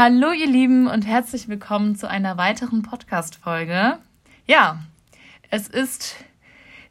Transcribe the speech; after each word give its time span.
Hallo 0.00 0.30
ihr 0.30 0.46
Lieben 0.46 0.86
und 0.86 1.08
herzlich 1.08 1.48
willkommen 1.48 1.96
zu 1.96 2.08
einer 2.08 2.36
weiteren 2.36 2.82
Podcast-Folge. 2.82 3.98
Ja, 4.46 4.78
es 5.50 5.66
ist 5.66 6.14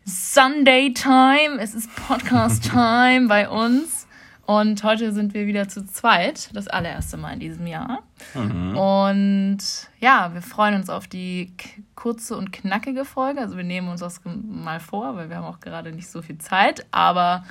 Sunday 0.03 0.93
Time, 0.93 1.57
es 1.57 1.73
ist 1.73 1.89
Podcast 1.95 2.63
Time 2.69 3.29
bei 3.29 3.47
uns 3.47 4.07
und 4.45 4.83
heute 4.83 5.13
sind 5.13 5.33
wir 5.33 5.47
wieder 5.47 5.69
zu 5.69 5.85
zweit, 5.87 6.49
das 6.53 6.67
allererste 6.67 7.15
Mal 7.15 7.35
in 7.35 7.39
diesem 7.39 7.65
Jahr. 7.65 8.03
Mhm. 8.33 8.75
Und 8.75 9.59
ja, 10.01 10.33
wir 10.33 10.41
freuen 10.41 10.75
uns 10.75 10.89
auf 10.89 11.07
die 11.07 11.53
kurze 11.95 12.35
und 12.35 12.51
knackige 12.51 13.05
Folge. 13.05 13.39
Also 13.39 13.55
wir 13.55 13.63
nehmen 13.63 13.87
uns 13.87 14.01
das 14.01 14.19
mal 14.25 14.81
vor, 14.81 15.15
weil 15.15 15.29
wir 15.29 15.37
haben 15.37 15.45
auch 15.45 15.61
gerade 15.61 15.93
nicht 15.93 16.09
so 16.09 16.21
viel 16.21 16.39
Zeit, 16.39 16.85
aber 16.91 17.45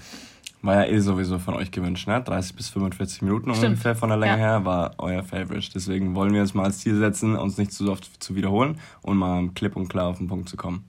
war 0.62 0.84
ja 0.86 0.92
eh 0.92 0.98
sowieso 0.98 1.38
von 1.38 1.54
euch 1.54 1.70
gewünscht, 1.70 2.08
ne? 2.08 2.20
30 2.22 2.56
bis 2.56 2.68
45 2.70 3.22
Minuten 3.22 3.54
Stimmt. 3.54 3.70
ungefähr 3.70 3.94
von 3.94 4.08
der 4.08 4.18
Länge 4.18 4.32
ja. 4.32 4.38
her 4.38 4.64
war 4.64 4.94
euer 4.98 5.22
Favorite. 5.22 5.70
Deswegen 5.74 6.14
wollen 6.14 6.32
wir 6.32 6.42
es 6.42 6.54
mal 6.54 6.64
als 6.64 6.78
Ziel 6.78 6.96
setzen, 6.96 7.36
uns 7.36 7.58
nicht 7.58 7.72
zu 7.72 7.90
oft 7.90 8.22
zu 8.22 8.34
wiederholen 8.34 8.80
und 9.02 9.16
mal 9.16 9.48
klipp 9.54 9.76
und 9.76 9.88
klar 9.88 10.08
auf 10.08 10.18
den 10.18 10.26
Punkt 10.26 10.48
zu 10.48 10.56
kommen. 10.56 10.84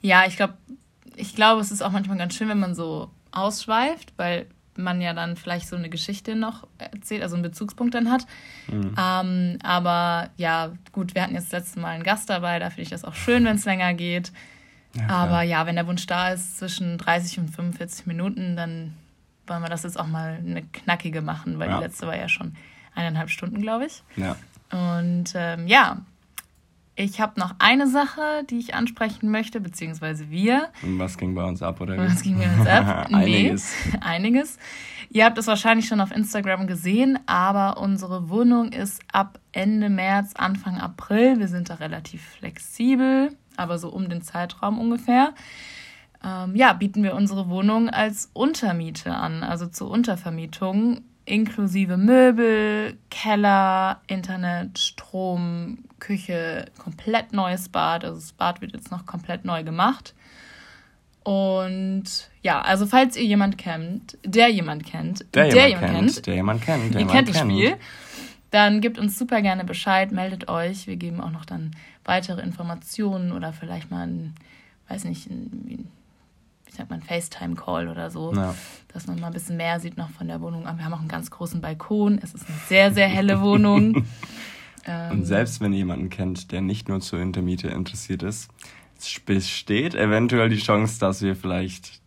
Ja, 0.00 0.24
ich 0.26 0.36
glaube, 0.36 0.54
ich 1.16 1.34
glaube, 1.34 1.60
es 1.60 1.72
ist 1.72 1.82
auch 1.82 1.90
manchmal 1.90 2.18
ganz 2.18 2.34
schön, 2.34 2.48
wenn 2.48 2.60
man 2.60 2.74
so 2.74 3.10
ausschweift, 3.32 4.12
weil 4.16 4.46
man 4.76 5.00
ja 5.00 5.12
dann 5.12 5.36
vielleicht 5.36 5.68
so 5.68 5.76
eine 5.76 5.90
Geschichte 5.90 6.36
noch 6.36 6.66
erzählt, 6.78 7.22
also 7.22 7.34
einen 7.34 7.42
Bezugspunkt 7.42 7.94
dann 7.94 8.10
hat. 8.10 8.26
Mhm. 8.68 8.94
Ähm, 8.96 9.58
aber 9.62 10.30
ja, 10.36 10.72
gut, 10.92 11.14
wir 11.14 11.22
hatten 11.22 11.34
jetzt 11.34 11.52
das 11.52 11.64
letzte 11.64 11.80
Mal 11.80 11.88
einen 11.88 12.04
Gast 12.04 12.30
dabei, 12.30 12.58
da 12.60 12.70
finde 12.70 12.82
ich 12.82 12.90
das 12.90 13.04
auch 13.04 13.14
schön, 13.14 13.44
wenn 13.44 13.56
es 13.56 13.64
länger 13.64 13.92
geht. 13.94 14.32
Ja, 14.94 15.08
aber 15.08 15.42
ja, 15.42 15.66
wenn 15.66 15.76
der 15.76 15.86
Wunsch 15.86 16.06
da 16.06 16.30
ist, 16.30 16.58
zwischen 16.58 16.98
30 16.98 17.40
und 17.40 17.48
45 17.50 18.06
Minuten, 18.06 18.56
dann 18.56 18.94
wollen 19.46 19.62
wir 19.62 19.68
das 19.68 19.82
jetzt 19.82 19.98
auch 19.98 20.06
mal 20.06 20.38
eine 20.44 20.62
knackige 20.62 21.22
machen, 21.22 21.58
weil 21.58 21.68
ja. 21.68 21.78
die 21.78 21.84
letzte 21.84 22.06
war 22.06 22.16
ja 22.16 22.28
schon 22.28 22.54
eineinhalb 22.94 23.30
Stunden, 23.30 23.60
glaube 23.60 23.86
ich. 23.86 24.02
Ja. 24.16 24.36
Und 24.70 25.32
ähm, 25.34 25.66
ja, 25.66 25.98
ich 27.00 27.20
habe 27.20 27.38
noch 27.38 27.54
eine 27.60 27.86
Sache, 27.86 28.44
die 28.50 28.58
ich 28.58 28.74
ansprechen 28.74 29.30
möchte, 29.30 29.60
beziehungsweise 29.60 30.30
wir. 30.30 30.68
Und 30.82 30.98
was 30.98 31.16
ging 31.16 31.34
bei 31.34 31.44
uns 31.44 31.62
ab, 31.62 31.80
oder? 31.80 31.96
Was 31.96 32.22
ging 32.22 32.38
bei 32.38 32.52
uns 32.52 32.66
ab? 32.66 33.06
einiges. 33.12 33.72
Nee, 33.92 33.98
einiges. 34.00 34.58
Ihr 35.10 35.24
habt 35.24 35.38
es 35.38 35.46
wahrscheinlich 35.46 35.86
schon 35.86 36.00
auf 36.00 36.10
Instagram 36.10 36.66
gesehen, 36.66 37.18
aber 37.26 37.80
unsere 37.80 38.28
Wohnung 38.28 38.72
ist 38.72 39.00
ab 39.12 39.38
Ende 39.52 39.88
März, 39.90 40.32
Anfang 40.34 40.78
April. 40.78 41.38
Wir 41.38 41.46
sind 41.46 41.70
da 41.70 41.74
relativ 41.74 42.22
flexibel, 42.22 43.30
aber 43.58 43.78
so 43.78 43.88
um 43.88 44.08
den 44.08 44.22
Zeitraum 44.22 44.78
ungefähr 44.78 45.34
ähm, 46.24 46.56
ja, 46.56 46.72
bieten 46.72 47.02
wir 47.02 47.14
unsere 47.14 47.48
Wohnung 47.48 47.88
als 47.88 48.30
Untermiete 48.32 49.14
an, 49.14 49.44
also 49.44 49.66
zur 49.66 49.90
Untervermietung, 49.90 51.02
inklusive 51.24 51.96
Möbel, 51.96 52.96
Keller, 53.10 54.00
Internet, 54.06 54.78
Strom, 54.78 55.78
Küche, 56.00 56.66
komplett 56.78 57.32
neues 57.32 57.68
Bad. 57.68 58.04
Also 58.04 58.16
das 58.16 58.32
Bad 58.32 58.60
wird 58.60 58.72
jetzt 58.72 58.90
noch 58.90 59.06
komplett 59.06 59.44
neu 59.44 59.62
gemacht. 59.62 60.14
Und 61.22 62.04
ja, 62.42 62.62
also 62.62 62.86
falls 62.86 63.16
ihr 63.16 63.24
jemand 63.24 63.58
kennt, 63.58 64.16
der 64.24 64.48
jemand 64.48 64.86
kennt, 64.86 65.26
der, 65.34 65.50
der 65.50 65.68
jemand, 65.68 65.86
kennt, 65.86 66.14
kennt, 66.14 66.26
der 66.26 66.34
jemand 66.34 66.62
kennt, 66.62 66.94
der 66.94 67.00
ihr 67.02 67.06
kennt 67.06 67.28
das 67.28 67.38
Spiel, 67.38 67.76
dann 68.50 68.80
gebt 68.80 68.98
uns 68.98 69.18
super 69.18 69.42
gerne 69.42 69.64
Bescheid, 69.64 70.12
meldet 70.12 70.48
euch. 70.48 70.86
Wir 70.86 70.96
geben 70.96 71.20
auch 71.20 71.30
noch 71.30 71.44
dann 71.44 71.72
weitere 72.04 72.40
Informationen 72.42 73.32
oder 73.32 73.52
vielleicht 73.52 73.90
mal 73.90 74.06
ein, 74.06 74.34
weiß 74.88 75.04
nicht, 75.04 75.28
ein, 75.30 75.86
wie 76.64 76.72
sagt 76.72 76.90
man, 76.90 77.02
FaceTime-Call 77.02 77.88
oder 77.88 78.10
so, 78.10 78.32
ja. 78.34 78.54
dass 78.92 79.06
man 79.06 79.20
mal 79.20 79.28
ein 79.28 79.32
bisschen 79.32 79.56
mehr 79.56 79.80
sieht 79.80 79.98
noch 79.98 80.10
von 80.10 80.28
der 80.28 80.40
Wohnung. 80.40 80.66
Aber 80.66 80.78
wir 80.78 80.84
haben 80.84 80.94
auch 80.94 81.00
einen 81.00 81.08
ganz 81.08 81.30
großen 81.30 81.60
Balkon. 81.60 82.18
Es 82.22 82.34
ist 82.34 82.46
eine 82.46 82.58
sehr, 82.68 82.92
sehr 82.92 83.08
helle 83.08 83.40
Wohnung. 83.42 84.06
ähm, 84.86 85.10
Und 85.10 85.24
selbst 85.24 85.60
wenn 85.60 85.72
ihr 85.72 85.78
jemanden 85.78 86.08
kennt, 86.08 86.50
der 86.50 86.62
nicht 86.62 86.88
nur 86.88 87.00
zur 87.00 87.20
Intermiete 87.20 87.68
interessiert 87.68 88.22
ist, 88.22 88.50
besteht 89.26 89.94
eventuell 89.94 90.48
die 90.48 90.56
Chance, 90.58 90.98
dass 90.98 91.22
wir 91.22 91.36
vielleicht 91.36 92.00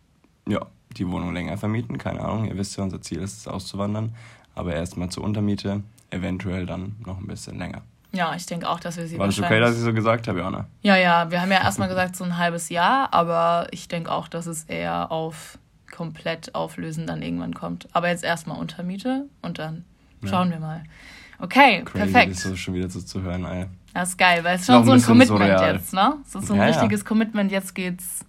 ja, 0.48 0.66
die 0.96 1.08
Wohnung 1.08 1.32
länger 1.32 1.56
vermieten. 1.56 1.98
Keine 1.98 2.20
Ahnung, 2.20 2.46
ihr 2.46 2.56
wisst 2.56 2.76
ja, 2.76 2.82
unser 2.82 3.00
Ziel 3.00 3.20
ist 3.20 3.38
es 3.38 3.48
auszuwandern. 3.48 4.14
Aber 4.54 4.74
erstmal 4.74 5.08
zur 5.08 5.24
Untermiete, 5.24 5.82
eventuell 6.12 6.66
dann 6.66 6.96
noch 7.04 7.18
ein 7.18 7.26
bisschen 7.26 7.58
länger. 7.58 7.82
Ja, 8.12 8.34
ich 8.34 8.44
denke 8.44 8.68
auch, 8.68 8.78
dass 8.78 8.98
wir 8.98 9.06
sie 9.06 9.18
War 9.18 9.26
das 9.26 9.38
okay, 9.40 9.58
dass 9.58 9.74
ich 9.74 9.82
so 9.82 9.94
gesagt 9.94 10.28
habe, 10.28 10.40
Jana? 10.40 10.66
Ja, 10.82 10.96
ja, 10.96 11.30
wir 11.30 11.40
haben 11.40 11.50
ja 11.50 11.62
erstmal 11.62 11.88
gesagt 11.88 12.14
so 12.14 12.24
ein 12.24 12.36
halbes 12.36 12.68
Jahr, 12.68 13.08
aber 13.12 13.68
ich 13.70 13.88
denke 13.88 14.12
auch, 14.12 14.28
dass 14.28 14.46
es 14.46 14.64
eher 14.64 15.10
auf 15.10 15.58
komplett 15.90 16.54
auflösen 16.54 17.06
dann 17.06 17.22
irgendwann 17.22 17.54
kommt. 17.54 17.88
Aber 17.92 18.08
jetzt 18.08 18.24
erstmal 18.24 18.58
Untermiete 18.58 19.26
und 19.40 19.58
dann 19.58 19.84
schauen 20.24 20.48
ja. 20.48 20.56
wir 20.56 20.60
mal. 20.60 20.82
Okay, 21.38 21.82
Crazy, 21.84 22.12
perfekt. 22.12 22.32
ist 22.32 22.44
das 22.46 22.58
schon 22.58 22.74
wieder 22.74 22.88
so 22.88 23.00
zu 23.00 23.22
hören, 23.22 23.44
ey. 23.44 23.66
Das 23.94 24.10
ist 24.10 24.18
geil, 24.18 24.44
weil 24.44 24.56
es 24.56 24.62
ist 24.62 24.66
schon 24.68 24.84
so 24.84 24.92
ein 24.92 25.02
Commitment 25.02 25.40
surreal. 25.40 25.74
jetzt, 25.74 25.92
ne? 25.92 26.14
Es 26.26 26.34
ist 26.34 26.46
so 26.46 26.54
ein 26.54 26.60
ja, 26.60 26.66
richtiges 26.66 27.00
ja. 27.00 27.06
Commitment, 27.06 27.50
jetzt 27.50 27.74
geht's 27.74 28.24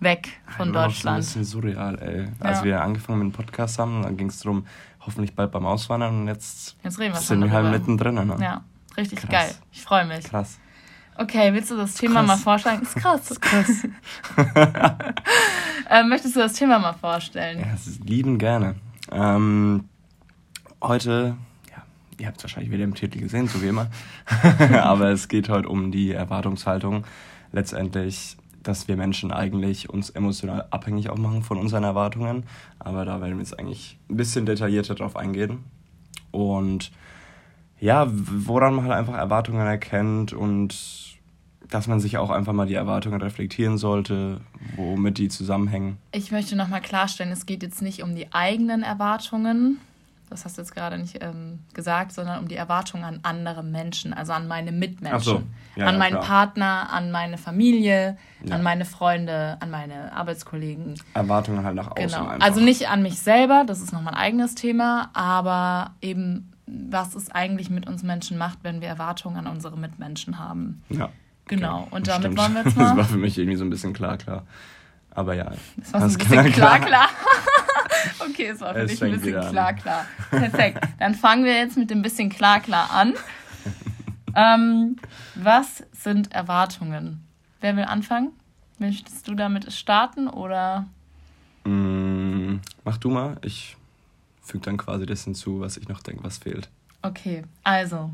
weg 0.00 0.28
von 0.56 0.72
Deutschland. 0.72 1.18
Das 1.18 1.28
ist 1.28 1.36
ein 1.36 1.40
bisschen 1.40 1.62
surreal, 1.62 1.98
ey. 2.00 2.28
Als 2.40 2.62
wir 2.62 2.80
angefangen 2.82 3.20
mit 3.20 3.32
dem 3.32 3.32
Podcast 3.32 3.78
haben, 3.78 4.02
dann 4.02 4.16
ging 4.16 4.28
es 4.28 4.40
darum, 4.40 4.66
hoffentlich 5.06 5.34
bald 5.34 5.52
beim 5.52 5.66
Auswandern 5.66 6.22
und 6.22 6.28
jetzt, 6.28 6.76
jetzt 6.82 6.98
wir 6.98 7.14
sind 7.14 7.42
wir 7.42 7.52
halt 7.52 7.70
mittendrin. 7.70 8.14
Ne? 8.14 8.36
Ja. 8.40 8.64
Richtig 8.96 9.20
krass. 9.20 9.30
geil. 9.30 9.54
Ich 9.72 9.82
freue 9.82 10.06
mich. 10.06 10.24
Krass. 10.24 10.58
Okay, 11.16 11.52
willst 11.52 11.70
du 11.70 11.76
das 11.76 11.94
Thema 11.94 12.20
krass. 12.20 12.26
mal 12.26 12.36
vorstellen? 12.36 12.82
Ist 12.82 12.96
krass. 12.96 13.30
Ist 13.30 13.40
krass. 13.40 13.86
äh, 15.90 16.02
möchtest 16.04 16.34
du 16.34 16.40
das 16.40 16.54
Thema 16.54 16.78
mal 16.78 16.92
vorstellen? 16.92 17.60
Ja, 17.60 17.76
lieben 18.04 18.38
gerne. 18.38 18.74
Ähm, 19.12 19.88
heute, 20.82 21.36
ja, 21.70 21.82
ihr 22.18 22.26
habt 22.26 22.38
es 22.38 22.44
wahrscheinlich 22.44 22.72
wieder 22.72 22.84
im 22.84 22.94
Titel 22.94 23.20
gesehen, 23.20 23.46
so 23.46 23.62
wie 23.62 23.68
immer. 23.68 23.88
Aber 24.72 25.10
es 25.10 25.28
geht 25.28 25.48
heute 25.48 25.68
um 25.68 25.92
die 25.92 26.12
Erwartungshaltung. 26.12 27.04
Letztendlich, 27.52 28.36
dass 28.64 28.88
wir 28.88 28.96
Menschen 28.96 29.30
eigentlich 29.30 29.90
uns 29.90 30.10
emotional 30.10 30.66
abhängig 30.70 31.10
auch 31.10 31.18
machen 31.18 31.42
von 31.42 31.58
unseren 31.58 31.84
Erwartungen. 31.84 32.44
Aber 32.78 33.04
da 33.04 33.20
werden 33.20 33.34
wir 33.34 33.42
jetzt 33.42 33.58
eigentlich 33.58 33.98
ein 34.10 34.16
bisschen 34.16 34.46
detaillierter 34.46 34.96
drauf 34.96 35.16
eingehen. 35.16 35.60
Und 36.32 36.90
ja, 37.78 38.06
woran 38.10 38.74
man 38.74 38.86
halt 38.86 38.94
einfach 38.94 39.14
Erwartungen 39.14 39.66
erkennt 39.66 40.32
und 40.32 40.74
dass 41.70 41.86
man 41.86 42.00
sich 42.00 42.18
auch 42.18 42.30
einfach 42.30 42.52
mal 42.52 42.66
die 42.66 42.74
Erwartungen 42.74 43.20
reflektieren 43.20 43.78
sollte, 43.78 44.40
womit 44.76 45.18
die 45.18 45.28
zusammenhängen. 45.28 45.98
Ich 46.12 46.30
möchte 46.30 46.56
nochmal 46.56 46.80
klarstellen, 46.80 47.32
es 47.32 47.46
geht 47.46 47.62
jetzt 47.62 47.82
nicht 47.82 48.02
um 48.02 48.14
die 48.14 48.32
eigenen 48.32 48.82
Erwartungen, 48.82 49.78
das 50.34 50.44
hast 50.44 50.58
du 50.58 50.62
jetzt 50.62 50.74
gerade 50.74 50.98
nicht 50.98 51.22
ähm, 51.22 51.60
gesagt, 51.74 52.12
sondern 52.12 52.40
um 52.40 52.48
die 52.48 52.56
Erwartungen 52.56 53.04
an 53.04 53.20
andere 53.22 53.62
Menschen, 53.62 54.12
also 54.12 54.32
an 54.32 54.48
meine 54.48 54.72
Mitmenschen, 54.72 55.20
so. 55.22 55.42
ja, 55.76 55.86
an 55.86 55.94
ja, 55.94 55.98
meinen 55.98 56.12
klar. 56.14 56.24
Partner, 56.24 56.88
an 56.92 57.12
meine 57.12 57.38
Familie, 57.38 58.16
ja. 58.42 58.54
an 58.54 58.62
meine 58.62 58.84
Freunde, 58.84 59.56
an 59.60 59.70
meine 59.70 60.12
Arbeitskollegen. 60.12 60.94
Erwartungen 61.14 61.64
halt 61.64 61.76
nach 61.76 61.92
außen. 61.92 62.08
Genau. 62.08 62.26
Einfach. 62.26 62.46
Also 62.46 62.60
nicht 62.60 62.88
an 62.88 63.02
mich 63.02 63.20
selber, 63.20 63.64
das 63.64 63.80
ist 63.80 63.92
nochmal 63.92 64.14
ein 64.14 64.20
eigenes 64.20 64.54
Thema, 64.56 65.10
aber 65.12 65.92
eben 66.02 66.50
was 66.66 67.14
es 67.14 67.30
eigentlich 67.30 67.70
mit 67.70 67.86
uns 67.86 68.02
Menschen 68.02 68.38
macht, 68.38 68.58
wenn 68.62 68.80
wir 68.80 68.88
Erwartungen 68.88 69.36
an 69.36 69.46
unsere 69.46 69.76
Mitmenschen 69.76 70.38
haben. 70.38 70.82
Ja. 70.88 71.10
Genau. 71.46 71.82
Okay. 71.82 71.88
Und 71.96 72.08
damit 72.08 72.22
Stimmt. 72.22 72.38
wollen 72.38 72.54
wir 72.54 72.62
jetzt 72.64 72.76
mal. 72.76 72.88
Das 72.88 72.96
war 72.96 73.04
für 73.04 73.18
mich 73.18 73.38
irgendwie 73.38 73.56
so 73.56 73.64
ein 73.64 73.70
bisschen 73.70 73.92
klar, 73.92 74.16
klar. 74.16 74.44
Aber 75.10 75.34
ja. 75.34 75.52
Das 75.76 75.92
war 75.92 76.08
so 76.08 76.18
ein 76.18 76.18
bisschen 76.18 76.52
klar, 76.52 76.80
klar. 76.80 77.08
okay, 78.20 78.48
es 78.48 78.60
war 78.60 78.74
für 78.74 78.86
dich 78.86 79.02
ein 79.02 79.12
bisschen 79.12 79.50
klar, 79.50 79.72
klar. 79.74 80.06
Perfekt. 80.30 80.80
Dann 80.98 81.14
fangen 81.14 81.44
wir 81.44 81.56
jetzt 81.56 81.76
mit 81.76 81.90
dem 81.90 82.02
bisschen 82.02 82.30
klar, 82.30 82.60
klar 82.60 82.90
an. 82.90 83.14
ähm, 84.34 84.96
was 85.34 85.84
sind 85.92 86.32
Erwartungen? 86.32 87.24
Wer 87.60 87.76
will 87.76 87.84
anfangen? 87.84 88.32
Möchtest 88.78 89.28
du 89.28 89.34
damit 89.34 89.72
starten 89.72 90.28
oder? 90.28 90.86
Mm, 91.64 92.56
mach 92.84 92.98
du 92.98 93.10
mal. 93.10 93.36
Ich 93.42 93.76
fügt 94.44 94.66
dann 94.66 94.76
quasi 94.76 95.06
das 95.06 95.24
hinzu, 95.24 95.60
was 95.60 95.76
ich 95.76 95.88
noch 95.88 96.02
denke, 96.02 96.22
was 96.22 96.38
fehlt. 96.38 96.68
Okay, 97.02 97.44
also 97.64 98.10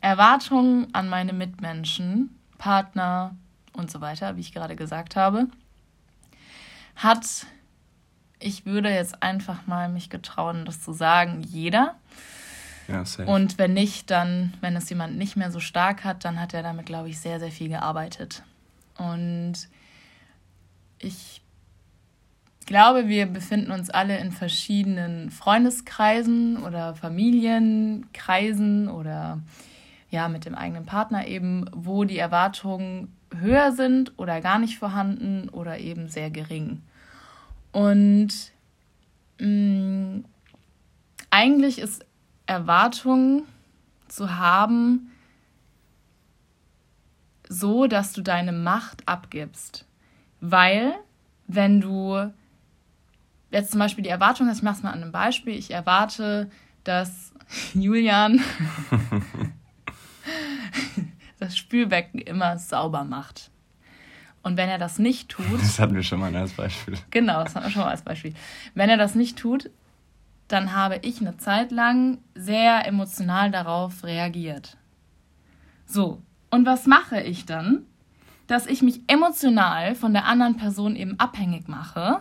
Erwartungen 0.00 0.92
an 0.94 1.08
meine 1.08 1.32
Mitmenschen, 1.32 2.36
Partner 2.58 3.36
und 3.72 3.90
so 3.90 4.00
weiter, 4.00 4.36
wie 4.36 4.40
ich 4.40 4.52
gerade 4.52 4.76
gesagt 4.76 5.16
habe, 5.16 5.48
hat, 6.96 7.46
ich 8.42 8.66
würde 8.66 8.90
jetzt 8.90 9.22
einfach 9.22 9.66
mal 9.66 9.88
mich 9.88 10.10
getrauen, 10.10 10.64
das 10.64 10.82
zu 10.82 10.92
sagen, 10.92 11.42
jeder. 11.42 11.96
Ja, 12.88 13.04
safe. 13.04 13.30
Und 13.30 13.58
wenn 13.58 13.74
nicht, 13.74 14.10
dann, 14.10 14.54
wenn 14.60 14.76
es 14.76 14.90
jemand 14.90 15.16
nicht 15.16 15.36
mehr 15.36 15.50
so 15.50 15.60
stark 15.60 16.04
hat, 16.04 16.24
dann 16.24 16.40
hat 16.40 16.52
er 16.54 16.62
damit, 16.62 16.86
glaube 16.86 17.08
ich, 17.08 17.20
sehr, 17.20 17.38
sehr 17.38 17.50
viel 17.50 17.68
gearbeitet. 17.68 18.42
Und 18.98 19.68
ich 20.98 21.42
glaube, 22.66 23.08
wir 23.08 23.26
befinden 23.26 23.70
uns 23.70 23.90
alle 23.90 24.18
in 24.18 24.32
verschiedenen 24.32 25.30
Freundeskreisen 25.30 26.62
oder 26.62 26.94
Familienkreisen 26.94 28.88
oder 28.88 29.40
ja, 30.10 30.28
mit 30.28 30.44
dem 30.44 30.54
eigenen 30.54 30.84
Partner 30.84 31.26
eben, 31.26 31.64
wo 31.72 32.04
die 32.04 32.18
Erwartungen 32.18 33.16
höher 33.34 33.72
sind 33.72 34.12
oder 34.18 34.40
gar 34.40 34.58
nicht 34.58 34.78
vorhanden 34.78 35.48
oder 35.48 35.78
eben 35.78 36.08
sehr 36.08 36.30
gering. 36.30 36.82
Und 37.72 38.52
mh, 39.38 39.46
mm, 39.46 40.24
eigentlich 41.30 41.78
ist 41.78 42.04
Erwartung 42.46 43.46
zu 44.08 44.36
haben, 44.36 45.10
so 47.48 47.86
dass 47.86 48.12
du 48.12 48.22
deine 48.22 48.52
Macht 48.52 49.08
abgibst. 49.08 49.86
Weil, 50.40 50.94
wenn 51.46 51.80
du 51.80 52.30
jetzt 53.50 53.70
zum 53.70 53.78
Beispiel 53.78 54.04
die 54.04 54.10
Erwartung 54.10 54.48
hast, 54.48 54.58
ich 54.58 54.62
mache 54.62 54.76
es 54.76 54.82
mal 54.82 54.90
an 54.90 55.02
einem 55.02 55.12
Beispiel, 55.12 55.54
ich 55.54 55.70
erwarte, 55.70 56.50
dass 56.84 57.32
Julian 57.74 58.40
das 61.38 61.56
Spülbecken 61.56 62.20
immer 62.20 62.58
sauber 62.58 63.04
macht. 63.04 63.51
Und 64.42 64.56
wenn 64.56 64.68
er 64.68 64.78
das 64.78 64.98
nicht 64.98 65.28
tut. 65.28 65.60
Das 65.60 65.78
hatten 65.78 65.94
wir 65.94 66.02
schon 66.02 66.20
mal 66.20 66.34
als 66.34 66.52
Beispiel. 66.52 66.98
Genau, 67.10 67.44
das 67.44 67.54
hatten 67.54 67.66
wir 67.66 67.70
schon 67.70 67.82
mal 67.82 67.90
als 67.90 68.02
Beispiel. 68.02 68.34
Wenn 68.74 68.90
er 68.90 68.96
das 68.96 69.14
nicht 69.14 69.38
tut, 69.38 69.70
dann 70.48 70.74
habe 70.74 70.98
ich 71.02 71.20
eine 71.20 71.36
Zeit 71.38 71.70
lang 71.70 72.18
sehr 72.34 72.86
emotional 72.86 73.50
darauf 73.50 74.04
reagiert. 74.04 74.76
So, 75.86 76.20
und 76.50 76.66
was 76.66 76.86
mache 76.86 77.20
ich 77.20 77.46
dann? 77.46 77.86
Dass 78.46 78.66
ich 78.66 78.82
mich 78.82 79.00
emotional 79.06 79.94
von 79.94 80.12
der 80.12 80.26
anderen 80.26 80.56
Person 80.56 80.96
eben 80.96 81.18
abhängig 81.18 81.68
mache, 81.68 82.20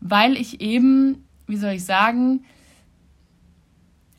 weil 0.00 0.36
ich 0.36 0.60
eben, 0.60 1.26
wie 1.46 1.56
soll 1.56 1.72
ich 1.72 1.84
sagen, 1.84 2.44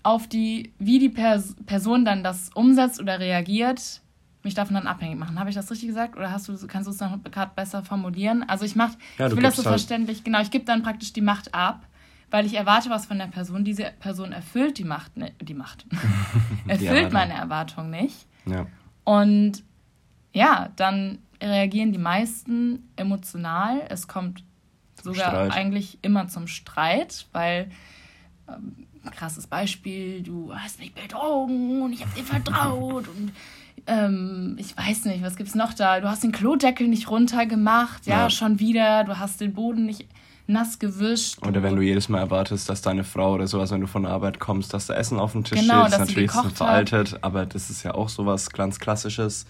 auf 0.04 0.28
die, 0.28 0.74
wie 0.78 1.00
die 1.00 1.10
Pers 1.10 1.56
Person 1.66 2.06
dann 2.06 2.24
das 2.24 2.50
umsetzt 2.54 3.00
oder 3.00 3.20
reagiert, 3.20 4.02
mich 4.44 4.54
davon 4.54 4.76
dann 4.76 4.88
abhängig 4.88 5.18
machen. 5.18 5.40
Habe 5.40 5.50
ich 5.50 5.56
das 5.56 5.70
richtig 5.70 5.90
gesagt? 5.90 6.16
Oder 6.16 6.32
hast 6.32 6.48
du, 6.48 6.68
kannst 6.68 6.88
du 6.88 6.92
es 6.92 7.00
noch 7.00 7.18
gerade 7.24 7.52
besser 7.56 7.84
formulieren? 7.84 8.44
Also 8.48 8.66
ich 8.66 8.76
mach, 8.76 8.92
ja, 9.18 9.28
ich 9.28 9.36
will 9.36 9.44
das 9.44 9.56
so 9.56 9.64
halt 9.64 9.74
verständlich, 9.74 10.24
genau, 10.24 10.42
ich 10.42 10.52
gebe 10.52 10.66
dann 10.66 10.82
praktisch 10.84 11.14
die 11.14 11.22
Macht 11.22 11.54
ab, 11.54 11.86
weil 12.32 12.46
ich 12.46 12.56
erwarte 12.56 12.90
was 12.90 13.06
von 13.06 13.18
der 13.18 13.28
Person. 13.28 13.66
Diese 13.66 13.92
Person 14.00 14.32
erfüllt 14.32 14.78
die 14.78 14.84
Macht, 14.84 15.18
ne, 15.18 15.34
die 15.42 15.54
Macht, 15.54 15.86
erfüllt 16.68 17.12
meine 17.12 17.34
Erwartung 17.34 17.90
nicht. 17.90 18.28
Ja. 18.46 18.66
Und 19.04 19.64
ja, 20.34 20.70
dann 20.76 21.20
reagieren 21.42 21.92
die 21.92 22.00
meisten 22.00 22.90
emotional. 22.96 23.82
Es 23.90 24.08
kommt 24.08 24.44
sogar 25.02 25.30
Streit. 25.30 25.52
eigentlich 25.52 26.00
immer 26.02 26.28
zum 26.28 26.48
Streit, 26.48 27.26
weil 27.32 27.72
ähm, 28.48 28.88
krasses 29.12 29.48
Beispiel, 29.48 30.22
du 30.22 30.54
hast 30.54 30.80
mich 30.80 30.94
betrogen 30.94 31.82
und 31.82 31.94
ich 31.94 32.02
habe 32.02 32.14
dir 32.16 32.24
vertraut 32.24 33.08
und 33.08 33.32
ähm, 33.88 34.56
ich 34.60 34.76
weiß 34.78 35.06
nicht, 35.06 35.24
was 35.24 35.36
gibt's 35.36 35.56
noch 35.56 35.74
da? 35.74 36.00
Du 36.00 36.10
hast 36.10 36.24
den 36.24 36.32
Klodeckel 36.32 36.88
nicht 36.88 37.10
runtergemacht, 37.10 38.06
ja, 38.06 38.24
ja, 38.24 38.30
schon 38.30 38.60
wieder, 38.60 39.04
du 39.04 39.20
hast 39.20 39.42
den 39.42 39.54
Boden 39.54 39.86
nicht 39.86 40.08
nass 40.48 40.80
gewischt. 40.80 41.38
Oder 41.46 41.62
wenn 41.62 41.76
du 41.76 41.82
jedes 41.82 42.10
Mal 42.10 42.20
erwartest, 42.20 42.70
dass 42.70 42.82
deine 42.82 43.04
Frau 43.04 43.34
oder 43.34 43.48
sowas, 43.48 43.72
wenn 43.72 43.82
du 43.82 43.88
von 43.88 44.04
der 44.04 44.12
Arbeit 44.12 44.40
kommst, 44.40 44.74
dass 44.74 44.88
da 44.88 44.96
Essen 44.96 45.20
auf 45.20 45.34
dem 45.34 45.44
Tisch 45.44 45.60
genau, 45.60 45.86
steht, 45.86 45.94
ist 45.94 46.00
natürlich 46.00 46.32
ist 46.34 46.58
veraltet, 46.58 47.14
hat. 47.14 47.24
aber 47.24 47.46
das 47.46 47.70
ist 47.70 47.84
ja 47.84 47.94
auch 47.94 48.10
sowas 48.10 48.50
ganz 48.50 48.80
Klassisches. 48.80 49.46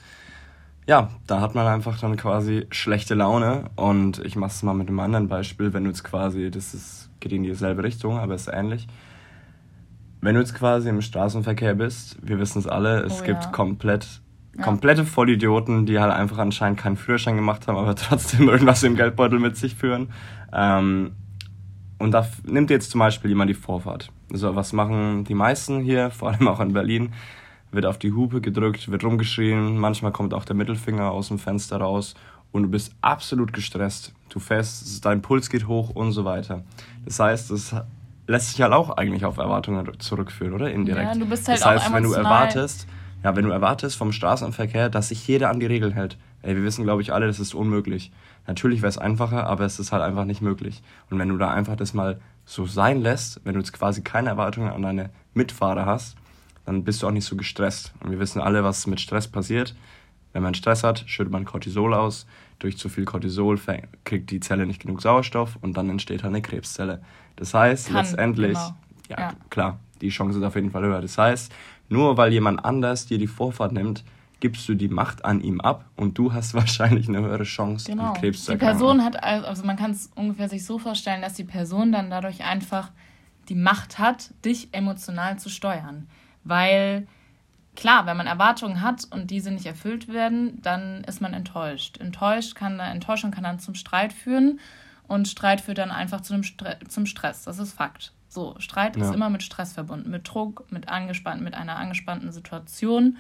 Ja, 0.88 1.10
da 1.28 1.40
hat 1.40 1.56
man 1.56 1.68
einfach 1.68 2.00
dann 2.00 2.18
quasi 2.18 2.68
schlechte 2.72 3.14
Laune 3.14 3.66
und 3.76 4.20
ich 4.26 4.36
mache 4.36 4.52
es 4.52 4.64
mal 4.64 4.74
mit 4.74 4.90
einem 4.90 5.00
anderen 5.00 5.28
Beispiel, 5.28 5.72
wenn 5.74 5.84
du 5.84 5.90
jetzt 5.90 6.04
quasi, 6.04 6.52
das 6.52 6.74
ist, 6.74 7.10
geht 7.20 7.32
in 7.32 7.44
dieselbe 7.44 7.84
Richtung, 7.84 8.18
aber 8.18 8.36
ist 8.36 8.50
ähnlich 8.52 8.88
wenn 10.22 10.36
du 10.36 10.42
jetzt 10.42 10.56
quasi 10.56 10.90
im 10.90 11.02
Straßenverkehr 11.02 11.76
bist, 11.76 12.18
wir 12.22 12.40
wissen 12.40 12.60
es 12.60 12.68
alle, 12.68 13.02
es 13.02 13.22
oh, 13.22 13.26
gibt 13.26 13.44
ja. 13.46 13.52
komplett 13.52 14.22
ja. 14.60 14.64
komplette 14.64 15.06
Vollidioten, 15.06 15.86
die 15.86 16.00
halt 16.00 16.12
einfach 16.12 16.38
anscheinend 16.38 16.80
keinen 16.80 16.98
Führerschein 16.98 17.36
gemacht 17.36 17.68
haben, 17.68 17.78
aber 17.78 17.96
trotzdem 17.96 18.48
irgendwas 18.48 18.84
im 18.84 18.96
Geldbeutel 18.96 19.40
mit 19.40 19.58
sich 19.58 19.76
führen. 19.76 20.10
Ähm, 20.54 21.12
und 21.98 22.12
da 22.12 22.28
nimmt 22.44 22.70
jetzt 22.70 22.92
zum 22.92 23.00
Beispiel 23.00 23.30
jemand 23.30 23.50
die 23.50 23.56
Vorfahrt. 23.56 24.12
Also 24.32 24.56
was 24.56 24.74
machen 24.74 25.24
die 25.26 25.34
meisten 25.34 25.82
hier, 25.82 26.12
vor 26.12 26.32
allem 26.32 26.48
auch 26.48 26.60
in 26.60 26.74
Berlin? 26.74 27.14
Wird 27.72 27.86
auf 27.86 28.00
die 28.00 28.14
Hupe 28.14 28.42
gedrückt, 28.42 28.90
wird 28.90 29.04
rumgeschrien, 29.04 29.78
manchmal 29.78 30.12
kommt 30.12 30.34
auch 30.34 30.46
der 30.46 30.56
Mittelfinger 30.56 31.12
aus 31.12 31.28
dem 31.28 31.38
Fenster 31.38 31.78
raus 31.78 32.16
und 32.52 32.64
du 32.64 32.70
bist 32.70 32.96
absolut 33.02 33.54
gestresst. 33.54 34.14
Du 34.30 34.40
fährst, 34.40 35.06
dein 35.06 35.22
Puls 35.22 35.52
geht 35.52 35.68
hoch 35.68 35.92
und 35.92 36.12
so 36.12 36.26
weiter. 36.26 36.64
Das 37.06 37.20
heißt, 37.20 37.52
es 37.52 37.76
lässt 38.30 38.52
sich 38.52 38.62
halt 38.62 38.74
auch 38.74 38.92
eigentlich 38.92 39.26
auf 39.26 39.38
Erwartungen 39.38 40.00
zurückführen, 40.00 40.54
oder? 40.54 40.72
Indirekt. 40.72 41.14
Ja, 41.14 41.20
du 41.20 41.26
bist 41.26 41.48
halt 41.48 41.60
das 41.60 41.66
heißt, 41.66 41.88
auch 41.88 41.94
wenn 41.94 42.04
du 42.04 42.14
erwartest, 42.14 42.88
ja, 43.24 43.36
wenn 43.36 43.44
du 43.44 43.50
erwartest 43.50 43.98
vom 43.98 44.12
Straßenverkehr, 44.12 44.90
dass 44.90 45.10
sich 45.10 45.28
jeder 45.28 45.50
an 45.50 45.60
die 45.60 45.66
Regeln 45.66 45.94
hält, 45.94 46.18
ey, 46.44 46.56
wir 46.56 46.64
wissen, 46.64 46.84
glaube 46.84 47.02
ich, 47.02 47.12
alle, 47.12 47.26
das 47.26 47.40
ist 47.40 47.56
unmöglich. 47.56 48.12
Natürlich 48.46 48.82
wäre 48.82 48.90
es 48.90 49.00
einfacher, 49.00 49.48
aber 49.48 49.66
es 49.66 49.80
ist 49.80 49.92
halt 49.92 50.04
einfach 50.04 50.26
nicht 50.26 50.42
möglich. 50.42 50.84
Und 51.10 51.18
wenn 51.18 51.30
du 51.30 51.38
da 51.38 51.52
einfach 51.52 51.76
das 51.76 51.96
mal 51.96 52.22
so 52.46 52.68
sein 52.68 53.02
lässt, 53.02 53.42
wenn 53.46 53.54
du 53.54 53.60
jetzt 53.60 53.74
quasi 53.74 54.04
keine 54.04 54.30
Erwartungen 54.30 54.70
an 54.70 54.84
deine 54.84 55.10
Mitfahrer 55.34 55.88
hast, 55.88 56.16
dann 56.66 56.84
bist 56.84 57.02
du 57.02 57.08
auch 57.08 57.12
nicht 57.12 57.26
so 57.26 57.36
gestresst. 57.36 57.94
Und 58.04 58.12
wir 58.12 58.20
wissen 58.20 58.42
alle, 58.42 58.64
was 58.64 58.86
mit 58.86 59.02
Stress 59.02 59.28
passiert. 59.28 59.76
Wenn 60.34 60.44
man 60.44 60.54
Stress 60.54 60.84
hat, 60.84 61.04
schüttet 61.08 61.34
man 61.34 61.46
Cortisol 61.46 61.96
aus. 61.96 62.28
Durch 62.60 62.78
zu 62.78 62.90
viel 62.90 63.06
Cortisol 63.06 63.60
kriegt 64.04 64.32
die 64.32 64.40
Zelle 64.40 64.66
nicht 64.66 64.82
genug 64.82 65.02
Sauerstoff 65.02 65.58
und 65.62 65.78
dann 65.78 65.90
entsteht 65.90 66.24
halt 66.24 66.34
eine 66.34 66.42
Krebszelle. 66.42 67.02
Das 67.36 67.54
heißt, 67.54 67.88
Kann, 67.88 67.96
letztendlich, 67.96 68.54
genau. 68.54 68.76
ja, 69.10 69.20
ja, 69.20 69.34
klar, 69.50 69.80
die 70.02 70.10
Chance 70.10 70.40
ist 70.40 70.46
auf 70.46 70.56
jeden 70.56 70.72
Fall 70.72 70.84
höher. 70.84 71.02
Das 71.02 71.18
heißt, 71.18 71.52
nur 71.88 72.18
weil 72.18 72.34
jemand 72.34 72.64
anders 72.64 73.06
dir 73.06 73.18
die 73.18 73.28
Vorfahrt 73.28 73.72
nimmt, 73.72 74.04
gibst 74.40 74.68
du 74.70 74.76
die 74.76 74.88
Macht 74.88 75.26
an 75.26 75.42
ihm 75.42 75.60
ab 75.62 75.86
und 75.96 76.18
du 76.18 76.34
hast 76.34 76.54
wahrscheinlich 76.54 77.08
eine 77.08 77.22
höhere 77.22 77.44
Chance, 77.44 77.92
genau. 77.92 78.14
Krebs 78.14 78.46
zu 78.46 78.52
Die 78.52 78.58
Person 78.58 79.04
hat, 79.04 79.22
also 79.24 79.66
man 79.66 79.78
kann 79.78 79.92
es 79.92 80.12
ungefähr 80.16 80.50
sich 80.50 80.66
so 80.66 80.80
vorstellen, 80.80 81.22
dass 81.22 81.34
die 81.34 81.44
Person 81.44 81.92
dann 81.92 82.10
dadurch 82.10 82.44
einfach 82.44 82.92
die 83.48 83.56
Macht 83.56 84.00
hat, 84.00 84.34
dich 84.46 84.70
emotional 84.74 85.40
zu 85.40 85.50
steuern. 85.50 86.08
Weil 86.44 87.08
klar, 87.80 88.06
wenn 88.06 88.18
man 88.18 88.28
Erwartungen 88.28 88.82
hat 88.82 89.08
und 89.10 89.32
diese 89.32 89.52
nicht 89.52 89.66
erfüllt 89.66 90.10
werden, 90.10 90.62
dann 90.62 91.04
ist 91.06 91.22
man 91.22 91.34
enttäuscht. 91.34 91.98
Enttäuscht 91.98 92.56
kann, 92.56 92.80
Enttäuschung 92.80 93.32
kann 93.32 93.46
dann 93.46 93.60
zum 93.60 93.74
Streit 93.74 94.12
führen 94.14 94.60
und 95.08 95.28
Streit 95.28 95.62
führt 95.62 95.78
dann 95.78 95.90
einfach 95.90 96.22
zu 96.22 96.34
einem 96.34 96.44
Stre 96.44 96.78
zum 96.88 97.06
Stress. 97.06 97.46
Das 97.46 97.58
ist 97.58 97.74
Fakt. 97.74 98.14
So, 98.28 98.56
Streit 98.60 98.96
ja. 98.96 99.06
ist 99.06 99.16
immer 99.16 99.30
mit 99.30 99.44
Stress 99.44 99.74
verbunden, 99.74 100.12
mit 100.12 100.28
Druck, 100.32 100.72
mit 100.72 100.90
angespannt, 100.90 101.42
mit 101.42 101.56
einer 101.56 101.78
angespannten 101.78 102.32
Situation. 102.32 103.18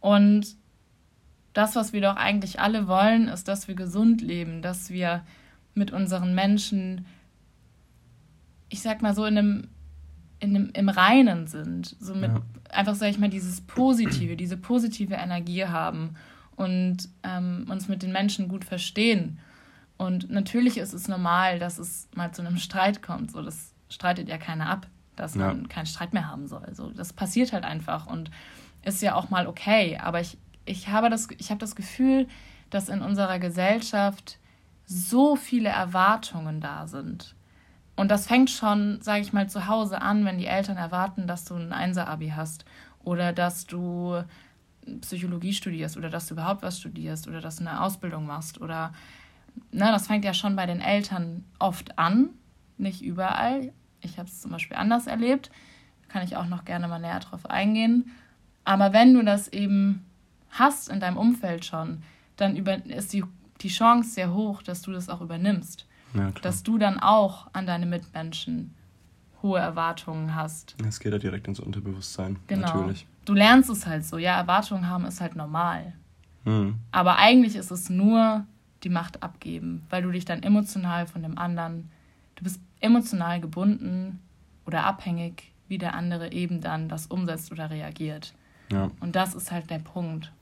Und 0.00 0.56
das, 1.54 1.74
was 1.74 1.92
wir 1.92 2.02
doch 2.02 2.16
eigentlich 2.16 2.60
alle 2.60 2.86
wollen, 2.86 3.28
ist, 3.28 3.48
dass 3.48 3.68
wir 3.68 3.74
gesund 3.74 4.20
leben, 4.20 4.60
dass 4.60 4.90
wir 4.90 5.22
mit 5.74 5.90
unseren 5.92 6.34
Menschen, 6.34 7.06
ich 8.68 8.82
sag 8.82 9.00
mal 9.00 9.14
so, 9.14 9.24
in 9.24 9.38
einem, 9.38 9.68
in 10.40 10.70
im 10.70 10.88
Reinen 10.88 11.46
sind. 11.46 11.96
So 12.00 12.14
mit 12.14 12.30
ja. 12.30 12.42
einfach, 12.70 12.94
sag 12.94 13.10
ich 13.10 13.18
mal, 13.18 13.30
dieses 13.30 13.60
Positive, 13.62 14.36
diese 14.36 14.56
positive 14.56 15.14
Energie 15.14 15.64
haben 15.64 16.16
und 16.56 17.08
ähm, 17.22 17.66
uns 17.70 17.88
mit 17.88 18.02
den 18.02 18.12
Menschen 18.12 18.48
gut 18.48 18.64
verstehen. 18.64 19.38
Und 19.98 20.30
natürlich 20.30 20.78
ist 20.78 20.92
es 20.92 21.08
normal, 21.08 21.58
dass 21.58 21.78
es 21.78 22.08
mal 22.14 22.32
zu 22.32 22.42
einem 22.42 22.58
Streit 22.58 23.02
kommt. 23.02 23.32
So, 23.32 23.42
das 23.42 23.72
streitet 23.88 24.28
ja 24.28 24.36
keiner 24.38 24.68
ab, 24.68 24.86
dass 25.14 25.34
ja. 25.34 25.46
man 25.46 25.68
keinen 25.68 25.86
Streit 25.86 26.12
mehr 26.12 26.28
haben 26.28 26.48
soll. 26.48 26.74
So, 26.74 26.90
das 26.90 27.12
passiert 27.12 27.52
halt 27.52 27.64
einfach 27.64 28.06
und 28.06 28.30
ist 28.84 29.02
ja 29.02 29.14
auch 29.14 29.30
mal 29.30 29.46
okay. 29.46 29.98
Aber 30.02 30.20
ich, 30.20 30.36
ich 30.64 30.88
habe 30.88 31.08
das, 31.08 31.28
ich 31.38 31.50
habe 31.50 31.60
das 31.60 31.76
Gefühl, 31.76 32.28
dass 32.70 32.88
in 32.88 33.00
unserer 33.00 33.38
Gesellschaft 33.38 34.38
so 34.84 35.36
viele 35.36 35.68
Erwartungen 35.68 36.60
da 36.60 36.86
sind. 36.86 37.35
Und 37.96 38.10
das 38.10 38.26
fängt 38.26 38.50
schon, 38.50 39.00
sage 39.00 39.22
ich 39.22 39.32
mal, 39.32 39.48
zu 39.48 39.66
Hause 39.66 40.02
an, 40.02 40.24
wenn 40.24 40.38
die 40.38 40.46
Eltern 40.46 40.76
erwarten, 40.76 41.26
dass 41.26 41.44
du 41.44 41.54
ein 41.54 41.72
Einser-Abi 41.72 42.34
hast 42.36 42.66
oder 43.02 43.32
dass 43.32 43.66
du 43.66 44.22
Psychologie 45.00 45.54
studierst 45.54 45.96
oder 45.96 46.10
dass 46.10 46.26
du 46.26 46.34
überhaupt 46.34 46.62
was 46.62 46.78
studierst 46.78 47.26
oder 47.26 47.40
dass 47.40 47.56
du 47.56 47.66
eine 47.66 47.80
Ausbildung 47.80 48.26
machst 48.26 48.60
oder 48.60 48.92
ne, 49.72 49.86
das 49.86 50.06
fängt 50.06 50.24
ja 50.24 50.34
schon 50.34 50.56
bei 50.56 50.66
den 50.66 50.80
Eltern 50.80 51.44
oft 51.58 51.98
an, 51.98 52.30
nicht 52.78 53.02
überall. 53.02 53.72
Ich 54.02 54.18
habe 54.18 54.28
es 54.28 54.42
zum 54.42 54.52
Beispiel 54.52 54.76
anders 54.76 55.06
erlebt, 55.06 55.50
kann 56.08 56.22
ich 56.22 56.36
auch 56.36 56.46
noch 56.46 56.64
gerne 56.64 56.88
mal 56.88 57.00
näher 57.00 57.20
drauf 57.20 57.46
eingehen. 57.46 58.10
Aber 58.64 58.92
wenn 58.92 59.14
du 59.14 59.22
das 59.22 59.48
eben 59.48 60.04
hast 60.50 60.88
in 60.88 61.00
deinem 61.00 61.16
Umfeld 61.16 61.64
schon, 61.64 62.02
dann 62.36 62.56
über, 62.56 62.84
ist 62.86 63.12
die, 63.12 63.24
die 63.60 63.68
Chance 63.68 64.10
sehr 64.10 64.32
hoch, 64.34 64.62
dass 64.62 64.82
du 64.82 64.92
das 64.92 65.08
auch 65.08 65.20
übernimmst. 65.20 65.86
Ja, 66.16 66.30
dass 66.42 66.62
du 66.62 66.78
dann 66.78 66.98
auch 66.98 67.48
an 67.52 67.66
deine 67.66 67.86
Mitmenschen 67.86 68.74
hohe 69.42 69.58
Erwartungen 69.58 70.34
hast. 70.34 70.74
Das 70.82 71.00
geht 71.00 71.12
ja 71.12 71.18
direkt 71.18 71.46
ins 71.48 71.60
Unterbewusstsein, 71.60 72.38
genau. 72.46 72.66
natürlich. 72.66 73.06
Du 73.24 73.34
lernst 73.34 73.70
es 73.70 73.86
halt 73.86 74.04
so, 74.04 74.18
ja, 74.18 74.36
Erwartungen 74.36 74.88
haben 74.88 75.04
ist 75.04 75.20
halt 75.20 75.36
normal. 75.36 75.92
Hm. 76.44 76.76
Aber 76.92 77.16
eigentlich 77.16 77.56
ist 77.56 77.70
es 77.70 77.90
nur 77.90 78.44
die 78.82 78.88
Macht 78.88 79.22
abgeben, 79.22 79.82
weil 79.90 80.02
du 80.02 80.10
dich 80.10 80.24
dann 80.24 80.42
emotional 80.42 81.06
von 81.06 81.22
dem 81.22 81.38
anderen, 81.38 81.90
du 82.36 82.44
bist 82.44 82.60
emotional 82.80 83.40
gebunden 83.40 84.20
oder 84.64 84.84
abhängig, 84.84 85.52
wie 85.68 85.78
der 85.78 85.94
andere 85.94 86.32
eben 86.32 86.60
dann 86.60 86.88
das 86.88 87.06
umsetzt 87.06 87.50
oder 87.50 87.70
reagiert. 87.70 88.32
Ja. 88.70 88.90
Und 89.00 89.16
das 89.16 89.34
ist 89.34 89.50
halt 89.50 89.70
der 89.70 89.78
Punkt. 89.78 90.32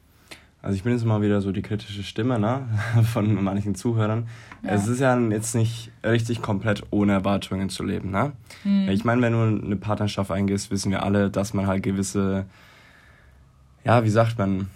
Also 0.64 0.76
ich 0.76 0.82
bin 0.82 0.92
jetzt 0.92 1.04
mal 1.04 1.20
wieder 1.20 1.42
so 1.42 1.52
die 1.52 1.60
kritische 1.62 2.02
Stimme 2.02 2.38
ne? 2.38 2.66
von 3.12 3.42
manchen 3.44 3.74
Zuhörern. 3.74 4.28
Ja. 4.62 4.70
Es 4.70 4.88
ist 4.88 5.00
ja 5.00 5.18
jetzt 5.18 5.54
nicht 5.54 5.92
richtig 6.02 6.40
komplett 6.40 6.82
ohne 6.90 7.12
Erwartungen 7.12 7.68
zu 7.68 7.84
leben. 7.84 8.10
Ne? 8.10 8.32
Hm. 8.62 8.88
Ich 8.88 9.04
meine, 9.04 9.20
wenn 9.20 9.32
du 9.32 9.64
eine 9.66 9.76
Partnerschaft 9.76 10.30
eingehst, 10.30 10.70
wissen 10.70 10.90
wir 10.90 11.02
alle, 11.02 11.30
dass 11.30 11.52
man 11.52 11.66
halt 11.66 11.82
gewisse 11.82 12.46
ja, 13.84 14.02
wie 14.04 14.10
sagt 14.10 14.38
man, 14.38 14.70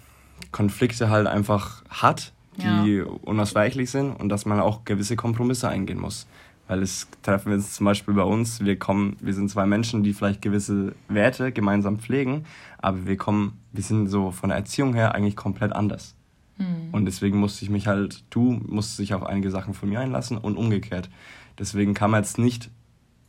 Konflikte 0.51 1.09
halt 1.09 1.27
einfach 1.27 1.83
hat, 1.89 2.31
die 2.57 2.97
ja. 2.97 3.05
unausweichlich 3.21 3.89
sind 3.89 4.11
und 4.11 4.29
dass 4.29 4.45
man 4.45 4.59
auch 4.59 4.85
gewisse 4.85 5.15
Kompromisse 5.15 5.69
eingehen 5.69 5.99
muss. 5.99 6.27
Weil 6.69 6.83
es 6.83 7.07
treffen 7.23 7.47
wir 7.47 7.55
uns 7.55 7.73
zum 7.73 7.85
Beispiel 7.85 8.13
bei 8.13 8.21
uns, 8.21 8.63
wir 8.63 8.77
kommen, 8.77 9.17
wir 9.19 9.33
sind 9.33 9.49
zwei 9.49 9.65
Menschen, 9.65 10.03
die 10.03 10.13
vielleicht 10.13 10.39
gewisse 10.43 10.93
Werte 11.07 11.51
gemeinsam 11.51 11.97
pflegen, 11.97 12.45
aber 12.77 13.07
wir 13.07 13.17
kommen, 13.17 13.57
wir 13.71 13.81
sind 13.81 14.05
so 14.05 14.29
von 14.29 14.49
der 14.49 14.59
Erziehung 14.59 14.93
her 14.93 15.15
eigentlich 15.15 15.35
komplett 15.35 15.73
anders. 15.73 16.13
Mhm. 16.59 16.89
Und 16.91 17.05
deswegen 17.05 17.39
musste 17.39 17.65
ich 17.65 17.71
mich 17.71 17.87
halt, 17.87 18.23
du 18.29 18.61
musst 18.67 18.99
dich 18.99 19.15
auf 19.15 19.25
einige 19.25 19.49
Sachen 19.49 19.73
von 19.73 19.89
mir 19.89 19.99
einlassen 19.99 20.37
und 20.37 20.57
umgekehrt. 20.57 21.09
Deswegen 21.57 21.95
kann 21.95 22.11
man 22.11 22.21
jetzt 22.21 22.37
nicht 22.37 22.69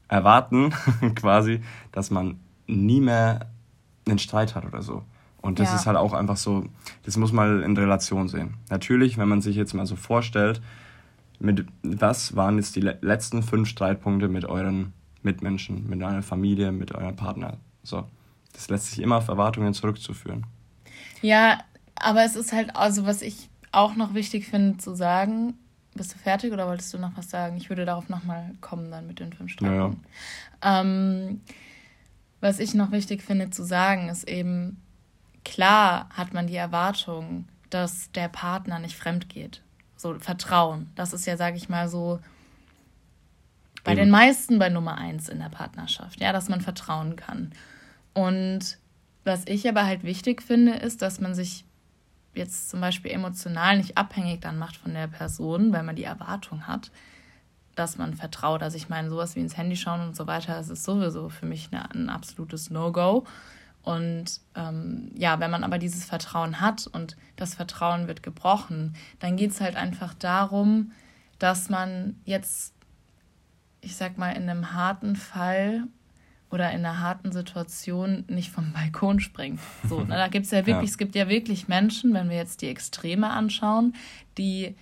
erwarten, 0.07 0.75
quasi, 1.15 1.63
dass 1.93 2.11
man 2.11 2.41
nie 2.67 3.01
mehr 3.01 3.49
einen 4.07 4.19
Streit 4.19 4.55
hat 4.55 4.67
oder 4.67 4.83
so. 4.83 5.03
Und 5.41 5.61
das 5.61 5.71
ja. 5.71 5.77
ist 5.77 5.87
halt 5.87 5.97
auch 5.97 6.13
einfach 6.13 6.37
so, 6.37 6.67
das 7.05 7.17
muss 7.17 7.33
man 7.33 7.63
in 7.63 7.75
Relation 7.75 8.29
sehen. 8.29 8.59
Natürlich, 8.69 9.17
wenn 9.17 9.31
man 9.31 9.41
sich 9.41 9.57
jetzt 9.57 9.73
mal 9.73 9.87
so 9.87 9.97
vorstellt, 9.97 10.61
mit 11.41 11.67
was 11.83 12.37
waren 12.37 12.59
jetzt 12.59 12.77
die 12.77 12.81
letzten 12.81 13.43
fünf 13.43 13.69
Streitpunkte 13.69 14.29
mit 14.29 14.45
euren 14.45 14.93
Mitmenschen, 15.23 15.89
mit 15.89 16.03
eurer 16.03 16.23
Familie, 16.23 16.71
mit 16.71 16.95
eurem 16.95 17.17
Partner? 17.17 17.57
So. 17.83 18.07
Das 18.53 18.69
lässt 18.69 18.91
sich 18.91 19.01
immer 19.01 19.17
auf 19.17 19.29
Erwartungen 19.29 19.75
zurückzuführen. 19.75 20.45
Ja, 21.23 21.61
aber 21.95 22.25
es 22.25 22.37
ist 22.37 22.53
halt, 22.53 22.77
also 22.77 23.07
was 23.07 23.23
ich 23.23 23.49
auch 23.73 23.95
noch 23.95 24.15
wichtig 24.15 24.47
finde 24.47 24.79
zu 24.79 24.95
sagen, 24.95 25.55
bist 25.95 26.15
du 26.15 26.19
fertig 26.19 26.53
oder 26.53 26.67
wolltest 26.67 26.93
du 26.95 26.99
noch 26.99 27.17
was 27.17 27.31
sagen? 27.31 27.57
Ich 27.57 27.69
würde 27.69 27.85
darauf 27.85 28.09
nochmal 28.09 28.55
kommen 28.61 28.91
dann 28.91 29.07
mit 29.07 29.21
den 29.21 29.33
fünf 29.33 29.53
Streitpunkten. 29.53 30.05
Ja, 30.63 30.69
ja. 30.75 30.81
ähm, 30.81 31.41
was 32.41 32.59
ich 32.59 32.75
noch 32.75 32.91
wichtig 32.91 33.23
finde 33.23 33.51
zu 33.51 33.65
sagen, 33.65 34.09
ist 34.09 34.29
eben, 34.29 34.81
klar 35.45 36.09
hat 36.11 36.33
man 36.33 36.47
die 36.47 36.57
Erwartung, 36.57 37.47
dass 37.71 38.11
der 38.13 38.29
Partner 38.29 38.79
nicht 38.79 38.97
fremd 38.97 39.29
geht. 39.29 39.63
So 40.01 40.19
Vertrauen. 40.19 40.91
Das 40.95 41.13
ist 41.13 41.27
ja, 41.27 41.37
sage 41.37 41.59
ich 41.59 41.69
mal, 41.69 41.87
so 41.87 42.21
bei 43.85 43.93
Eben. 43.93 44.01
den 44.01 44.11
meisten 44.11 44.59
bei 44.59 44.71
Nummer 44.71 44.97
eins 44.97 45.29
in 45.29 45.39
der 45.39 45.51
Partnerschaft, 45.51 46.21
ja, 46.21 46.33
dass 46.33 46.49
man 46.49 46.63
vertrauen 46.63 47.17
kann. 47.17 47.53
Und 48.15 48.79
was 49.25 49.47
ich 49.47 49.69
aber 49.69 49.85
halt 49.85 50.03
wichtig 50.03 50.41
finde, 50.43 50.73
ist, 50.73 51.03
dass 51.03 51.21
man 51.21 51.35
sich 51.35 51.65
jetzt 52.35 52.71
zum 52.71 52.81
Beispiel 52.81 53.11
emotional 53.11 53.77
nicht 53.77 53.99
abhängig 53.99 54.41
dann 54.41 54.59
macht 54.59 54.77
von 54.77 54.95
der 54.95 55.07
Person, 55.07 55.71
weil 55.73 55.83
man 55.83 55.97
die 55.97 56.05
Erwartung 56.05 56.67
hat, 56.67 56.91
dass 57.75 57.99
man 57.99 58.15
vertraut. 58.15 58.63
Also 58.63 58.79
ich 58.79 58.89
meine, 58.89 59.11
sowas 59.11 59.37
wie 59.37 59.41
ins 59.41 59.59
Handy 59.59 59.77
schauen 59.77 60.01
und 60.01 60.17
so 60.17 60.27
weiter, 60.27 60.55
das 60.55 60.71
ist 60.71 60.85
sowieso 60.85 61.29
für 61.29 61.45
mich 61.45 61.69
eine, 61.73 61.91
ein 61.91 62.09
absolutes 62.09 62.71
No-Go. 62.71 63.27
Und 63.83 64.41
ähm, 64.55 65.11
ja, 65.17 65.41
wenn 65.41 65.51
man 65.51 65.65
aber 65.65 65.79
dieses 65.79 66.05
Vertrauen 66.05 66.61
hat 66.61 66.87
und 66.87 67.17
das 67.37 67.55
Vertrauen 67.55 68.09
wird 68.09 68.23
gebrochen, 68.23 68.95
dann 69.21 69.37
geht 69.37 69.53
es 69.53 69.61
halt 69.61 69.77
einfach 69.77 70.15
darum, 70.15 70.93
dass 71.39 71.71
man 71.71 72.21
jetzt, 72.25 72.75
ich 73.81 73.97
sag 73.97 74.19
mal, 74.19 74.33
in 74.33 74.49
einem 74.49 74.75
harten 74.75 75.17
Fall 75.17 75.85
oder 76.51 76.71
in 76.73 76.85
einer 76.85 77.01
harten 77.01 77.33
Situation 77.33 78.25
nicht 78.29 78.51
vom 78.51 78.73
Balkon 78.73 79.21
springt. 79.21 79.61
So, 79.89 80.01
ne, 80.01 80.17
da 80.17 80.29
gibt 80.29 80.47
es 80.47 80.51
ja 80.53 80.67
wirklich, 80.67 80.91
ja. 80.91 80.93
es 80.93 80.99
gibt 80.99 81.15
ja 81.15 81.29
wirklich 81.29 81.69
Menschen, 81.69 82.13
wenn 82.13 82.29
wir 82.29 82.37
jetzt 82.37 82.61
die 82.61 82.69
Extreme 82.69 83.31
anschauen, 83.31 83.95
die 84.37 84.77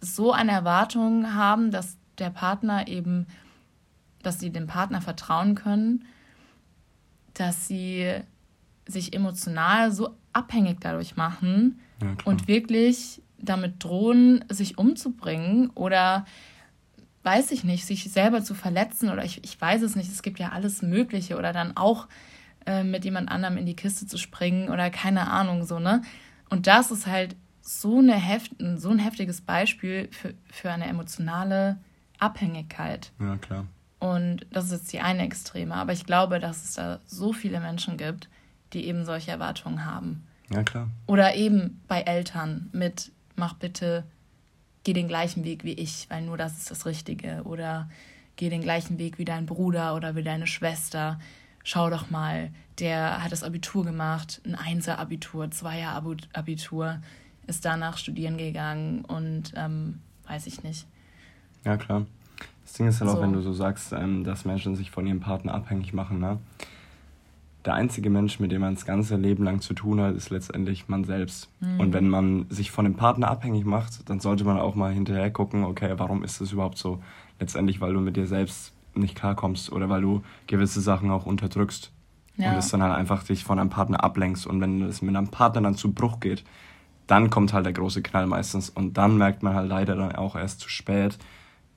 so 0.00 0.32
eine 0.32 0.52
Erwartung 0.52 1.34
haben, 1.34 1.70
dass 1.70 1.98
der 2.18 2.30
Partner 2.30 2.88
eben, 2.88 3.26
dass 4.22 4.40
sie 4.40 4.50
dem 4.50 4.66
Partner 4.66 5.00
vertrauen 5.00 5.54
können 5.54 6.04
dass 7.34 7.66
sie 7.68 8.12
sich 8.86 9.14
emotional 9.14 9.92
so 9.92 10.16
abhängig 10.32 10.80
dadurch 10.80 11.16
machen 11.16 11.80
ja, 12.00 12.14
und 12.24 12.48
wirklich 12.48 13.22
damit 13.38 13.82
drohen, 13.82 14.44
sich 14.48 14.78
umzubringen 14.78 15.70
oder 15.70 16.26
weiß 17.24 17.52
ich 17.52 17.64
nicht, 17.64 17.86
sich 17.86 18.10
selber 18.10 18.42
zu 18.42 18.54
verletzen 18.54 19.10
oder 19.10 19.24
ich, 19.24 19.44
ich 19.44 19.60
weiß 19.60 19.82
es 19.82 19.94
nicht, 19.96 20.10
es 20.10 20.22
gibt 20.22 20.38
ja 20.38 20.50
alles 20.50 20.82
Mögliche 20.82 21.36
oder 21.36 21.52
dann 21.52 21.76
auch 21.76 22.08
äh, 22.66 22.82
mit 22.84 23.04
jemand 23.04 23.30
anderem 23.30 23.56
in 23.56 23.66
die 23.66 23.76
Kiste 23.76 24.06
zu 24.06 24.18
springen 24.18 24.68
oder 24.68 24.90
keine 24.90 25.30
Ahnung 25.30 25.64
so, 25.64 25.78
ne? 25.78 26.02
Und 26.50 26.66
das 26.66 26.90
ist 26.90 27.06
halt 27.06 27.36
so, 27.60 27.98
eine 27.98 28.14
heft, 28.14 28.52
so 28.76 28.90
ein 28.90 28.98
heftiges 28.98 29.40
Beispiel 29.40 30.08
für, 30.10 30.34
für 30.50 30.70
eine 30.70 30.86
emotionale 30.86 31.78
Abhängigkeit. 32.18 33.12
Ja, 33.20 33.36
klar. 33.36 33.66
Und 34.02 34.46
das 34.50 34.64
ist 34.64 34.72
jetzt 34.72 34.92
die 34.92 34.98
eine 34.98 35.22
Extreme. 35.22 35.76
Aber 35.76 35.92
ich 35.92 36.04
glaube, 36.04 36.40
dass 36.40 36.64
es 36.64 36.74
da 36.74 36.98
so 37.06 37.32
viele 37.32 37.60
Menschen 37.60 37.96
gibt, 37.96 38.28
die 38.72 38.86
eben 38.86 39.04
solche 39.04 39.30
Erwartungen 39.30 39.84
haben. 39.84 40.26
Ja, 40.50 40.64
klar. 40.64 40.88
Oder 41.06 41.36
eben 41.36 41.80
bei 41.86 42.00
Eltern 42.00 42.68
mit, 42.72 43.12
mach 43.36 43.54
bitte, 43.54 44.02
geh 44.82 44.92
den 44.92 45.06
gleichen 45.06 45.44
Weg 45.44 45.62
wie 45.62 45.74
ich, 45.74 46.10
weil 46.10 46.22
nur 46.22 46.36
das 46.36 46.58
ist 46.58 46.72
das 46.72 46.84
Richtige. 46.84 47.42
Oder 47.44 47.88
geh 48.34 48.50
den 48.50 48.62
gleichen 48.62 48.98
Weg 48.98 49.18
wie 49.18 49.24
dein 49.24 49.46
Bruder 49.46 49.94
oder 49.94 50.16
wie 50.16 50.24
deine 50.24 50.48
Schwester. 50.48 51.20
Schau 51.62 51.88
doch 51.88 52.10
mal, 52.10 52.50
der 52.80 53.22
hat 53.22 53.30
das 53.30 53.44
Abitur 53.44 53.84
gemacht, 53.84 54.40
ein 54.44 54.56
Einser-Abitur, 54.56 55.52
Zweier-Abitur, 55.52 57.00
ist 57.46 57.64
danach 57.64 57.98
studieren 57.98 58.36
gegangen 58.36 59.04
und 59.04 59.52
ähm, 59.54 60.00
weiß 60.26 60.48
ich 60.48 60.64
nicht. 60.64 60.88
Ja, 61.64 61.76
klar. 61.76 62.04
Das 62.64 62.74
Ding 62.74 62.86
ist 62.86 63.00
halt 63.00 63.10
so. 63.10 63.16
auch, 63.16 63.22
wenn 63.22 63.32
du 63.32 63.40
so 63.40 63.52
sagst, 63.52 63.92
ähm, 63.92 64.24
dass 64.24 64.44
Menschen 64.44 64.76
sich 64.76 64.90
von 64.90 65.06
ihrem 65.06 65.20
Partner 65.20 65.54
abhängig 65.54 65.92
machen, 65.92 66.18
ne? 66.18 66.38
Der 67.64 67.74
einzige 67.74 68.10
Mensch, 68.10 68.40
mit 68.40 68.50
dem 68.50 68.60
man 68.60 68.74
das 68.74 68.86
ganze 68.86 69.14
Leben 69.16 69.44
lang 69.44 69.60
zu 69.60 69.72
tun 69.72 70.00
hat, 70.00 70.16
ist 70.16 70.30
letztendlich 70.30 70.88
man 70.88 71.04
selbst. 71.04 71.48
Mhm. 71.60 71.80
Und 71.80 71.92
wenn 71.92 72.08
man 72.08 72.46
sich 72.48 72.72
von 72.72 72.84
dem 72.84 72.94
Partner 72.94 73.30
abhängig 73.30 73.64
macht, 73.64 74.08
dann 74.10 74.18
sollte 74.18 74.44
man 74.44 74.58
auch 74.58 74.74
mal 74.74 74.92
hinterher 74.92 75.30
gucken, 75.30 75.62
okay, 75.62 75.94
warum 75.96 76.24
ist 76.24 76.40
das 76.40 76.50
überhaupt 76.50 76.76
so? 76.76 77.00
Letztendlich, 77.38 77.80
weil 77.80 77.92
du 77.92 78.00
mit 78.00 78.16
dir 78.16 78.26
selbst 78.26 78.72
nicht 78.94 79.14
klarkommst 79.14 79.70
oder 79.70 79.88
weil 79.88 80.02
du 80.02 80.22
gewisse 80.48 80.80
Sachen 80.80 81.10
auch 81.10 81.24
unterdrückst. 81.24 81.92
Ja. 82.36 82.52
Und 82.52 82.58
es 82.58 82.68
dann 82.70 82.82
halt 82.82 82.94
einfach 82.94 83.22
dich 83.22 83.44
von 83.44 83.58
einem 83.58 83.70
Partner 83.70 84.02
ablenkst. 84.02 84.46
Und 84.46 84.60
wenn 84.60 84.82
es 84.82 85.02
mit 85.02 85.14
einem 85.14 85.28
Partner 85.28 85.62
dann 85.62 85.76
zu 85.76 85.92
Bruch 85.92 86.18
geht, 86.18 86.44
dann 87.06 87.30
kommt 87.30 87.52
halt 87.52 87.66
der 87.66 87.72
große 87.72 88.02
Knall 88.02 88.26
meistens. 88.26 88.70
Und 88.70 88.96
dann 88.96 89.18
merkt 89.18 89.42
man 89.42 89.54
halt 89.54 89.68
leider 89.68 89.94
dann 89.94 90.16
auch 90.16 90.34
erst 90.34 90.60
zu 90.60 90.68
spät, 90.68 91.18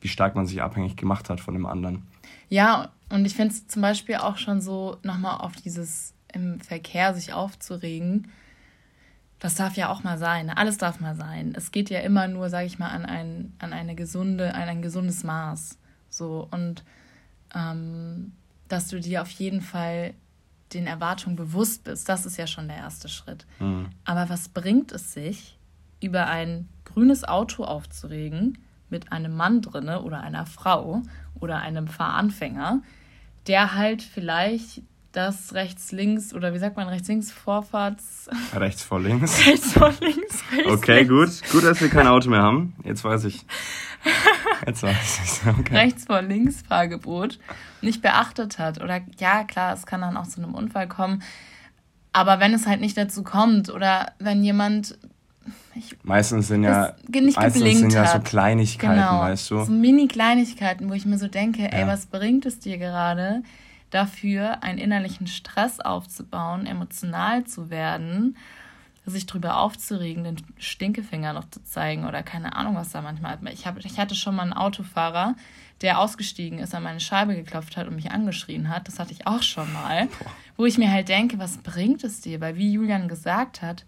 wie 0.06 0.10
stark 0.10 0.36
man 0.36 0.46
sich 0.46 0.62
abhängig 0.62 0.98
gemacht 0.98 1.32
hat 1.32 1.40
von 1.42 1.56
dem 1.56 1.66
anderen. 1.66 2.06
Ja, 2.48 2.90
und 3.10 3.26
ich 3.26 3.34
finde 3.34 3.56
es 3.56 3.68
zum 3.68 3.82
Beispiel 3.82 4.18
auch 4.18 4.38
schon 4.38 4.62
so, 4.62 4.98
nochmal 5.02 5.40
auf 5.40 5.54
dieses 5.56 6.14
im 6.32 6.60
Verkehr 6.60 7.16
sich 7.16 7.34
aufzuregen, 7.34 8.28
das 9.40 9.56
darf 9.56 9.76
ja 9.78 9.90
auch 9.90 10.04
mal 10.04 10.20
sein. 10.20 10.52
Alles 10.52 10.78
darf 10.78 11.00
mal 11.00 11.16
sein. 11.16 11.56
Es 11.58 11.72
geht 11.72 11.90
ja 11.90 12.02
immer 12.02 12.28
nur, 12.28 12.52
sage 12.52 12.68
ich 12.68 12.78
mal, 12.78 12.90
an 12.90 13.04
ein, 13.04 13.54
an 13.58 13.74
eine 13.74 13.96
gesunde, 13.96 14.54
an 14.54 14.70
ein 14.70 14.84
gesundes 14.84 15.24
Maß. 15.24 15.80
So 16.10 16.48
und 16.52 16.84
ähm, 17.56 18.34
dass 18.68 18.90
du 18.90 19.00
dir 19.00 19.24
auf 19.24 19.32
jeden 19.32 19.62
Fall 19.62 20.14
den 20.72 20.86
Erwartungen 20.86 21.36
bewusst 21.36 21.84
bist, 21.84 22.08
das 22.10 22.28
ist 22.28 22.38
ja 22.38 22.46
schon 22.46 22.68
der 22.68 22.78
erste 22.78 23.10
Schritt. 23.10 23.48
Mhm. 23.60 23.88
Aber 24.04 24.30
was 24.30 24.50
bringt 24.50 24.92
es 24.92 25.14
sich, 25.14 25.58
über 26.00 26.28
ein 26.28 26.70
grünes 26.84 27.24
Auto 27.24 27.64
aufzuregen, 27.64 28.60
mit 28.90 29.12
einem 29.12 29.36
Mann 29.36 29.62
drinne 29.62 30.02
oder 30.02 30.22
einer 30.22 30.46
Frau 30.46 31.02
oder 31.40 31.60
einem 31.60 31.88
Fahranfänger, 31.88 32.82
der 33.48 33.76
halt 33.76 34.02
vielleicht 34.02 34.82
das 35.16 35.54
rechts-links 35.54 36.34
oder 36.34 36.54
wie 36.54 36.60
sagt 36.60 36.76
man 36.76 36.90
rechts-links 36.90 37.32
Vorfahrts. 37.32 38.30
Rechts 38.54 38.84
vor 38.84 39.00
links. 39.00 39.48
rechts 39.48 39.74
vor 39.74 39.94
links. 40.02 40.44
Rechts, 40.52 40.72
okay, 40.72 41.04
links. 41.04 41.42
gut. 41.42 41.52
Gut, 41.52 41.64
dass 41.64 41.82
wir 41.82 41.90
kein 41.90 42.08
Auto 42.08 42.30
mehr 42.30 42.42
haben. 42.42 42.76
Jetzt 42.84 43.04
weiß 43.04 43.24
ich. 43.26 43.46
Jetzt 44.66 44.84
weiß 44.84 45.42
ich. 45.46 45.60
Okay. 45.60 45.76
Rechts 45.76 46.06
vor 46.06 46.22
links 46.22 46.62
Fahrgebot 46.62 47.40
nicht 47.82 48.02
beachtet 48.02 48.60
hat. 48.60 48.82
Oder 48.82 49.02
ja, 49.18 49.44
klar, 49.46 49.74
es 49.74 49.86
kann 49.86 50.02
dann 50.02 50.18
auch 50.18 50.28
zu 50.28 50.42
einem 50.42 50.54
Unfall 50.54 50.88
kommen. 50.88 51.24
Aber 52.12 52.40
wenn 52.40 52.54
es 52.54 52.68
halt 52.68 52.82
nicht 52.82 52.98
dazu 52.98 53.24
kommt 53.24 53.70
oder 53.70 54.14
wenn 54.20 54.44
jemand 54.44 54.98
ich, 55.76 55.98
meistens 56.04 56.48
sind 56.48 56.64
ja, 56.64 56.94
meistens 57.36 57.80
sind 57.80 57.94
ja 57.94 58.08
so 58.08 58.20
Kleinigkeiten, 58.20 58.96
genau, 58.96 59.20
weißt 59.20 59.52
du. 59.52 59.64
So 59.66 59.72
Mini-Kleinigkeiten, 59.72 60.90
wo 60.90 60.94
ich 60.94 61.06
mir 61.06 61.18
so 61.18 61.28
denke, 61.28 61.64
ja. 61.64 61.70
ey, 61.70 61.88
was 61.88 62.06
bringt 62.06 62.46
es 62.46 62.60
dir 62.60 62.78
gerade, 62.78 63.44
dafür 63.90 64.64
einen 64.64 64.78
innerlichen 64.78 65.28
Stress 65.28 65.80
aufzubauen, 65.80 66.66
emotional 66.66 67.46
zu 67.46 67.70
werden, 67.70 68.38
sich 69.06 69.26
drüber 69.26 69.60
aufzuregen, 69.60 70.24
den 70.24 70.38
Stinkefinger 70.58 71.34
noch 71.34 71.50
zu 71.50 71.64
zeigen 71.64 72.06
oder 72.06 72.24
keine 72.24 72.56
Ahnung, 72.56 72.76
was 72.76 72.90
da 72.92 73.02
manchmal. 73.02 73.38
Ich, 73.54 73.68
hab, 73.68 73.78
ich 73.78 74.00
hatte 74.00 74.16
schon 74.16 74.36
mal 74.36 74.44
einen 74.44 74.54
Autofahrer, 74.54 75.36
der 75.82 76.00
ausgestiegen 76.00 76.60
ist, 76.60 76.74
an 76.74 76.84
meine 76.84 77.00
Scheibe 77.00 77.36
geklopft 77.36 77.78
hat 77.78 77.88
und 77.88 77.96
mich 77.96 78.12
angeschrien 78.12 78.70
hat. 78.70 78.88
Das 78.88 78.98
hatte 78.98 79.12
ich 79.12 79.28
auch 79.28 79.44
schon 79.44 79.72
mal. 79.74 80.08
Boah. 80.08 80.32
Wo 80.58 80.66
ich 80.66 80.78
mir 80.78 80.92
halt 80.92 81.10
denke, 81.10 81.38
was 81.38 81.58
bringt 81.58 82.04
es 82.04 82.22
dir? 82.22 82.42
Weil 82.42 82.56
wie 82.56 82.72
Julian 82.72 83.08
gesagt 83.08 83.62
hat, 83.62 83.86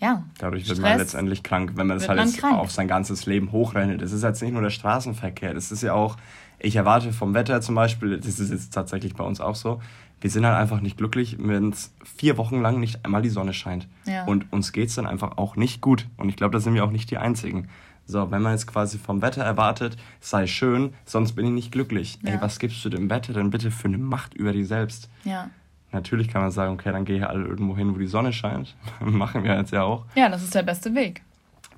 ja. 0.00 0.24
Dadurch 0.38 0.68
wird 0.68 0.78
Stress 0.78 0.90
man 0.90 0.98
letztendlich 0.98 1.42
krank, 1.42 1.72
wenn 1.74 1.86
man 1.86 1.98
das 1.98 2.08
halt 2.08 2.20
jetzt 2.20 2.42
auf 2.44 2.70
sein 2.70 2.88
ganzes 2.88 3.26
Leben 3.26 3.52
hochrechnet. 3.52 4.02
Das 4.02 4.12
ist 4.12 4.22
jetzt 4.22 4.42
nicht 4.42 4.52
nur 4.52 4.62
der 4.62 4.70
Straßenverkehr, 4.70 5.54
das 5.54 5.72
ist 5.72 5.82
ja 5.82 5.92
auch, 5.92 6.16
ich 6.58 6.76
erwarte 6.76 7.12
vom 7.12 7.34
Wetter 7.34 7.60
zum 7.60 7.74
Beispiel, 7.74 8.16
das 8.18 8.40
ist 8.40 8.50
jetzt 8.50 8.72
tatsächlich 8.72 9.14
bei 9.14 9.24
uns 9.24 9.40
auch 9.40 9.54
so, 9.54 9.80
wir 10.20 10.30
sind 10.30 10.44
halt 10.44 10.56
einfach 10.56 10.80
nicht 10.80 10.96
glücklich, 10.96 11.36
wenn 11.38 11.70
es 11.70 11.92
vier 12.04 12.36
Wochen 12.38 12.60
lang 12.60 12.80
nicht 12.80 13.04
einmal 13.04 13.22
die 13.22 13.28
Sonne 13.28 13.52
scheint. 13.52 13.86
Ja. 14.04 14.24
Und 14.24 14.52
uns 14.52 14.72
geht 14.72 14.88
es 14.88 14.96
dann 14.96 15.06
einfach 15.06 15.38
auch 15.38 15.56
nicht 15.56 15.80
gut. 15.80 16.08
Und 16.16 16.28
ich 16.28 16.36
glaube, 16.36 16.52
da 16.52 16.60
sind 16.60 16.74
wir 16.74 16.84
auch 16.84 16.90
nicht 16.90 17.10
die 17.10 17.18
Einzigen. 17.18 17.68
So, 18.04 18.30
wenn 18.30 18.42
man 18.42 18.52
jetzt 18.52 18.66
quasi 18.66 18.98
vom 18.98 19.20
Wetter 19.22 19.42
erwartet, 19.44 19.96
sei 20.20 20.46
schön, 20.46 20.94
sonst 21.04 21.32
bin 21.32 21.46
ich 21.46 21.52
nicht 21.52 21.72
glücklich. 21.72 22.18
Ja. 22.22 22.32
Ey, 22.32 22.40
was 22.40 22.58
gibst 22.58 22.84
du 22.84 22.88
dem 22.88 23.10
Wetter 23.10 23.34
denn 23.34 23.50
bitte 23.50 23.70
für 23.70 23.86
eine 23.86 23.98
Macht 23.98 24.34
über 24.34 24.52
dich 24.52 24.66
selbst? 24.66 25.10
Ja. 25.24 25.50
Natürlich 25.90 26.28
kann 26.28 26.42
man 26.42 26.50
sagen, 26.50 26.74
okay, 26.74 26.92
dann 26.92 27.04
gehe 27.04 27.16
ich 27.16 27.26
alle 27.26 27.44
irgendwo 27.46 27.76
hin, 27.76 27.94
wo 27.94 27.98
die 27.98 28.06
Sonne 28.06 28.32
scheint. 28.32 28.76
Machen 29.00 29.42
wir 29.44 29.56
jetzt 29.56 29.72
ja 29.72 29.82
auch. 29.84 30.04
Ja, 30.14 30.28
das 30.28 30.42
ist 30.42 30.54
der 30.54 30.62
beste 30.62 30.94
Weg. 30.94 31.22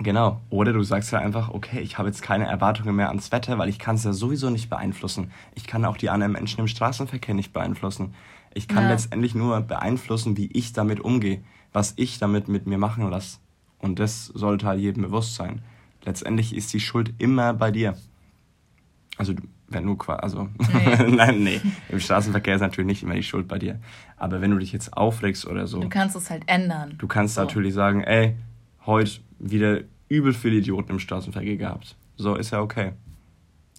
Genau. 0.03 0.41
Oder 0.51 0.73
du 0.73 0.83
sagst 0.83 1.13
ja 1.13 1.19
einfach, 1.21 1.51
okay, 1.51 1.81
ich 1.81 1.99
habe 1.99 2.09
jetzt 2.09 2.23
keine 2.23 2.47
Erwartungen 2.47 2.97
mehr 2.97 3.09
ans 3.09 3.31
Wetter, 3.33 3.59
weil 3.59 3.69
ich 3.69 3.79
kann 3.79 3.97
es 3.97 4.05
ja 4.05 4.13
sowieso 4.13 4.49
nicht 4.51 4.71
beeinflussen. 4.71 5.31
Ich 5.55 5.67
kann 5.67 5.85
auch 5.85 5.97
die 5.99 6.09
anderen 6.11 6.33
Menschen 6.33 6.61
im 6.61 6.67
Straßenverkehr 6.69 7.35
nicht 7.35 7.53
beeinflussen. 7.53 8.15
Ich 8.55 8.67
kann 8.67 8.85
Ja. 8.85 8.91
letztendlich 8.91 9.35
nur 9.35 9.61
beeinflussen, 9.61 10.37
wie 10.37 10.47
ich 10.53 10.73
damit 10.73 11.01
umgehe, 11.01 11.43
was 11.73 11.93
ich 11.97 12.19
damit 12.19 12.49
mit 12.49 12.67
mir 12.67 12.79
machen 12.79 13.09
lasse. 13.11 13.39
Und 13.79 13.99
das 13.99 14.27
sollte 14.27 14.67
halt 14.67 14.81
jedem 14.81 15.03
bewusst 15.05 15.35
sein. 15.37 15.63
Letztendlich 16.05 16.57
ist 16.57 16.73
die 16.73 16.81
Schuld 16.81 17.13
immer 17.19 17.53
bei 17.53 17.71
dir. 17.71 17.97
Also 19.19 19.35
du- 19.35 19.43
wenn 19.71 19.87
du 19.87 19.97
quasi, 19.97 20.21
also 20.21 20.49
Nee. 20.75 21.11
nein, 21.17 21.43
nee, 21.43 21.61
im 21.89 21.99
Straßenverkehr 22.01 22.57
ist 22.57 22.61
natürlich 22.61 22.87
nicht 22.87 23.03
immer 23.03 23.15
die 23.15 23.23
Schuld 23.23 23.49
bei 23.49 23.59
dir. 23.59 23.81
Aber 24.17 24.41
wenn 24.41 24.51
du 24.51 24.59
dich 24.59 24.73
jetzt 24.73 24.97
aufregst 24.97 25.47
oder 25.47 25.67
so, 25.67 25.81
Du 25.81 25.89
kannst 25.89 26.17
es 26.17 26.29
halt 26.29 26.43
ändern. 26.47 26.95
Du 26.99 27.07
kannst 27.07 27.37
So. 27.37 27.41
natürlich 27.43 27.73
sagen, 27.75 28.03
ey, 28.03 28.37
heute 28.85 29.21
wieder 29.39 29.81
übel 30.09 30.35
viele 30.35 30.57
Idioten 30.57 30.93
im 30.93 30.99
Straßenverkehr 30.99 31.57
gehabt. 31.57 31.97
So 32.17 32.35
ist 32.35 32.51
ja 32.51 32.61
okay. 32.61 32.93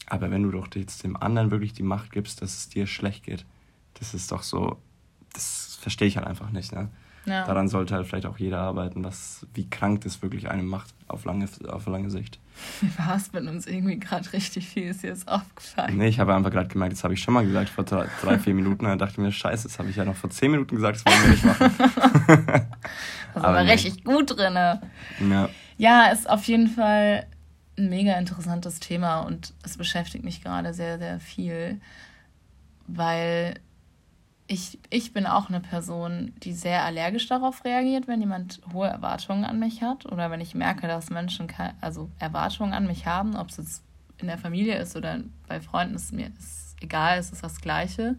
Aber 0.08 0.32
wenn 0.32 0.44
du 0.44 0.52
doch 0.52 0.68
jetzt 0.76 1.04
dem 1.04 1.16
anderen 1.16 1.52
wirklich 1.52 1.74
die 1.74 1.84
Macht 1.84 2.12
gibst, 2.12 2.42
dass 2.42 2.58
es 2.58 2.70
dir 2.70 2.88
schlecht 2.88 3.24
geht, 3.24 3.46
das 4.00 4.14
ist 4.14 4.32
doch 4.32 4.44
so, 4.44 4.78
das 5.34 5.78
verstehe 5.82 6.08
ich 6.08 6.18
halt 6.18 6.28
einfach 6.28 6.52
nicht. 6.52 6.74
Ne? 6.74 6.90
Ja. 7.26 7.46
Daran 7.46 7.68
sollte 7.68 7.94
halt 7.94 8.08
vielleicht 8.08 8.26
auch 8.26 8.38
jeder 8.40 8.60
arbeiten, 8.60 9.04
was, 9.04 9.46
wie 9.54 9.70
krank 9.70 10.02
das 10.02 10.22
wirklich 10.24 10.50
einem 10.50 10.66
macht 10.66 10.94
auf 11.08 11.26
lange, 11.26 11.48
auf 11.68 11.86
lange 11.86 12.10
Sicht. 12.10 12.40
Was, 12.98 13.34
wenn 13.34 13.48
uns 13.48 13.66
irgendwie 13.66 14.00
gerade 14.00 14.32
richtig 14.34 14.68
viel 14.68 14.84
ist 14.84 15.04
jetzt 15.04 15.28
aufgefallen. 15.28 15.98
Nee, 15.98 16.08
ich 16.08 16.20
habe 16.20 16.34
einfach 16.36 16.52
gerade 16.52 16.68
gemerkt, 16.68 16.94
das 16.94 17.04
habe 17.04 17.14
ich 17.14 17.22
schon 17.22 17.34
mal 17.34 17.46
gesagt 17.46 17.70
vor 17.70 17.84
drei, 17.84 18.08
drei 18.22 18.38
vier 18.40 18.54
Minuten. 18.54 18.86
Dann 18.86 19.00
dachte 19.00 19.14
ich 19.14 19.18
mir, 19.20 19.32
scheiße, 19.32 19.68
das 19.68 19.80
habe 19.80 19.90
ich 19.90 19.96
ja 19.96 20.06
noch 20.06 20.16
vor 20.16 20.30
zehn 20.30 20.52
Minuten 20.52 20.76
gesagt, 20.76 20.98
das 20.98 21.06
wollen 21.06 21.24
wir 21.24 21.30
nicht 21.30 21.46
machen. 21.46 22.68
Also 23.34 23.48
Aber 23.48 23.58
war 23.58 23.64
nee. 23.64 23.72
richtig 23.72 24.04
gut 24.04 24.38
drinne. 24.38 24.82
Ja, 25.22 25.50
Ja, 25.78 26.08
ist 26.08 26.30
auf 26.30 26.44
jeden 26.46 26.68
Fall 26.68 27.26
ein 27.78 27.88
mega 27.90 28.18
interessantes 28.18 28.82
Thema 28.82 29.22
und 29.22 29.54
es 29.64 29.78
beschäftigt 29.78 30.26
mich 30.26 30.44
gerade 30.44 30.74
sehr, 30.74 30.98
sehr 31.00 31.22
viel, 31.22 31.80
weil 32.88 33.56
ich, 34.52 34.80
ich 34.90 35.14
bin 35.14 35.26
auch 35.26 35.48
eine 35.48 35.62
Person, 35.62 36.34
die 36.44 36.52
sehr 36.52 36.84
allergisch 36.84 37.26
darauf 37.28 37.64
reagiert, 37.64 38.10
wenn 38.10 38.20
jemand 38.20 38.60
hohe 38.74 38.90
Erwartungen 38.90 39.46
an 39.46 39.60
mich 39.60 39.82
hat 39.82 40.06
oder 40.06 40.30
wenn 40.30 40.42
ich 40.42 40.56
merke, 40.56 40.88
dass 40.88 41.10
Menschen 41.10 41.48
also 41.80 42.10
Erwartungen 42.20 42.74
an 42.74 42.86
mich 42.86 43.06
haben, 43.06 43.38
ob 43.38 43.48
es 43.48 43.56
jetzt 43.56 43.84
in 44.18 44.28
der 44.28 44.38
Familie 44.38 44.78
ist 44.78 44.98
oder 44.98 45.22
bei 45.48 45.62
Freunden, 45.62 45.96
ist 45.96 46.12
mir 46.12 46.32
ist 46.38 46.76
egal, 46.82 47.18
es 47.18 47.32
ist 47.32 47.46
das 47.46 47.62
Gleiche. 47.62 48.18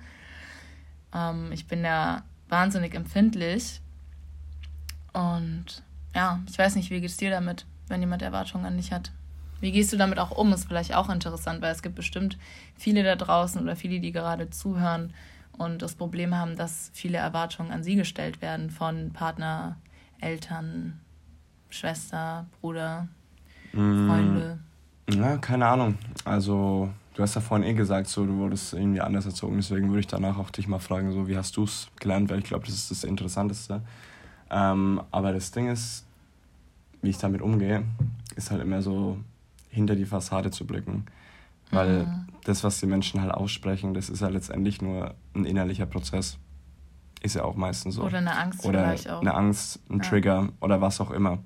Ähm, 1.15 1.53
ich 1.53 1.67
bin 1.67 1.83
da 1.83 2.23
wahnsinnig 2.49 2.95
empfindlich 2.95 3.83
und 5.13 5.83
ja, 6.15 6.41
ich 6.49 6.59
weiß 6.59 6.77
nicht, 6.77 6.89
wie 6.89 7.03
geht's 7.03 7.19
dir 7.19 7.31
damit, 7.31 7.67
wenn 7.89 8.01
jemand 8.01 8.23
Erwartungen 8.23 8.65
an 8.65 8.79
dich 8.79 8.91
hat? 8.91 9.13
Wie 9.61 9.71
gehst 9.71 9.93
du 9.93 9.99
damit 9.99 10.19
auch 10.19 10.31
um? 10.31 10.51
Ist 10.55 10.67
vielleicht 10.67 10.95
auch 10.95 11.11
interessant, 11.11 11.61
weil 11.61 11.73
es 11.73 11.83
gibt 11.83 11.95
bestimmt 11.95 12.39
viele 12.75 13.03
da 13.03 13.17
draußen 13.17 13.63
oder 13.63 13.77
viele, 13.77 14.01
die 14.01 14.13
gerade 14.13 14.49
zuhören 14.49 15.13
und 15.59 15.83
das 15.83 15.95
Problem 15.95 16.35
haben, 16.37 16.57
dass 16.57 16.91
viele 16.95 17.19
Erwartungen 17.19 17.71
an 17.71 17.83
sie 17.83 17.97
gestellt 17.97 18.41
werden 18.43 18.71
von 18.71 19.11
Partner, 19.13 19.77
Eltern, 20.21 21.01
Schwester, 21.71 22.47
Bruder, 22.61 23.09
Mm. 23.73 24.07
Freunde. 24.07 24.59
Ja, 25.11 25.39
keine 25.39 25.67
Ahnung. 25.67 25.97
Also, 26.25 26.91
du 27.15 27.23
hast 27.23 27.35
ja 27.35 27.41
vorhin 27.41 27.67
eh 27.67 27.73
gesagt, 27.75 28.07
so, 28.07 28.27
du 28.27 28.37
wurdest 28.37 28.75
irgendwie 28.75 29.01
anders 29.01 29.25
erzogen. 29.25 29.57
Deswegen 29.57 29.89
würde 29.89 30.01
ich 30.01 30.07
danach 30.07 30.37
auch 30.39 30.51
dich 30.51 30.69
mal 30.69 30.79
fragen, 30.79 31.11
so, 31.13 31.27
wie 31.27 31.37
hast 31.37 31.57
du 31.57 31.65
es 31.65 31.89
gelernt? 31.99 32.31
Weil 32.31 32.41
ich 32.41 32.45
glaube, 32.45 32.67
das 32.67 32.75
ist 32.75 32.91
das 32.91 33.05
Interessanteste. 33.05 33.81
Ähm, 34.51 35.01
aber 35.11 35.33
das 35.33 35.51
Ding 35.53 35.71
ist, 35.71 36.05
wie 37.01 37.11
ich 37.11 37.19
damit 37.19 37.41
umgehe, 37.41 37.85
ist 38.37 38.51
halt 38.51 38.61
immer 38.61 38.83
so, 38.83 39.19
hinter 39.71 39.97
die 39.97 40.05
Fassade 40.05 40.51
zu 40.51 40.67
blicken. 40.67 41.07
Weil 41.71 42.05
Mhm. 42.07 42.27
Das, 42.45 42.65
was 42.65 42.81
die 42.81 42.87
Menschen 42.87 43.21
halt 43.21 43.33
aussprechen, 43.33 43.95
das 43.95 44.09
ist 44.11 44.21
ja 44.21 44.29
letztendlich 44.29 44.83
nur 44.83 45.15
ein 45.35 45.45
innerlicher 45.45 45.87
Prozess. 45.87 46.39
Ist 47.23 47.37
ja 47.37 47.45
auch 47.45 47.55
meistens 47.55 47.95
so. 47.95 48.03
Oder 48.03 48.19
eine 48.19 48.37
Angst 48.37 48.65
Oder 48.65 48.81
vielleicht 48.85 49.09
auch. 49.11 49.21
eine 49.21 49.35
Angst, 49.35 49.81
ein 49.89 49.99
Ja. 49.99 50.03
Trigger 50.09 50.49
oder 50.61 50.81
was 50.81 51.01
auch 51.01 51.13
immer. 51.13 51.39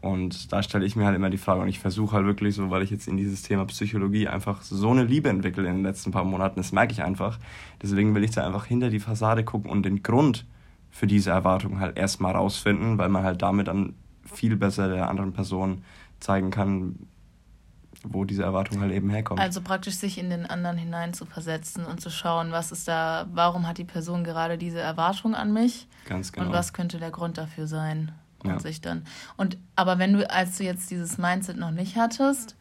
Und 0.00 0.52
da 0.52 0.62
stelle 0.62 0.86
ich 0.86 0.94
mir 0.94 1.06
halt 1.06 1.16
immer 1.16 1.28
die 1.28 1.38
Frage 1.38 1.60
und 1.60 1.66
ich 1.68 1.80
versuche 1.80 2.14
halt 2.14 2.24
wirklich 2.24 2.54
so, 2.54 2.70
weil 2.70 2.82
ich 2.82 2.90
jetzt 2.90 3.08
in 3.08 3.16
dieses 3.16 3.42
Thema 3.42 3.64
Psychologie 3.64 4.28
einfach 4.28 4.62
so 4.62 4.90
eine 4.92 5.02
Liebe 5.02 5.28
entwickle 5.28 5.66
in 5.68 5.74
den 5.78 5.82
letzten 5.82 6.12
paar 6.12 6.22
Monaten, 6.22 6.54
das 6.60 6.70
merke 6.70 6.92
ich 6.92 7.02
einfach. 7.02 7.40
Deswegen 7.82 8.14
will 8.14 8.22
ich 8.22 8.30
da 8.30 8.46
einfach 8.46 8.64
hinter 8.66 8.90
die 8.90 9.00
Fassade 9.00 9.42
gucken 9.42 9.72
und 9.72 9.82
den 9.82 10.04
Grund 10.04 10.46
für 10.90 11.08
diese 11.08 11.30
Erwartung 11.30 11.80
halt 11.80 11.98
erstmal 11.98 12.36
rausfinden, 12.36 12.96
weil 12.96 13.08
man 13.08 13.24
halt 13.24 13.42
damit 13.42 13.66
dann 13.66 13.94
viel 14.24 14.54
besser 14.56 14.88
der 14.88 15.10
anderen 15.10 15.32
Person 15.32 15.82
zeigen 16.20 16.50
kann, 16.52 16.94
wo 18.04 18.24
diese 18.24 18.42
Erwartung 18.42 18.80
halt 18.80 18.92
eben 18.92 19.10
herkommt. 19.10 19.40
Also 19.40 19.60
praktisch 19.60 19.94
sich 19.96 20.18
in 20.18 20.30
den 20.30 20.46
anderen 20.46 20.76
hinein 20.78 21.14
zu 21.14 21.26
versetzen 21.26 21.84
und 21.84 22.00
zu 22.00 22.10
schauen, 22.10 22.52
was 22.52 22.70
ist 22.72 22.86
da, 22.88 23.26
warum 23.32 23.66
hat 23.66 23.78
die 23.78 23.84
Person 23.84 24.24
gerade 24.24 24.56
diese 24.58 24.78
Erwartung 24.80 25.34
an 25.34 25.52
mich 25.52 25.88
Ganz 26.06 26.32
genau. 26.32 26.46
und 26.46 26.52
was 26.52 26.72
könnte 26.72 26.98
der 26.98 27.10
Grund 27.10 27.38
dafür 27.38 27.66
sein 27.66 28.12
und 28.44 28.50
Ja. 28.50 28.58
sich 28.60 28.80
dann. 28.80 29.04
Und 29.36 29.58
aber 29.74 29.98
wenn 29.98 30.12
du, 30.12 30.30
als 30.30 30.58
du 30.58 30.64
jetzt 30.64 30.90
dieses 30.90 31.18
Mindset 31.18 31.56
noch 31.56 31.72
nicht 31.72 31.96
hattest, 31.96 32.54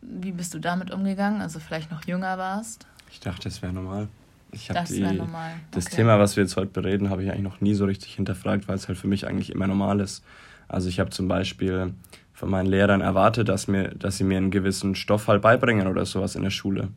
wie 0.00 0.32
bist 0.32 0.54
du 0.54 0.58
damit 0.58 0.90
umgegangen? 0.90 1.40
Also 1.40 1.58
vielleicht 1.58 1.90
noch 1.90 2.04
jünger 2.06 2.38
warst? 2.38 2.86
Ich 3.10 3.20
dachte, 3.20 3.44
das 3.48 3.62
wäre 3.62 3.72
normal. 3.72 4.08
Ich 4.52 4.68
Das 4.68 4.88
die, 4.88 5.02
wäre 5.02 5.14
normal. 5.14 5.52
Das 5.72 5.86
Okay. 5.86 5.96
Thema, 5.96 6.18
was 6.20 6.36
wir 6.36 6.44
jetzt 6.44 6.56
heute 6.56 6.70
bereden, 6.70 7.10
habe 7.10 7.24
ich 7.24 7.30
eigentlich 7.30 7.42
noch 7.42 7.60
nie 7.60 7.74
so 7.74 7.86
richtig 7.86 8.14
hinterfragt, 8.14 8.68
weil 8.68 8.76
es 8.76 8.86
halt 8.86 8.98
für 8.98 9.08
mich 9.08 9.26
eigentlich 9.26 9.50
immer 9.50 9.66
normal 9.66 9.98
ist. 10.00 10.22
Also 10.68 10.88
ich 10.88 11.00
habe 11.00 11.10
zum 11.10 11.26
Beispiel 11.26 11.94
von 12.34 12.50
meinen 12.50 12.66
Lehrern 12.66 13.00
erwartet, 13.00 13.48
dass, 13.48 13.68
mir, 13.68 13.88
dass 13.94 14.18
sie 14.18 14.24
mir 14.24 14.36
einen 14.36 14.50
gewissen 14.50 14.94
Stoff 14.96 15.28
halt 15.28 15.40
beibringen 15.40 15.86
oder 15.86 16.04
sowas 16.04 16.34
in 16.34 16.42
der 16.42 16.50
Schule. 16.50 16.88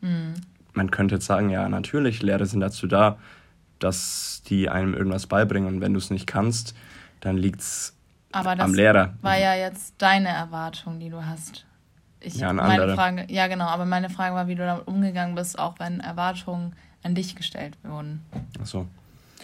Mhm. 0.00 0.34
Man 0.72 0.90
könnte 0.90 1.16
jetzt 1.16 1.26
sagen, 1.26 1.50
ja, 1.50 1.68
natürlich, 1.68 2.22
Lehrer 2.22 2.46
sind 2.46 2.60
dazu 2.60 2.86
da, 2.86 3.18
dass 3.78 4.42
die 4.48 4.68
einem 4.68 4.94
irgendwas 4.94 5.26
beibringen. 5.26 5.68
Und 5.68 5.80
wenn 5.80 5.92
du 5.92 5.98
es 5.98 6.10
nicht 6.10 6.26
kannst, 6.26 6.74
dann 7.20 7.36
liegt 7.36 7.60
es 7.60 7.94
Aber 8.32 8.56
das 8.56 8.64
am 8.64 8.74
Lehrer. 8.74 9.14
war 9.22 9.38
ja 9.38 9.54
jetzt 9.54 9.94
deine 9.98 10.28
Erwartung, 10.28 11.00
die 11.00 11.10
du 11.10 11.24
hast. 11.24 11.66
Ich, 12.20 12.36
Ja, 12.36 12.48
eine 12.50 12.62
meine 12.62 12.82
andere. 12.82 12.94
Frage, 12.96 13.26
ja, 13.28 13.46
genau, 13.46 13.66
aber 13.66 13.84
meine 13.84 14.08
Frage 14.10 14.34
war, 14.34 14.48
wie 14.48 14.54
du 14.54 14.64
damit 14.64 14.86
umgegangen 14.88 15.34
bist, 15.34 15.58
auch 15.58 15.78
wenn 15.78 16.00
Erwartungen 16.00 16.74
an 17.02 17.14
dich 17.14 17.36
gestellt 17.36 17.76
wurden. 17.82 18.22
Achso. 18.60 18.86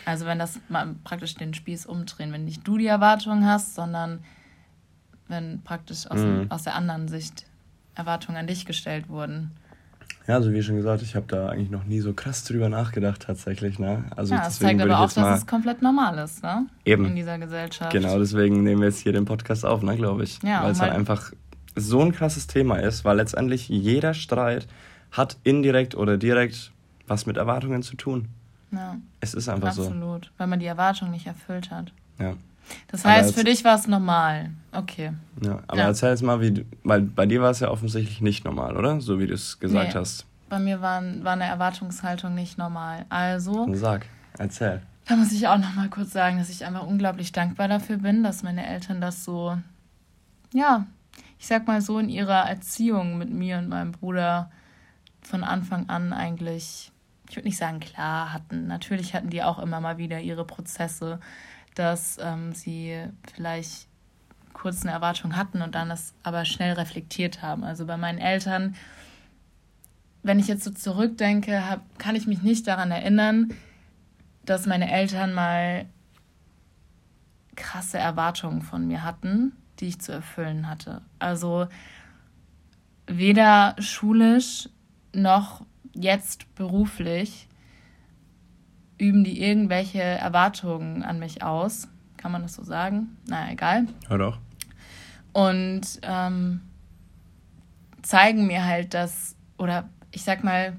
Also 0.05 0.27
wenn 0.27 0.39
das 0.39 0.59
mal 0.69 0.95
praktisch 1.05 1.35
den 1.35 1.55
Spieß 1.55 1.87
umdrehen, 1.87 2.33
wenn 2.33 2.45
nicht 2.45 2.67
du 2.67 2.79
die 2.79 2.87
Erwartungen 2.87 3.47
hast, 3.47 3.75
sondern 3.75 4.21
wenn 5.29 5.63
praktisch 5.63 6.11
aus, 6.11 6.21
Mhm. 6.21 6.47
aus 6.51 6.63
der 6.65 6.75
anderen 6.75 7.09
Sicht 7.09 7.47
Erwartungen 7.95 8.39
an 8.39 8.47
dich 8.47 8.65
gestellt 8.67 9.09
wurden. 9.09 9.53
Ja, 10.27 10.37
also 10.37 10.53
wie 10.53 10.63
schon 10.63 10.77
gesagt, 10.77 11.03
ich 11.03 11.17
habe 11.17 11.27
da 11.27 11.49
eigentlich 11.49 11.71
noch 11.71 11.85
nie 11.85 12.01
so 12.01 12.13
krass 12.13 12.45
drüber 12.45 12.69
nachgedacht 12.69 13.23
tatsächlich. 13.23 13.79
Ne? 13.79 14.05
Also 14.15 14.35
ja, 14.35 14.45
das 14.45 14.59
zeigt 14.61 14.81
aber 14.81 15.01
auch, 15.01 15.13
dass 15.13 15.39
es 15.41 15.47
komplett 15.47 15.83
normal 15.83 16.17
ist, 16.19 16.43
ne? 16.45 16.67
Eben. 16.85 17.07
In 17.07 17.17
dieser 17.17 17.39
Gesellschaft. 17.39 17.91
Genau, 17.93 18.19
deswegen 18.19 18.63
nehmen 18.63 18.81
wir 18.83 18.89
jetzt 18.89 19.01
hier 19.01 19.13
den 19.13 19.25
Podcast 19.25 19.65
auf, 19.67 19.83
ne, 19.83 19.97
glaube 19.97 20.23
ich. 20.25 20.39
Ja, 20.43 20.63
weil 20.63 20.73
es 20.73 20.81
halt 20.81 20.93
einfach 20.93 21.33
so 21.75 22.01
ein 22.01 22.13
krasses 22.13 22.47
Thema 22.47 22.77
ist, 22.77 23.05
weil 23.05 23.17
letztendlich 23.17 23.69
jeder 23.69 24.15
Streit 24.15 24.69
hat 25.11 25.39
indirekt 25.43 25.95
oder 25.97 26.17
direkt 26.19 26.71
was 27.09 27.27
mit 27.27 27.37
Erwartungen 27.37 27.83
zu 27.83 27.97
tun. 27.97 28.29
Ja, 28.71 28.97
Es 29.21 29.35
ist 29.35 29.49
einfach 29.49 29.73
so. 29.73 29.83
absolut. 29.83 30.31
Weil 30.39 30.47
man 30.47 30.61
die 30.61 30.67
Erwartung 30.67 31.11
nicht 31.11 31.27
erfüllt 31.27 31.71
hat. 31.71 31.93
Ja. 32.19 32.35
Das 32.89 33.05
heißt, 33.05 33.31
jetzt- 33.31 33.39
für 33.39 33.45
dich 33.45 33.65
war 33.65 33.75
es 33.77 33.87
normal. 33.87 34.51
Okay. 34.73 35.13
ja. 35.43 35.61
Aber 35.67 35.79
Ja. 35.79 35.87
erzähl 35.89 36.11
jetzt 36.11 36.23
mal, 36.23 36.41
wie 36.41 36.65
weil 36.85 37.03
bei 37.03 37.27
dir 37.27 37.43
war 37.43 37.51
es 37.51 37.61
ja 37.61 37.69
offensichtlich 37.71 38.21
nicht 38.21 38.45
normal, 38.45 38.77
oder? 38.77 39.01
So 39.01 39.19
wie 39.19 39.27
du 39.27 39.35
es 39.35 39.59
gesagt 39.59 39.95
Nee. 39.95 40.01
hast. 40.01 40.27
Bei 40.49 40.59
mir 40.59 40.81
war, 40.81 41.03
war 41.23 41.33
eine 41.33 41.45
Erwartungshaltung 41.45 42.35
nicht 42.35 42.59
normal. 42.59 43.05
Also, 43.09 43.65
Dann 43.67 43.75
sag, 43.75 44.07
erzähl. 44.39 44.83
da 45.07 45.17
muss 45.17 45.33
ich 45.33 45.49
auch 45.49 45.59
noch 45.59 45.75
mal 45.75 45.89
kurz 45.89 46.13
sagen, 46.13 46.39
dass 46.39 46.49
ich 46.51 46.65
einfach 46.65 46.87
unglaublich 46.87 47.33
dankbar 47.33 47.69
dafür 47.69 47.99
bin, 47.99 48.23
dass 48.23 48.43
meine 48.43 48.67
Eltern 48.67 49.01
das 49.01 49.25
so, 49.25 49.57
ja, 50.55 50.87
ich 51.39 51.47
sag 51.47 51.67
mal 51.67 51.81
so 51.81 51.99
in 51.99 52.09
ihrer 52.09 52.49
Erziehung 52.49 53.19
mit 53.19 53.31
mir 53.31 53.59
und 53.59 53.69
meinem 53.69 53.93
Bruder 53.93 54.51
von 55.23 55.43
Anfang 55.45 55.89
an 55.89 56.13
eigentlich, 56.13 56.93
ich 57.29 57.37
würde 57.37 57.49
nicht 57.49 57.59
sagen 57.59 57.81
klar 57.81 58.33
hatten. 58.33 58.67
Natürlich 58.67 59.15
hatten 59.15 59.31
die 59.31 59.43
auch 59.43 59.59
immer 59.59 59.81
mal 59.81 59.99
wieder 59.99 60.21
ihre 60.21 60.45
Prozesse, 60.45 61.19
dass 61.75 62.19
ähm, 62.21 62.53
sie 62.53 62.99
vielleicht 63.35 63.89
kurz 64.53 64.83
eine 64.83 64.93
Erwartung 64.93 65.37
hatten 65.37 65.63
und 65.63 65.75
dann 65.75 65.89
das 65.89 66.15
aber 66.23 66.45
schnell 66.45 66.75
reflektiert 66.75 67.43
haben. 67.43 67.65
Also 67.65 67.87
bei 67.87 67.97
meinen 67.97 68.19
Eltern 68.19 68.75
wenn 70.23 70.39
ich 70.39 70.47
jetzt 70.47 70.65
so 70.65 70.71
zurückdenke, 70.71 71.69
hab, 71.69 71.99
kann 71.99 72.17
ich 72.17 72.27
mich 72.27 72.43
nicht 72.43 72.67
daran 72.67 72.91
erinnern, 72.91 73.53
dass 74.45 74.67
meine 74.67 74.91
Eltern 74.91 75.35
mal 75.35 75.87
krasse 77.57 77.99
Erwartungen 77.99 78.63
von 78.63 78.87
mir 78.87 79.03
hatten, 79.03 79.53
die 79.79 79.89
ich 79.89 80.01
zu 80.01 80.13
erfüllen 80.13 80.69
hatte. 80.69 81.03
Also 81.19 81.67
weder 83.07 83.77
schulisch 83.79 84.69
noch 85.13 85.65
jetzt 85.93 86.55
beruflich 86.55 87.49
üben 89.03 89.25
die 89.25 89.43
irgendwelche 89.43 90.01
Erwartungen 90.01 91.03
an 91.03 91.19
mich 91.19 91.43
aus. 91.43 91.89
Kann 92.17 92.31
man 92.31 92.43
das 92.43 92.55
so 92.55 92.63
sagen? 92.63 93.17
Naja, 93.27 93.53
egal. 93.53 93.87
Ja, 94.09 94.17
doch. 94.17 94.39
Und 95.33 95.83
ähm, 96.03 96.61
zeigen 98.03 98.47
mir 98.47 98.65
halt, 98.65 98.95
dass, 98.95 99.35
oder 99.59 99.89
ich 100.13 100.23
sag 100.23 100.45
mal, 100.45 100.75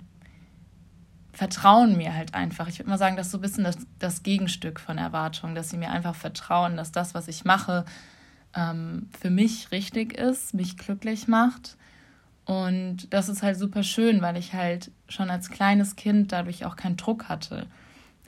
vertrauen 1.33 1.97
mir 1.97 2.15
halt 2.15 2.33
einfach. 2.33 2.67
Ich 2.69 2.79
würde 2.79 2.91
mal 2.91 2.97
sagen, 2.97 3.17
das 3.17 3.25
ist 3.25 3.31
so 3.33 3.39
ein 3.39 3.41
bisschen 3.41 3.65
das, 3.65 3.77
das 3.99 4.23
Gegenstück 4.23 4.79
von 4.79 4.97
Erwartungen, 4.97 5.55
dass 5.55 5.69
sie 5.69 5.77
mir 5.77 5.89
einfach 5.89 6.15
vertrauen, 6.15 6.77
dass 6.77 6.91
das, 6.91 7.13
was 7.13 7.27
ich 7.27 7.43
mache, 7.43 7.83
ähm, 8.55 9.09
für 9.19 9.31
mich 9.31 9.71
richtig 9.71 10.13
ist, 10.13 10.53
mich 10.53 10.77
glücklich 10.77 11.27
macht. 11.27 11.75
Und 12.45 13.11
das 13.13 13.27
ist 13.27 13.43
halt 13.43 13.57
super 13.57 13.83
schön, 13.83 14.21
weil 14.21 14.37
ich 14.37 14.53
halt 14.53 14.91
schon 15.09 15.29
als 15.29 15.49
kleines 15.49 15.95
Kind 15.95 16.31
dadurch 16.31 16.65
auch 16.65 16.75
keinen 16.75 16.97
Druck 16.97 17.27
hatte. 17.27 17.67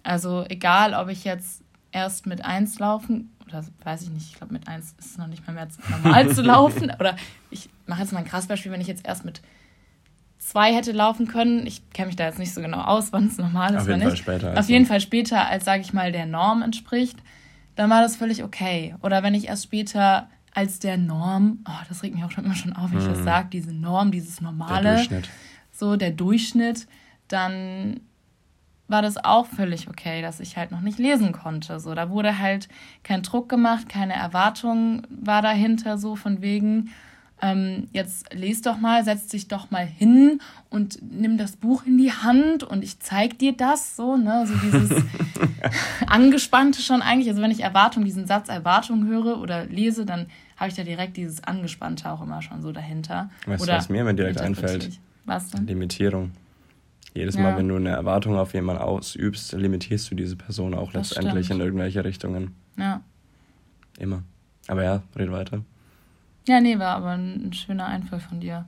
Also 0.06 0.46
egal, 0.48 0.94
ob 0.94 1.10
ich 1.10 1.24
jetzt 1.24 1.64
erst 1.92 2.28
mit 2.28 2.46
eins 2.46 2.78
laufen, 2.80 3.36
oder 3.48 3.66
weiß 3.84 4.04
ich 4.04 4.10
nicht, 4.12 4.28
ich 4.28 4.36
glaube 4.36 4.54
mit 4.54 4.68
eins 4.68 4.96
ist 5.00 5.12
es 5.12 5.18
noch 5.18 5.28
nicht 5.28 5.46
mal 5.48 5.54
mehr 5.54 5.68
normal 5.90 6.30
zu 6.34 6.42
laufen. 6.42 6.92
Oder 7.00 7.16
ich 7.50 7.70
mache 7.88 8.02
jetzt 8.02 8.14
mal 8.14 8.20
ein 8.20 8.26
krasses 8.26 8.48
Beispiel, 8.48 8.72
wenn 8.72 8.82
ich 8.82 8.88
jetzt 8.88 9.06
erst 9.06 9.26
mit 9.26 9.42
zwei 10.38 10.74
hätte 10.74 10.92
laufen 10.92 11.28
können. 11.28 11.66
Ich 11.66 11.90
kenne 11.90 12.08
mich 12.08 12.16
da 12.16 12.26
jetzt 12.26 12.38
nicht 12.38 12.54
so 12.54 12.62
genau 12.62 12.82
aus, 12.82 13.12
wann 13.14 13.28
es 13.28 13.38
normal 13.38 13.74
ist. 13.74 13.82
Auf 13.82 13.88
jeden 13.88 14.02
Fall 14.02 14.16
später. 14.16 14.52
Auf 14.52 14.58
also. 14.58 14.72
jeden 14.72 14.86
Fall 14.86 15.02
später, 15.02 15.48
als 15.48 15.66
sage 15.66 15.82
ich 15.82 15.92
mal 15.92 16.12
der 16.12 16.28
Norm 16.28 16.62
entspricht, 16.62 17.18
dann 17.76 17.90
war 17.90 18.02
das 18.02 18.16
völlig 18.16 18.44
okay. 18.44 18.96
Oder 19.02 19.24
wenn 19.24 19.34
ich 19.34 19.48
erst 19.48 19.64
später 19.64 20.30
als 20.54 20.80
der 20.80 20.98
Norm, 20.98 21.60
oh, 21.68 21.84
das 21.90 22.04
regt 22.04 22.16
mich 22.16 22.24
auch 22.24 22.32
schon 22.32 22.46
immer 22.46 22.56
schon 22.56 22.74
auf, 22.74 22.92
wenn 22.92 23.00
ich 23.00 23.08
das 23.08 23.20
mhm. 23.20 23.24
sage, 23.24 23.50
diese 23.52 23.74
Norm, 23.74 24.12
dieses 24.12 24.40
Normale, 24.40 25.06
der 25.10 25.22
so 25.72 25.96
der 25.96 26.12
Durchschnitt, 26.12 26.88
dann 27.28 28.02
war 28.88 29.02
das 29.02 29.18
auch 29.24 29.48
völlig 29.48 29.88
okay, 29.88 30.22
dass 30.22 30.40
ich 30.40 30.58
halt 30.58 30.72
noch 30.72 30.82
nicht 30.82 31.00
lesen 31.00 31.32
konnte. 31.32 31.80
So, 31.80 31.96
da 31.96 32.10
wurde 32.10 32.40
halt 32.40 32.68
kein 33.04 33.24
Druck 33.24 33.50
gemacht, 33.50 33.90
keine 33.90 34.14
Erwartung 34.14 35.04
war 35.10 35.42
dahinter, 35.42 35.98
so 35.98 36.16
von 36.16 36.42
wegen, 36.42 36.92
ähm, 37.42 37.88
jetzt 37.92 38.34
lest 38.34 38.66
doch 38.66 38.80
mal, 38.80 39.04
setz 39.04 39.28
dich 39.28 39.48
doch 39.48 39.72
mal 39.72 39.86
hin 39.86 40.40
und 40.70 41.00
nimm 41.02 41.38
das 41.38 41.58
Buch 41.58 41.86
in 41.86 41.98
die 41.98 42.12
Hand 42.12 42.64
und 42.64 42.84
ich 42.84 43.00
zeig 43.00 43.40
dir 43.40 43.54
das, 43.54 43.96
so, 43.96 44.16
ne, 44.18 44.46
so 44.48 44.54
dieses 44.56 45.04
Angespannte 46.08 46.82
schon 46.82 47.02
eigentlich. 47.02 47.30
Also 47.30 47.42
wenn 47.42 47.52
ich 47.52 47.62
Erwartung, 47.62 48.06
diesen 48.06 48.28
Satz 48.28 48.50
Erwartung 48.50 49.06
höre 49.06 49.40
oder 49.42 49.66
lese, 49.66 50.06
dann 50.06 50.28
habe 50.58 50.70
ich 50.70 50.76
da 50.76 50.84
direkt 50.84 51.18
dieses 51.18 51.44
Angespannte 51.44 52.10
auch 52.10 52.22
immer 52.22 52.42
schon 52.42 52.62
so 52.62 52.72
dahinter. 52.72 53.30
Weißt 53.46 53.68
du, 53.68 53.72
was 53.72 53.90
mir 53.90 54.02
immer 54.02 54.14
direkt 54.14 54.40
einfällt? 54.40 55.00
Was 55.26 55.50
denn? 55.50 55.66
Limitierung. 55.68 56.32
Jedes 57.16 57.38
Mal, 57.38 57.56
wenn 57.56 57.70
du 57.70 57.78
eine 57.78 57.92
Erwartung 57.92 58.36
auf 58.36 58.54
jemanden 58.54 58.82
ausübst, 58.82 59.54
limitierst 59.54 60.12
du 60.12 60.16
diese 60.16 60.36
Person 60.36 60.74
auch 60.74 60.92
das 60.92 61.12
letztendlich 61.12 61.46
stimmt. 61.46 61.62
in 61.62 61.66
irgendwelche 61.66 62.04
Richtungen. 62.04 62.54
Ja. 62.78 63.02
Immer. 63.98 64.24
Aber 64.68 64.84
ja, 64.84 65.02
red 65.16 65.32
weiter. 65.32 65.62
Ja, 66.46 66.60
nee, 66.60 66.78
war 66.78 66.98
aber 66.98 67.12
ein 67.12 67.54
schöner 67.54 67.86
Einfall 67.86 68.20
von 68.20 68.42
dir. 68.42 68.66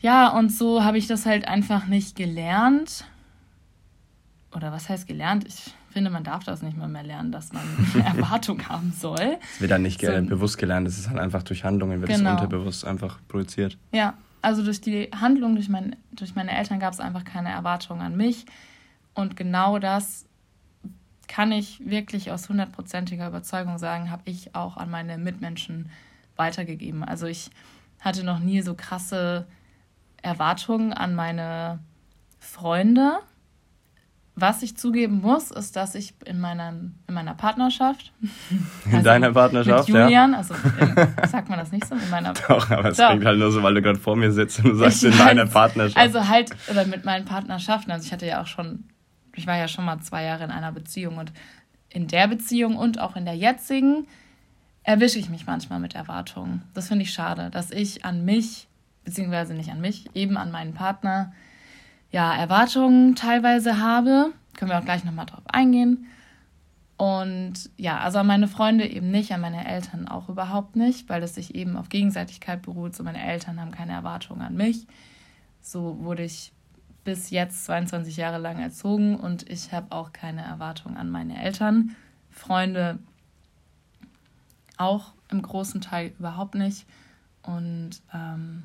Ja, 0.00 0.28
und 0.28 0.52
so 0.52 0.84
habe 0.84 0.98
ich 0.98 1.06
das 1.06 1.24
halt 1.24 1.48
einfach 1.48 1.86
nicht 1.86 2.14
gelernt. 2.14 3.06
Oder 4.54 4.70
was 4.70 4.90
heißt 4.90 5.06
gelernt? 5.06 5.46
Ich 5.48 5.74
finde, 5.88 6.10
man 6.10 6.24
darf 6.24 6.44
das 6.44 6.60
nicht 6.60 6.76
mal 6.76 6.88
mehr 6.88 7.04
lernen, 7.04 7.32
dass 7.32 7.54
man 7.54 7.62
eine 7.94 8.04
Erwartung 8.04 8.68
haben 8.68 8.92
soll. 8.92 9.38
Es 9.54 9.62
wird 9.62 9.70
dann 9.70 9.82
nicht 9.82 10.02
so, 10.02 10.12
bewusst 10.12 10.58
gelernt, 10.58 10.86
es 10.86 10.98
ist 10.98 11.08
halt 11.08 11.18
einfach 11.18 11.42
durch 11.42 11.64
Handlungen, 11.64 12.02
wird 12.02 12.10
es 12.10 12.18
genau. 12.18 12.32
unterbewusst 12.32 12.84
einfach 12.84 13.18
projiziert. 13.28 13.78
Ja, 13.92 14.12
also 14.42 14.64
durch 14.64 14.80
die 14.80 15.10
Handlung, 15.18 15.54
durch, 15.54 15.68
mein, 15.68 15.96
durch 16.12 16.34
meine 16.34 16.56
Eltern 16.56 16.80
gab 16.80 16.92
es 16.92 17.00
einfach 17.00 17.24
keine 17.24 17.50
Erwartungen 17.50 18.00
an 18.00 18.16
mich. 18.16 18.46
Und 19.14 19.36
genau 19.36 19.78
das 19.78 20.26
kann 21.26 21.52
ich 21.52 21.88
wirklich 21.88 22.30
aus 22.30 22.48
hundertprozentiger 22.48 23.28
Überzeugung 23.28 23.78
sagen, 23.78 24.10
habe 24.10 24.22
ich 24.24 24.54
auch 24.54 24.76
an 24.76 24.90
meine 24.90 25.18
Mitmenschen 25.18 25.90
weitergegeben. 26.36 27.04
Also 27.04 27.26
ich 27.26 27.50
hatte 28.00 28.24
noch 28.24 28.38
nie 28.38 28.62
so 28.62 28.74
krasse 28.74 29.46
Erwartungen 30.22 30.92
an 30.92 31.14
meine 31.14 31.80
Freunde 32.38 33.18
was 34.40 34.62
ich 34.62 34.76
zugeben 34.76 35.20
muss, 35.20 35.50
ist, 35.50 35.76
dass 35.76 35.94
ich 35.94 36.14
in 36.24 36.40
meiner, 36.40 36.70
in 36.70 37.14
meiner 37.14 37.34
Partnerschaft. 37.34 38.12
In 38.86 38.94
also 38.94 39.04
deiner 39.04 39.32
Partnerschaft? 39.32 39.88
Mit 39.88 39.96
Julian, 39.98 40.32
ja. 40.32 40.38
also 40.38 40.54
in, 40.54 41.28
sagt 41.28 41.48
man 41.48 41.58
das 41.58 41.72
nicht 41.72 41.86
so? 41.86 41.94
In 41.94 42.10
meiner 42.10 42.32
Doch, 42.48 42.70
aber 42.70 42.90
es 42.90 42.96
klingt 42.96 43.24
halt 43.24 43.38
nur 43.38 43.50
so, 43.50 43.62
weil 43.62 43.74
du 43.74 43.82
gerade 43.82 43.98
vor 43.98 44.16
mir 44.16 44.32
sitzt 44.32 44.58
und 44.60 44.70
du 44.70 44.74
sagst 44.76 45.04
ich 45.04 45.12
in 45.12 45.18
deiner 45.18 45.46
Partnerschaft. 45.46 45.96
Also 45.96 46.28
halt, 46.28 46.50
oder 46.70 46.86
mit 46.86 47.04
meinen 47.04 47.24
Partnerschaften. 47.24 47.90
Also 47.90 48.06
ich 48.06 48.12
hatte 48.12 48.26
ja 48.26 48.40
auch 48.42 48.46
schon, 48.46 48.84
ich 49.34 49.46
war 49.46 49.56
ja 49.56 49.68
schon 49.68 49.84
mal 49.84 49.98
zwei 50.00 50.24
Jahre 50.24 50.44
in 50.44 50.50
einer 50.50 50.72
Beziehung 50.72 51.18
und 51.18 51.32
in 51.90 52.06
der 52.06 52.28
Beziehung 52.28 52.76
und 52.76 53.00
auch 53.00 53.16
in 53.16 53.24
der 53.24 53.34
jetzigen 53.34 54.06
erwische 54.82 55.18
ich 55.18 55.28
mich 55.28 55.46
manchmal 55.46 55.80
mit 55.80 55.94
Erwartungen. 55.94 56.62
Das 56.74 56.88
finde 56.88 57.02
ich 57.02 57.12
schade, 57.12 57.50
dass 57.50 57.70
ich 57.70 58.04
an 58.04 58.24
mich, 58.24 58.68
beziehungsweise 59.04 59.54
nicht 59.54 59.70
an 59.70 59.80
mich, 59.80 60.08
eben 60.14 60.36
an 60.36 60.50
meinen 60.50 60.74
Partner 60.74 61.32
ja, 62.10 62.34
Erwartungen 62.34 63.14
teilweise 63.14 63.80
habe. 63.80 64.32
Können 64.56 64.70
wir 64.70 64.78
auch 64.78 64.84
gleich 64.84 65.04
nochmal 65.04 65.26
drauf 65.26 65.44
eingehen. 65.46 66.06
Und 66.96 67.70
ja, 67.76 67.98
also 68.00 68.18
an 68.18 68.26
meine 68.26 68.48
Freunde 68.48 68.84
eben 68.88 69.10
nicht, 69.10 69.32
an 69.32 69.40
meine 69.40 69.66
Eltern 69.68 70.08
auch 70.08 70.28
überhaupt 70.28 70.74
nicht, 70.74 71.08
weil 71.08 71.22
es 71.22 71.36
sich 71.36 71.54
eben 71.54 71.76
auf 71.76 71.90
Gegenseitigkeit 71.90 72.60
beruht. 72.62 72.96
So 72.96 73.04
meine 73.04 73.22
Eltern 73.24 73.60
haben 73.60 73.70
keine 73.70 73.92
Erwartungen 73.92 74.42
an 74.42 74.56
mich. 74.56 74.86
So 75.60 75.98
wurde 76.00 76.24
ich 76.24 76.52
bis 77.04 77.30
jetzt 77.30 77.66
22 77.66 78.16
Jahre 78.16 78.38
lang 78.38 78.58
erzogen 78.58 79.16
und 79.16 79.48
ich 79.48 79.72
habe 79.72 79.92
auch 79.92 80.12
keine 80.12 80.42
Erwartungen 80.42 80.96
an 80.96 81.08
meine 81.08 81.40
Eltern. 81.40 81.94
Freunde 82.30 82.98
auch 84.76 85.12
im 85.30 85.40
großen 85.40 85.80
Teil 85.80 86.12
überhaupt 86.18 86.56
nicht. 86.56 86.84
Und 87.42 88.02
ähm, 88.12 88.64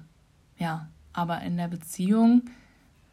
ja, 0.57 0.87
aber 1.13 1.41
in 1.41 1.55
der 1.55 1.67
Beziehung 1.67 2.43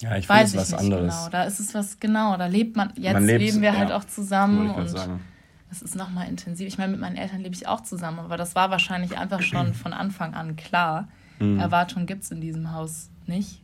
ja, 0.01 0.17
ich 0.17 0.29
weiß 0.29 0.55
ich 0.55 0.61
was 0.61 0.71
nicht 0.71 0.81
anderes. 0.81 1.15
genau. 1.17 1.29
Da 1.31 1.45
ist 1.45 1.61
es 1.61 1.75
was 1.75 2.01
genau. 2.01 2.37
Da 2.37 2.47
lebt 2.47 2.77
man. 2.77 2.93
Jetzt 2.97 3.21
leben 3.21 3.63
wir 3.63 3.77
halt 3.77 3.93
auch 3.93 4.05
zusammen 4.05 4.71
und 4.71 4.89
sagen. 4.89 5.21
das 5.69 5.83
ist 5.83 5.95
nochmal 5.95 6.29
intensiv. 6.29 6.67
Ich 6.67 6.79
meine, 6.79 6.93
mit 6.93 7.01
meinen 7.01 7.17
Eltern 7.17 7.41
lebe 7.41 7.55
ich 7.55 7.67
auch 7.67 7.83
zusammen, 7.83 8.19
aber 8.19 8.37
das 8.37 8.55
war 8.55 8.71
wahrscheinlich 8.71 9.19
einfach 9.19 9.43
schon 9.43 9.75
von 9.75 9.93
Anfang 9.93 10.35
an 10.35 10.57
klar. 10.57 11.09
Mhm. 11.39 11.59
Erwartungen 11.59 12.07
gibt 12.07 12.25
es 12.25 12.31
in 12.31 12.41
diesem 12.41 12.73
Haus 12.73 13.11
nicht. 13.27 13.63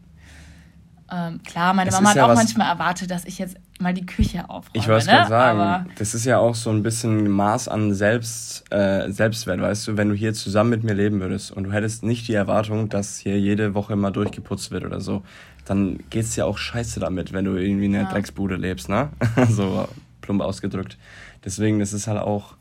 Ähm, 1.10 1.40
klar, 1.44 1.72
meine 1.72 1.90
es 1.90 1.94
Mama 1.94 2.10
hat 2.10 2.16
ja 2.16 2.26
auch 2.26 2.34
manchmal 2.34 2.68
erwartet, 2.68 3.10
dass 3.12 3.24
ich 3.24 3.38
jetzt 3.38 3.56
mal 3.78 3.94
die 3.94 4.06
Küche 4.06 4.50
aufräume. 4.50 4.72
Ich 4.74 4.88
wollte 4.88 5.06
ne? 5.06 5.12
gerade 5.12 5.28
sagen, 5.28 5.60
Aber 5.60 5.86
das 5.96 6.14
ist 6.14 6.24
ja 6.24 6.38
auch 6.38 6.54
so 6.54 6.70
ein 6.70 6.82
bisschen 6.82 7.28
Maß 7.28 7.68
an 7.68 7.94
Selbst, 7.94 8.64
äh, 8.72 9.10
Selbstwert, 9.12 9.60
weißt 9.60 9.86
du, 9.86 9.96
wenn 9.96 10.08
du 10.08 10.16
hier 10.16 10.34
zusammen 10.34 10.70
mit 10.70 10.82
mir 10.82 10.94
leben 10.94 11.20
würdest 11.20 11.52
und 11.52 11.64
du 11.64 11.72
hättest 11.72 12.02
nicht 12.02 12.26
die 12.26 12.34
Erwartung, 12.34 12.88
dass 12.88 13.18
hier 13.18 13.38
jede 13.38 13.74
Woche 13.74 13.94
mal 13.94 14.10
durchgeputzt 14.10 14.72
wird 14.72 14.84
oder 14.84 15.00
so, 15.00 15.22
dann 15.66 15.98
geht's 16.10 16.36
ja 16.36 16.44
auch 16.46 16.58
scheiße 16.58 17.00
damit, 17.00 17.32
wenn 17.32 17.44
du 17.44 17.56
irgendwie 17.56 17.86
in 17.86 17.94
einer 17.94 18.04
ja. 18.04 18.10
Drecksbude 18.10 18.56
lebst, 18.56 18.88
ne? 18.88 19.10
so 19.50 19.88
plump 20.20 20.42
ausgedrückt. 20.42 20.96
Deswegen 21.44 21.80
ist 21.80 21.92
es 21.92 22.06
halt 22.06 22.20
auch, 22.20 22.56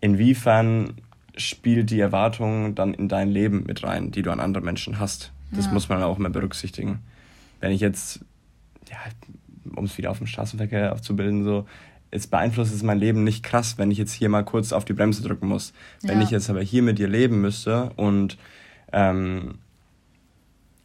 inwiefern 0.00 0.94
spielt 1.36 1.90
die 1.90 2.00
Erwartung 2.00 2.74
dann 2.74 2.94
in 2.94 3.08
dein 3.08 3.28
Leben 3.28 3.64
mit 3.66 3.82
rein, 3.84 4.10
die 4.10 4.22
du 4.22 4.30
an 4.30 4.40
andere 4.40 4.62
Menschen 4.62 4.98
hast. 4.98 5.32
Das 5.50 5.66
ja. 5.66 5.72
muss 5.72 5.88
man 5.88 6.02
auch 6.02 6.18
mal 6.18 6.30
berücksichtigen 6.30 7.00
wenn 7.62 7.72
ich 7.72 7.80
jetzt, 7.80 8.20
ja, 8.90 8.98
um 9.74 9.84
es 9.84 9.96
wieder 9.96 10.10
auf 10.10 10.18
den 10.18 10.26
Straßenverkehr 10.26 10.92
aufzubilden, 10.92 11.44
so, 11.44 11.64
es 12.10 12.26
beeinflusst 12.26 12.74
es 12.74 12.82
mein 12.82 12.98
Leben 12.98 13.24
nicht 13.24 13.42
krass, 13.42 13.78
wenn 13.78 13.90
ich 13.90 13.96
jetzt 13.96 14.12
hier 14.12 14.28
mal 14.28 14.44
kurz 14.44 14.72
auf 14.72 14.84
die 14.84 14.92
Bremse 14.92 15.22
drücken 15.22 15.46
muss. 15.46 15.72
Ja. 16.02 16.10
Wenn 16.10 16.20
ich 16.20 16.30
jetzt 16.30 16.50
aber 16.50 16.60
hier 16.60 16.82
mit 16.82 16.98
dir 16.98 17.08
leben 17.08 17.40
müsste 17.40 17.90
und 17.96 18.36
ähm, 18.92 19.54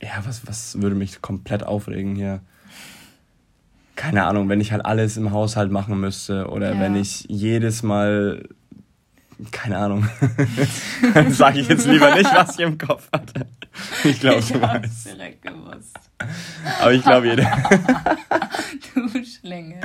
ja, 0.01 0.23
was, 0.23 0.47
was 0.47 0.81
würde 0.81 0.95
mich 0.95 1.21
komplett 1.21 1.63
aufregen 1.63 2.15
hier? 2.15 2.41
Keine 3.95 4.25
Ahnung, 4.25 4.47
wenn 4.47 4.61
ich 4.61 4.71
halt 4.71 4.85
alles 4.85 5.17
im 5.17 5.31
Haushalt 5.31 5.71
machen 5.71 5.99
müsste 5.99 6.47
oder 6.49 6.75
ja. 6.75 6.79
wenn 6.79 6.95
ich 6.95 7.25
jedes 7.29 7.81
Mal 7.81 8.47
keine 9.51 9.77
Ahnung. 9.77 10.09
Sage 11.29 11.59
ich 11.59 11.67
jetzt 11.67 11.85
lieber 11.85 12.15
nicht, 12.15 12.33
was 12.33 12.57
ich 12.57 12.65
im 12.65 12.77
Kopf 12.77 13.07
hatte. 13.13 13.45
Ich 14.03 14.19
glaube, 14.19 14.41
du 14.41 14.61
weißt. 14.61 15.05
direkt 15.05 15.41
gewusst. 15.43 15.99
Aber 16.81 16.93
ich 16.93 17.03
glaube, 17.03 17.27
jeder. 17.27 17.45
du 18.95 19.23
Schlinge. 19.23 19.79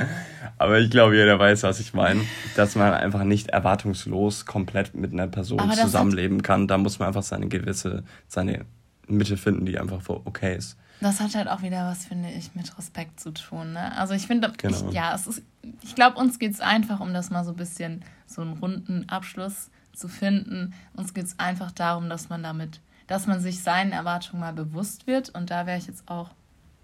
Aber 0.56 0.78
ich 0.78 0.90
glaube, 0.90 1.16
jeder 1.16 1.38
weiß, 1.38 1.64
was 1.64 1.80
ich 1.80 1.92
meine. 1.92 2.22
Dass 2.56 2.76
man 2.76 2.94
einfach 2.94 3.24
nicht 3.24 3.48
erwartungslos 3.48 4.46
komplett 4.46 4.94
mit 4.94 5.12
einer 5.12 5.26
Person 5.26 5.70
zusammenleben 5.72 6.42
kann. 6.42 6.66
Da 6.66 6.78
muss 6.78 6.98
man 6.98 7.08
einfach 7.08 7.22
seine 7.22 7.48
gewisse, 7.48 8.04
seine 8.28 8.64
Mitte 9.08 9.36
finden, 9.36 9.66
die 9.66 9.78
einfach 9.78 10.02
okay 10.08 10.56
ist. 10.56 10.76
Das 11.00 11.20
hat 11.20 11.34
halt 11.34 11.48
auch 11.48 11.62
wieder 11.62 11.86
was, 11.86 12.04
finde 12.04 12.30
ich, 12.30 12.54
mit 12.54 12.78
Respekt 12.78 13.18
zu 13.18 13.32
tun. 13.32 13.72
Ne? 13.72 13.96
Also 13.96 14.14
ich 14.14 14.26
finde, 14.26 14.52
genau. 14.56 14.88
ich, 14.88 14.94
ja, 14.94 15.14
es 15.14 15.26
ist, 15.26 15.42
ich 15.82 15.94
glaube, 15.94 16.18
uns 16.18 16.38
geht 16.38 16.52
es 16.52 16.60
einfach, 16.60 17.00
um 17.00 17.12
das 17.12 17.30
mal 17.30 17.44
so 17.44 17.50
ein 17.50 17.56
bisschen, 17.56 18.04
so 18.26 18.42
einen 18.42 18.52
runden 18.58 19.08
Abschluss 19.08 19.70
zu 19.92 20.06
finden. 20.06 20.74
Uns 20.94 21.12
geht 21.12 21.24
es 21.24 21.38
einfach 21.38 21.72
darum, 21.72 22.08
dass 22.08 22.28
man 22.28 22.42
damit, 22.42 22.80
dass 23.08 23.26
man 23.26 23.40
sich 23.40 23.62
seinen 23.62 23.92
Erwartungen 23.92 24.40
mal 24.40 24.52
bewusst 24.52 25.08
wird. 25.08 25.30
Und 25.30 25.50
da 25.50 25.66
wäre 25.66 25.78
ich 25.78 25.88
jetzt 25.88 26.08
auch 26.08 26.30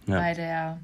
ja. 0.07 0.19
bei 0.19 0.35
der 0.35 0.79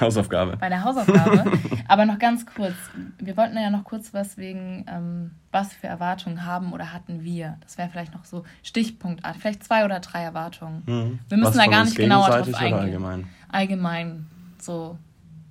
Hausaufgabe. 0.00 0.56
Bei 0.56 0.68
der 0.68 0.84
Hausaufgabe. 0.84 1.44
Aber 1.88 2.04
noch 2.04 2.18
ganz 2.18 2.46
kurz. 2.46 2.74
Wir 3.18 3.36
wollten 3.36 3.56
ja 3.56 3.70
noch 3.70 3.84
kurz 3.84 4.12
was 4.12 4.36
wegen, 4.36 4.84
ähm, 4.88 5.32
was 5.52 5.72
für 5.72 5.86
Erwartungen 5.86 6.44
haben 6.44 6.72
oder 6.72 6.92
hatten 6.92 7.22
wir. 7.22 7.56
Das 7.60 7.78
wäre 7.78 7.88
vielleicht 7.88 8.14
noch 8.14 8.24
so 8.24 8.44
Stichpunktart. 8.62 9.36
Vielleicht 9.36 9.64
zwei 9.64 9.84
oder 9.84 10.00
drei 10.00 10.22
Erwartungen. 10.22 10.82
Mhm. 10.86 11.18
Wir 11.28 11.38
müssen 11.38 11.50
was 11.50 11.56
da 11.56 11.66
gar 11.66 11.84
nicht 11.84 11.96
genauer 11.96 12.28
drauf 12.28 12.54
eingehen. 12.54 12.78
allgemein? 12.78 13.28
Allgemein. 13.48 14.26
So. 14.60 14.98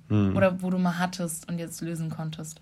Mhm. 0.08 0.36
Oder 0.36 0.62
wo 0.62 0.70
du 0.70 0.78
mal 0.78 0.98
hattest 0.98 1.48
und 1.48 1.58
jetzt 1.58 1.80
lösen 1.80 2.10
konntest. 2.10 2.60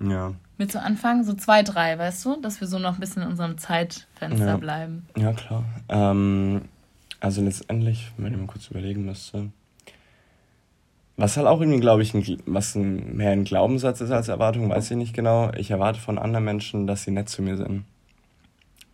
Ja. 0.00 0.32
Willst 0.58 0.74
du 0.74 0.80
anfangen? 0.80 1.24
So 1.24 1.34
zwei, 1.34 1.62
drei, 1.62 1.98
weißt 1.98 2.24
du? 2.24 2.40
Dass 2.40 2.60
wir 2.60 2.68
so 2.68 2.78
noch 2.78 2.94
ein 2.94 3.00
bisschen 3.00 3.22
in 3.22 3.28
unserem 3.28 3.58
Zeitfenster 3.58 4.46
ja. 4.46 4.56
bleiben. 4.56 5.06
Ja, 5.16 5.32
klar. 5.32 5.64
Ähm, 5.88 6.62
also 7.20 7.42
letztendlich, 7.42 8.12
wenn 8.16 8.32
ich 8.32 8.38
mal 8.38 8.46
kurz 8.46 8.68
überlegen 8.68 9.04
müsste 9.04 9.50
was 11.18 11.36
halt 11.36 11.48
auch 11.48 11.60
irgendwie, 11.60 11.80
glaube 11.80 12.02
ich, 12.02 12.14
ein, 12.14 12.40
was 12.46 12.76
ein, 12.76 13.16
mehr 13.16 13.32
ein 13.32 13.42
Glaubenssatz 13.42 14.00
ist 14.00 14.12
als 14.12 14.28
Erwartung, 14.28 14.70
weiß 14.70 14.92
ich 14.92 14.96
nicht 14.96 15.14
genau. 15.14 15.50
Ich 15.56 15.72
erwarte 15.72 16.00
von 16.00 16.16
anderen 16.16 16.44
Menschen, 16.44 16.86
dass 16.86 17.02
sie 17.02 17.10
nett 17.10 17.28
zu 17.28 17.42
mir 17.42 17.56
sind. 17.56 17.84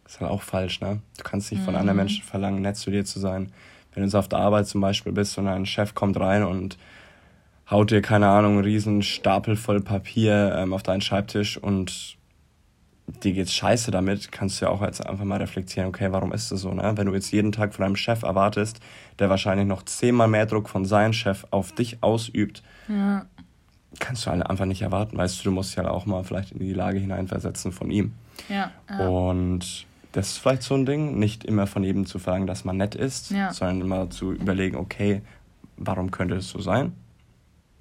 Ist 0.06 0.20
halt 0.20 0.30
auch 0.30 0.40
falsch, 0.40 0.80
ne? 0.80 1.00
Du 1.18 1.22
kannst 1.22 1.52
nicht 1.52 1.60
mhm. 1.60 1.64
von 1.66 1.76
anderen 1.76 1.96
mhm. 1.96 2.04
Menschen 2.04 2.24
verlangen, 2.24 2.62
nett 2.62 2.76
zu 2.76 2.90
dir 2.90 3.04
zu 3.04 3.20
sein. 3.20 3.52
Wenn 3.92 4.02
du 4.02 4.06
jetzt 4.06 4.14
auf 4.14 4.28
der 4.28 4.38
Arbeit 4.38 4.66
zum 4.66 4.80
Beispiel 4.80 5.12
bist 5.12 5.36
und 5.36 5.48
ein 5.48 5.66
Chef 5.66 5.94
kommt 5.94 6.18
rein 6.18 6.44
und 6.44 6.78
haut 7.70 7.90
dir, 7.90 8.00
keine 8.00 8.28
Ahnung, 8.28 8.54
einen 8.54 8.64
riesen 8.64 9.02
Stapel 9.02 9.54
voll 9.54 9.82
Papier 9.82 10.54
ähm, 10.56 10.72
auf 10.72 10.82
deinen 10.82 11.02
Schreibtisch 11.02 11.58
und 11.58 12.16
dir 13.06 13.32
geht's 13.32 13.52
scheiße 13.52 13.90
damit, 13.90 14.32
kannst 14.32 14.60
du 14.60 14.66
ja 14.66 14.70
auch 14.70 14.82
jetzt 14.82 15.04
einfach 15.04 15.24
mal 15.24 15.38
reflektieren, 15.38 15.88
okay, 15.88 16.10
warum 16.10 16.32
ist 16.32 16.50
das 16.50 16.60
so, 16.60 16.72
ne? 16.72 16.92
Wenn 16.96 17.06
du 17.06 17.14
jetzt 17.14 17.30
jeden 17.32 17.52
Tag 17.52 17.74
von 17.74 17.84
deinem 17.84 17.96
Chef 17.96 18.22
erwartest, 18.22 18.80
der 19.18 19.28
wahrscheinlich 19.30 19.66
noch 19.66 19.82
zehnmal 19.82 20.28
mehr 20.28 20.46
Druck 20.46 20.68
von 20.68 20.84
seinem 20.84 21.12
Chef 21.12 21.46
auf 21.50 21.72
dich 21.72 22.02
ausübt, 22.02 22.62
ja. 22.88 23.26
kannst 23.98 24.26
du 24.26 24.30
halt 24.30 24.46
einfach 24.46 24.64
nicht 24.64 24.82
erwarten, 24.82 25.16
weißt 25.16 25.40
du, 25.40 25.44
du 25.44 25.50
musst 25.50 25.70
dich 25.70 25.78
halt 25.78 25.88
auch 25.88 26.06
mal 26.06 26.24
vielleicht 26.24 26.52
in 26.52 26.60
die 26.60 26.72
Lage 26.72 26.98
hineinversetzen 26.98 27.72
von 27.72 27.90
ihm. 27.90 28.12
Ja, 28.48 28.72
ja. 28.88 29.08
Und 29.08 29.86
das 30.12 30.28
ist 30.28 30.38
vielleicht 30.38 30.62
so 30.62 30.74
ein 30.74 30.86
Ding, 30.86 31.18
nicht 31.18 31.44
immer 31.44 31.66
von 31.66 31.84
jedem 31.84 32.06
zu 32.06 32.18
fragen, 32.18 32.46
dass 32.46 32.64
man 32.64 32.76
nett 32.76 32.94
ist, 32.94 33.30
ja. 33.30 33.52
sondern 33.52 33.80
immer 33.82 34.10
zu 34.10 34.32
überlegen, 34.32 34.76
okay, 34.76 35.22
warum 35.76 36.10
könnte 36.10 36.36
es 36.36 36.48
so 36.48 36.60
sein? 36.60 36.92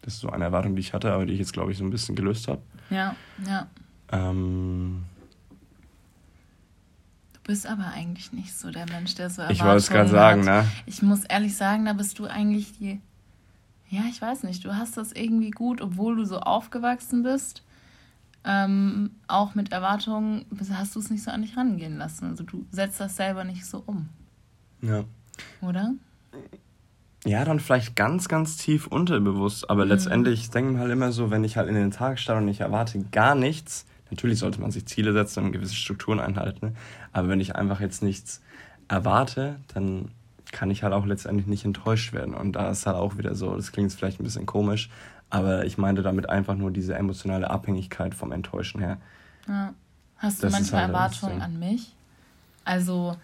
Das 0.02 0.16
ist 0.16 0.20
so 0.20 0.30
eine 0.30 0.46
Erwartung, 0.46 0.76
die 0.76 0.82
ich 0.82 0.94
hatte, 0.94 1.14
aber 1.14 1.26
die 1.26 1.34
ich 1.34 1.40
jetzt, 1.40 1.54
glaube 1.54 1.72
ich, 1.72 1.78
so 1.78 1.84
ein 1.86 1.92
bisschen 1.92 2.16
gelöst 2.16 2.48
habe. 2.48 2.62
Ja, 2.90 3.16
ja. 3.48 3.68
Ähm, 4.12 5.04
bist 7.44 7.68
aber 7.68 7.88
eigentlich 7.88 8.32
nicht 8.32 8.58
so 8.58 8.72
der 8.72 8.86
Mensch, 8.90 9.16
der 9.16 9.30
so 9.30 9.42
Erwartungen 9.42 9.60
Ich 9.60 9.64
wollte 9.64 9.78
es 9.78 9.90
gerade 9.90 10.10
sagen, 10.10 10.42
ne? 10.44 10.66
Ich 10.86 11.02
muss 11.02 11.26
ehrlich 11.26 11.56
sagen, 11.56 11.86
da 11.86 11.94
bist 11.94 12.20
du 12.20 12.26
eigentlich 12.26 12.78
die. 12.78 13.02
Ja, 13.90 14.04
ich 14.10 14.22
weiß 14.22 14.44
nicht. 14.44 14.64
Du 14.66 14.76
hast 14.76 14.98
das 14.98 15.12
irgendwie 15.12 15.52
gut, 15.52 15.82
obwohl 15.82 16.16
du 16.16 16.26
so 16.26 16.40
aufgewachsen 16.40 17.24
bist. 17.24 17.64
Ähm, 18.46 19.12
auch 19.28 19.56
mit 19.56 19.72
Erwartungen 19.72 20.46
hast 20.74 20.96
du 20.96 21.00
es 21.00 21.10
nicht 21.10 21.24
so 21.24 21.32
an 21.32 21.44
dich 21.44 21.56
rangehen 21.56 21.98
lassen. 21.98 22.30
Also 22.30 22.44
du 22.44 22.66
setzt 22.72 23.00
das 23.00 23.16
selber 23.16 23.44
nicht 23.44 23.66
so 23.66 23.84
um. 23.86 24.10
Ja. 24.82 25.04
Oder? 25.62 25.94
Ja, 27.26 27.46
dann 27.46 27.60
vielleicht 27.60 27.96
ganz, 27.96 28.28
ganz 28.28 28.58
tief 28.58 28.88
unterbewusst. 28.88 29.70
Aber 29.70 29.86
mhm. 29.86 29.92
letztendlich 29.92 30.50
denke 30.50 30.74
ich 30.74 30.80
halt 30.80 30.92
immer 30.92 31.12
so, 31.12 31.32
wenn 31.32 31.44
ich 31.44 31.58
halt 31.58 31.70
in 31.70 31.76
den 31.76 31.92
Tag 31.92 32.20
starte 32.20 32.42
und 32.42 32.50
ich 32.50 32.62
erwarte 32.62 33.00
gar 33.12 33.36
nichts, 33.36 33.86
Natürlich 34.14 34.38
sollte 34.38 34.62
man 34.62 34.70
sich 34.70 34.86
Ziele 34.86 35.12
setzen 35.12 35.44
und 35.44 35.52
gewisse 35.54 35.74
Strukturen 35.74 36.20
einhalten. 36.20 36.76
Aber 37.14 37.30
wenn 37.30 37.40
ich 37.40 37.56
einfach 37.56 37.80
jetzt 37.80 38.04
nichts 38.04 38.44
erwarte, 38.88 39.56
dann 39.74 40.12
kann 40.52 40.70
ich 40.70 40.84
halt 40.84 40.94
auch 40.94 41.08
letztendlich 41.08 41.48
nicht 41.48 41.66
enttäuscht 41.66 42.14
werden. 42.14 42.36
Und 42.36 42.54
da 42.54 42.70
ist 42.70 42.86
halt 42.86 42.96
auch 42.96 43.18
wieder 43.18 43.34
so, 43.34 43.56
das 43.56 43.72
klingt 43.72 43.92
vielleicht 43.92 44.20
ein 44.20 44.24
bisschen 44.24 44.46
komisch, 44.46 44.92
aber 45.32 45.66
ich 45.66 45.80
meinte 45.80 46.04
damit 46.04 46.30
einfach 46.30 46.54
nur 46.56 46.70
diese 46.70 46.94
emotionale 46.94 47.50
Abhängigkeit 47.50 48.14
vom 48.14 48.32
Enttäuschen 48.32 48.80
her. 48.80 48.98
Ja. 49.48 49.74
Hast 50.18 50.44
du 50.44 50.48
das 50.48 50.54
manchmal 50.54 50.82
halt 50.82 50.90
Erwartungen 50.92 51.42
an 51.42 51.58
mich? 51.58 51.96
Also, 52.66 53.18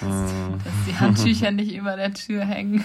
dass, 0.00 0.32
dass 0.64 0.72
die 0.86 0.96
Handtücher 0.98 1.50
nicht 1.50 1.74
über 1.74 1.96
der 1.96 2.12
Tür 2.14 2.44
hängen. 2.44 2.84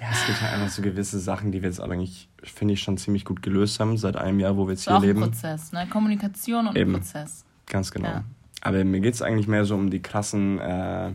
Ja, 0.00 0.08
es 0.10 0.26
gibt 0.26 0.40
halt 0.40 0.54
einfach 0.54 0.68
so 0.68 0.82
gewisse 0.82 1.20
Sachen, 1.20 1.52
die 1.52 1.62
wir 1.62 1.68
jetzt 1.68 1.80
aber 1.80 1.92
eigentlich, 1.92 2.28
finde 2.42 2.74
ich, 2.74 2.82
schon 2.82 2.98
ziemlich 2.98 3.24
gut 3.24 3.42
gelöst 3.42 3.78
haben, 3.78 3.96
seit 3.96 4.16
einem 4.16 4.40
Jahr, 4.40 4.56
wo 4.56 4.66
wir 4.66 4.72
jetzt 4.72 4.84
hier 4.84 4.96
auch 4.96 5.02
leben. 5.02 5.20
Prozess, 5.20 5.72
ne? 5.72 5.86
Kommunikation 5.88 6.66
und 6.66 6.76
Eben. 6.76 6.94
Prozess. 6.94 7.44
Ganz 7.66 7.90
genau. 7.92 8.08
Ja. 8.08 8.24
Aber 8.62 8.84
mir 8.84 9.00
geht 9.00 9.14
es 9.14 9.22
eigentlich 9.22 9.46
mehr 9.46 9.64
so 9.64 9.74
um 9.74 9.90
die 9.90 10.02
krassen 10.02 10.58
äh, 10.58 11.12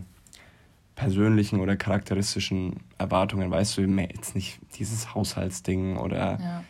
persönlichen 0.94 1.60
oder 1.60 1.76
charakteristischen 1.76 2.80
Erwartungen, 2.98 3.50
weißt 3.50 3.78
du, 3.78 3.82
jetzt 3.82 4.34
nicht 4.34 4.58
dieses 4.78 5.14
Haushaltsding 5.14 5.96
oder 5.96 6.38
ja. 6.40 6.64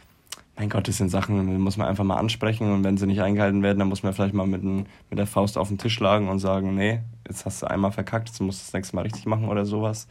Mein 0.58 0.68
Gott, 0.68 0.88
das 0.88 0.96
sind 0.96 1.08
Sachen, 1.08 1.46
die 1.46 1.58
muss 1.58 1.76
man 1.76 1.86
einfach 1.86 2.04
mal 2.04 2.16
ansprechen 2.16 2.72
und 2.72 2.84
wenn 2.84 2.96
sie 2.96 3.06
nicht 3.06 3.22
eingehalten 3.22 3.62
werden, 3.62 3.78
dann 3.78 3.88
muss 3.88 4.02
man 4.02 4.12
vielleicht 4.12 4.34
mal 4.34 4.46
mit, 4.46 4.62
ein, 4.62 4.86
mit 5.08 5.18
der 5.18 5.26
Faust 5.26 5.56
auf 5.56 5.68
den 5.68 5.78
Tisch 5.78 5.94
schlagen 5.94 6.28
und 6.28 6.40
sagen, 6.40 6.74
nee, 6.74 7.00
jetzt 7.26 7.46
hast 7.46 7.62
du 7.62 7.66
einmal 7.66 7.92
verkackt, 7.92 8.28
jetzt 8.28 8.40
musst 8.40 8.60
du 8.60 8.64
das 8.66 8.72
nächste 8.72 8.96
Mal 8.96 9.02
richtig 9.02 9.26
machen 9.26 9.48
oder 9.48 9.64
sowas 9.64 10.08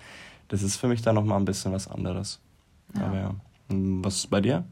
das 0.48 0.64
ist 0.64 0.78
für 0.78 0.88
mich 0.88 1.02
dann 1.02 1.16
nochmal 1.16 1.40
ein 1.40 1.46
bisschen 1.46 1.72
was 1.74 1.88
anderes. 1.88 2.40
Ja. 2.96 3.06
Aber 3.06 3.18
ja. 3.18 3.36
Was 3.70 4.18
ist 4.18 4.30
bei 4.30 4.42
dir? 4.42 4.64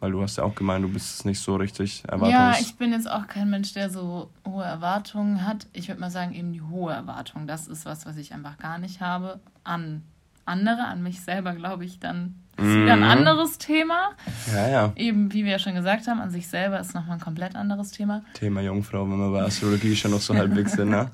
Weil 0.00 0.12
du 0.12 0.22
hast 0.22 0.36
ja 0.36 0.44
auch 0.44 0.54
gemeint, 0.54 0.84
du 0.84 0.88
bist 0.88 1.24
nicht 1.24 1.40
so 1.40 1.56
richtig 1.56 2.04
erwartungs... 2.04 2.30
Ja, 2.30 2.56
ich 2.60 2.76
bin 2.76 2.92
jetzt 2.92 3.10
auch 3.10 3.26
kein 3.26 3.50
Mensch, 3.50 3.72
der 3.72 3.90
so 3.90 4.30
hohe 4.46 4.62
Erwartungen 4.62 5.44
hat. 5.44 5.66
Ich 5.72 5.88
würde 5.88 6.00
mal 6.00 6.10
sagen, 6.10 6.34
eben 6.34 6.52
die 6.52 6.62
hohe 6.62 6.92
Erwartung. 6.92 7.48
Das 7.48 7.66
ist 7.66 7.84
was, 7.84 8.06
was 8.06 8.16
ich 8.16 8.32
einfach 8.32 8.58
gar 8.58 8.78
nicht 8.78 9.00
habe. 9.00 9.40
An 9.64 10.04
andere, 10.44 10.84
an 10.84 11.02
mich 11.02 11.20
selber, 11.20 11.52
glaube 11.52 11.84
ich, 11.84 11.98
dann 11.98 12.36
ist 12.58 12.64
mhm. 12.64 12.82
wieder 12.82 12.92
ein 12.94 13.04
anderes 13.04 13.58
Thema. 13.58 14.10
Ja, 14.52 14.68
ja. 14.68 14.92
Eben, 14.96 15.32
wie 15.32 15.44
wir 15.44 15.52
ja 15.52 15.58
schon 15.58 15.74
gesagt 15.74 16.06
haben, 16.06 16.20
an 16.20 16.30
sich 16.30 16.48
selber 16.48 16.78
ist 16.80 16.94
nochmal 16.94 17.16
ein 17.16 17.20
komplett 17.20 17.56
anderes 17.56 17.92
Thema. 17.92 18.22
Thema 18.34 18.60
Jungfrau, 18.60 19.08
wenn 19.08 19.18
wir 19.18 19.30
bei 19.30 19.42
Astrologie 19.42 19.96
schon 19.96 20.10
noch 20.10 20.20
so 20.20 20.34
halbwegs 20.34 20.72
sind, 20.72 20.90
ne? 20.90 21.10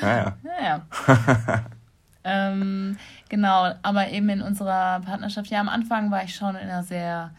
Naja. 0.00 0.36
Ja, 0.42 0.64
ja. 0.64 1.64
ähm, 2.24 2.96
Genau, 3.28 3.72
aber 3.82 4.10
eben 4.10 4.28
in 4.28 4.42
unserer 4.42 5.00
Partnerschaft, 5.00 5.48
ja, 5.50 5.60
am 5.60 5.68
Anfang 5.68 6.10
war 6.10 6.22
ich 6.22 6.34
schon 6.34 6.54
in 6.54 6.62
einer 6.62 6.84
sehr, 6.84 7.34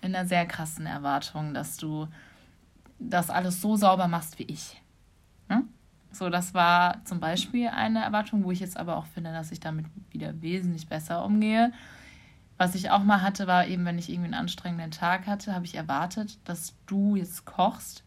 in 0.00 0.14
einer 0.14 0.26
sehr 0.26 0.44
krassen 0.46 0.86
Erwartung, 0.86 1.54
dass 1.54 1.76
du 1.76 2.08
das 2.98 3.30
alles 3.30 3.60
so 3.60 3.76
sauber 3.76 4.08
machst 4.08 4.38
wie 4.38 4.44
ich. 4.44 4.80
Hm? 5.48 5.68
So, 6.10 6.30
das 6.30 6.52
war 6.52 7.04
zum 7.04 7.20
Beispiel 7.20 7.68
eine 7.68 8.02
Erwartung, 8.02 8.44
wo 8.44 8.50
ich 8.50 8.60
jetzt 8.60 8.76
aber 8.76 8.96
auch 8.96 9.06
finde, 9.06 9.32
dass 9.32 9.52
ich 9.52 9.60
damit 9.60 9.86
wieder 10.10 10.40
wesentlich 10.42 10.88
besser 10.88 11.24
umgehe. 11.24 11.72
Was 12.56 12.74
ich 12.74 12.90
auch 12.90 13.02
mal 13.02 13.22
hatte, 13.22 13.46
war 13.46 13.66
eben, 13.66 13.84
wenn 13.84 13.98
ich 13.98 14.08
irgendwie 14.08 14.26
einen 14.26 14.40
anstrengenden 14.40 14.90
Tag 14.90 15.26
hatte, 15.26 15.54
habe 15.54 15.64
ich 15.64 15.74
erwartet, 15.74 16.38
dass 16.44 16.74
du 16.86 17.16
jetzt 17.16 17.44
kochst 17.44 18.04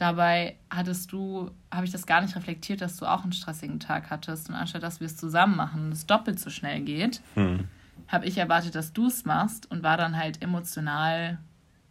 Dabei 0.00 0.56
hattest 0.70 1.12
du, 1.12 1.50
habe 1.70 1.84
ich 1.84 1.92
das 1.92 2.06
gar 2.06 2.22
nicht 2.22 2.34
reflektiert, 2.34 2.80
dass 2.80 2.96
du 2.96 3.04
auch 3.04 3.22
einen 3.22 3.34
stressigen 3.34 3.80
Tag 3.80 4.08
hattest. 4.08 4.48
Und 4.48 4.54
anstatt 4.54 4.82
dass 4.82 4.98
wir 4.98 5.06
es 5.06 5.18
zusammen 5.18 5.56
machen 5.56 5.84
und 5.84 5.92
es 5.92 6.06
doppelt 6.06 6.40
so 6.40 6.48
schnell 6.48 6.80
geht, 6.80 7.20
hm. 7.34 7.68
habe 8.08 8.24
ich 8.24 8.38
erwartet, 8.38 8.74
dass 8.74 8.94
du 8.94 9.08
es 9.08 9.26
machst 9.26 9.70
und 9.70 9.82
war 9.82 9.98
dann 9.98 10.16
halt 10.16 10.40
emotional 10.40 11.36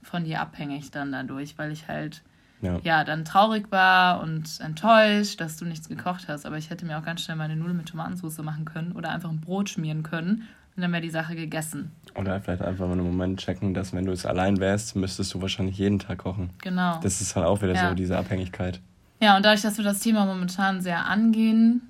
von 0.01 0.23
dir 0.23 0.41
abhängig 0.41 0.89
dann 0.89 1.11
dadurch, 1.11 1.59
weil 1.59 1.71
ich 1.71 1.87
halt 1.87 2.23
ja. 2.61 2.79
ja. 2.81 3.03
dann 3.03 3.25
traurig 3.25 3.71
war 3.71 4.21
und 4.21 4.59
enttäuscht, 4.59 5.39
dass 5.39 5.57
du 5.57 5.65
nichts 5.65 5.87
gekocht 5.87 6.27
hast. 6.27 6.47
Aber 6.47 6.57
ich 6.57 6.71
hätte 6.71 6.87
mir 6.87 6.97
auch 6.97 7.05
ganz 7.05 7.21
schnell 7.21 7.37
meine 7.37 7.55
Nudeln 7.55 7.77
mit 7.77 7.89
Tomatensauce 7.89 8.39
machen 8.39 8.65
können 8.65 8.93
oder 8.93 9.11
einfach 9.11 9.29
ein 9.29 9.39
Brot 9.39 9.69
schmieren 9.69 10.01
können 10.01 10.47
und 10.79 10.83
dann 10.83 10.93
wäre 10.93 11.01
die 11.01 11.09
Sache 11.09 11.35
gegessen. 11.35 11.91
Oder 12.15 12.39
vielleicht 12.39 12.61
einfach 12.61 12.85
mal 12.85 12.93
einen 12.93 13.03
Moment 13.03 13.41
checken, 13.41 13.73
dass 13.73 13.91
wenn 13.91 14.05
du 14.05 14.13
es 14.13 14.25
allein 14.25 14.61
wärst, 14.61 14.95
müsstest 14.95 15.33
du 15.33 15.41
wahrscheinlich 15.41 15.77
jeden 15.77 15.99
Tag 15.99 16.19
kochen. 16.19 16.51
Genau. 16.61 17.01
Das 17.01 17.19
ist 17.19 17.35
halt 17.35 17.45
auch 17.45 17.61
wieder 17.61 17.75
ja. 17.75 17.89
so 17.89 17.95
diese 17.95 18.17
Abhängigkeit. 18.17 18.79
Ja, 19.19 19.35
und 19.35 19.43
dadurch, 19.43 19.61
dass 19.61 19.77
wir 19.77 19.83
das 19.83 19.99
Thema 19.99 20.25
momentan 20.25 20.81
sehr 20.81 21.05
angehen, 21.05 21.81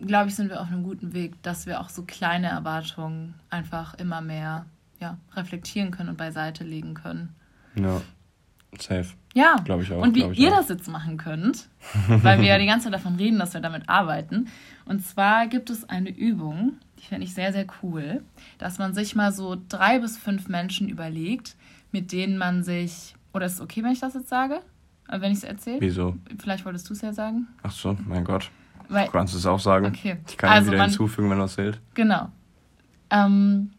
glaube 0.00 0.30
ich, 0.30 0.34
sind 0.34 0.48
wir 0.48 0.62
auf 0.62 0.68
einem 0.68 0.84
guten 0.84 1.12
Weg, 1.12 1.42
dass 1.42 1.66
wir 1.66 1.80
auch 1.80 1.90
so 1.90 2.04
kleine 2.04 2.46
Erwartungen 2.46 3.34
einfach 3.50 3.92
immer 3.92 4.22
mehr 4.22 4.64
ja, 5.00 5.18
reflektieren 5.36 5.90
können 5.90 6.08
und 6.08 6.16
beiseite 6.16 6.64
legen 6.64 6.94
können. 6.94 7.34
Ja, 7.74 8.00
safe. 8.78 9.08
Ja, 9.34 9.56
glaube 9.64 9.82
ich 9.82 9.92
auch. 9.92 10.00
Und 10.00 10.14
wie 10.14 10.22
ihr 10.22 10.52
auch. 10.52 10.56
das 10.56 10.70
jetzt 10.70 10.88
machen 10.88 11.18
könnt, 11.18 11.68
weil 12.08 12.40
wir 12.40 12.46
ja 12.46 12.58
die 12.58 12.66
ganze 12.66 12.84
Zeit 12.84 12.94
davon 12.94 13.16
reden, 13.16 13.38
dass 13.38 13.52
wir 13.52 13.60
damit 13.60 13.88
arbeiten. 13.88 14.48
Und 14.86 15.04
zwar 15.04 15.46
gibt 15.48 15.68
es 15.68 15.86
eine 15.88 16.10
Übung, 16.10 16.78
finde 17.08 17.24
ich 17.26 17.34
sehr, 17.34 17.52
sehr 17.52 17.66
cool, 17.82 18.22
dass 18.58 18.78
man 18.78 18.94
sich 18.94 19.14
mal 19.14 19.32
so 19.32 19.56
drei 19.68 19.98
bis 19.98 20.16
fünf 20.16 20.48
Menschen 20.48 20.88
überlegt, 20.88 21.56
mit 21.92 22.12
denen 22.12 22.38
man 22.38 22.62
sich. 22.64 23.14
Oder 23.32 23.46
ist 23.46 23.54
es 23.54 23.60
okay, 23.60 23.82
wenn 23.82 23.92
ich 23.92 24.00
das 24.00 24.14
jetzt 24.14 24.28
sage? 24.28 24.60
Äh, 25.08 25.20
wenn 25.20 25.32
ich 25.32 25.38
es 25.38 25.44
erzähle? 25.44 25.80
Wieso? 25.80 26.16
Vielleicht 26.38 26.64
wolltest 26.64 26.88
du 26.88 26.94
es 26.94 27.00
ja 27.00 27.12
sagen. 27.12 27.46
Ach 27.62 27.72
so, 27.72 27.96
mein 28.06 28.24
Gott. 28.24 28.50
Weil, 28.88 29.06
du 29.06 29.12
kannst 29.12 29.34
es 29.34 29.46
auch 29.46 29.60
sagen. 29.60 29.86
Okay. 29.86 30.16
Ich 30.28 30.36
kann 30.36 30.50
Also 30.50 30.68
wieder 30.68 30.78
man- 30.78 30.90
hinzufügen, 30.90 31.30
wenn 31.30 31.38
das 31.38 31.54
fehlt. 31.54 31.80
Genau. 31.94 32.30
Ähm, 33.10 33.70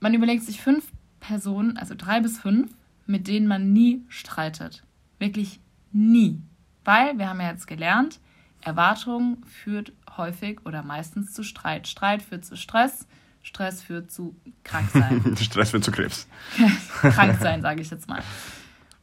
man 0.00 0.14
überlegt 0.14 0.42
sich 0.44 0.60
fünf 0.60 0.90
Personen, 1.20 1.76
also 1.76 1.94
drei 1.96 2.20
bis 2.20 2.38
fünf, 2.38 2.70
mit 3.06 3.26
denen 3.28 3.46
man 3.46 3.72
nie 3.72 4.02
streitet. 4.08 4.82
Wirklich 5.18 5.60
nie. 5.92 6.40
Weil, 6.84 7.16
wir 7.18 7.28
haben 7.28 7.40
ja 7.40 7.50
jetzt 7.50 7.66
gelernt, 7.66 8.20
Erwartung 8.64 9.44
führt 9.46 9.92
häufig 10.16 10.64
oder 10.64 10.82
meistens 10.82 11.32
zu 11.32 11.42
Streit. 11.42 11.86
Streit 11.86 12.22
führt 12.22 12.44
zu 12.44 12.56
Stress, 12.56 13.06
Stress 13.42 13.82
führt 13.82 14.10
zu 14.10 14.34
Kranksein. 14.64 15.36
Stress 15.40 15.72
wird 15.72 15.84
zu 15.84 15.92
Krebs. 15.92 16.26
krank 17.00 17.38
sein, 17.40 17.62
sage 17.62 17.82
ich 17.82 17.90
jetzt 17.90 18.08
mal. 18.08 18.22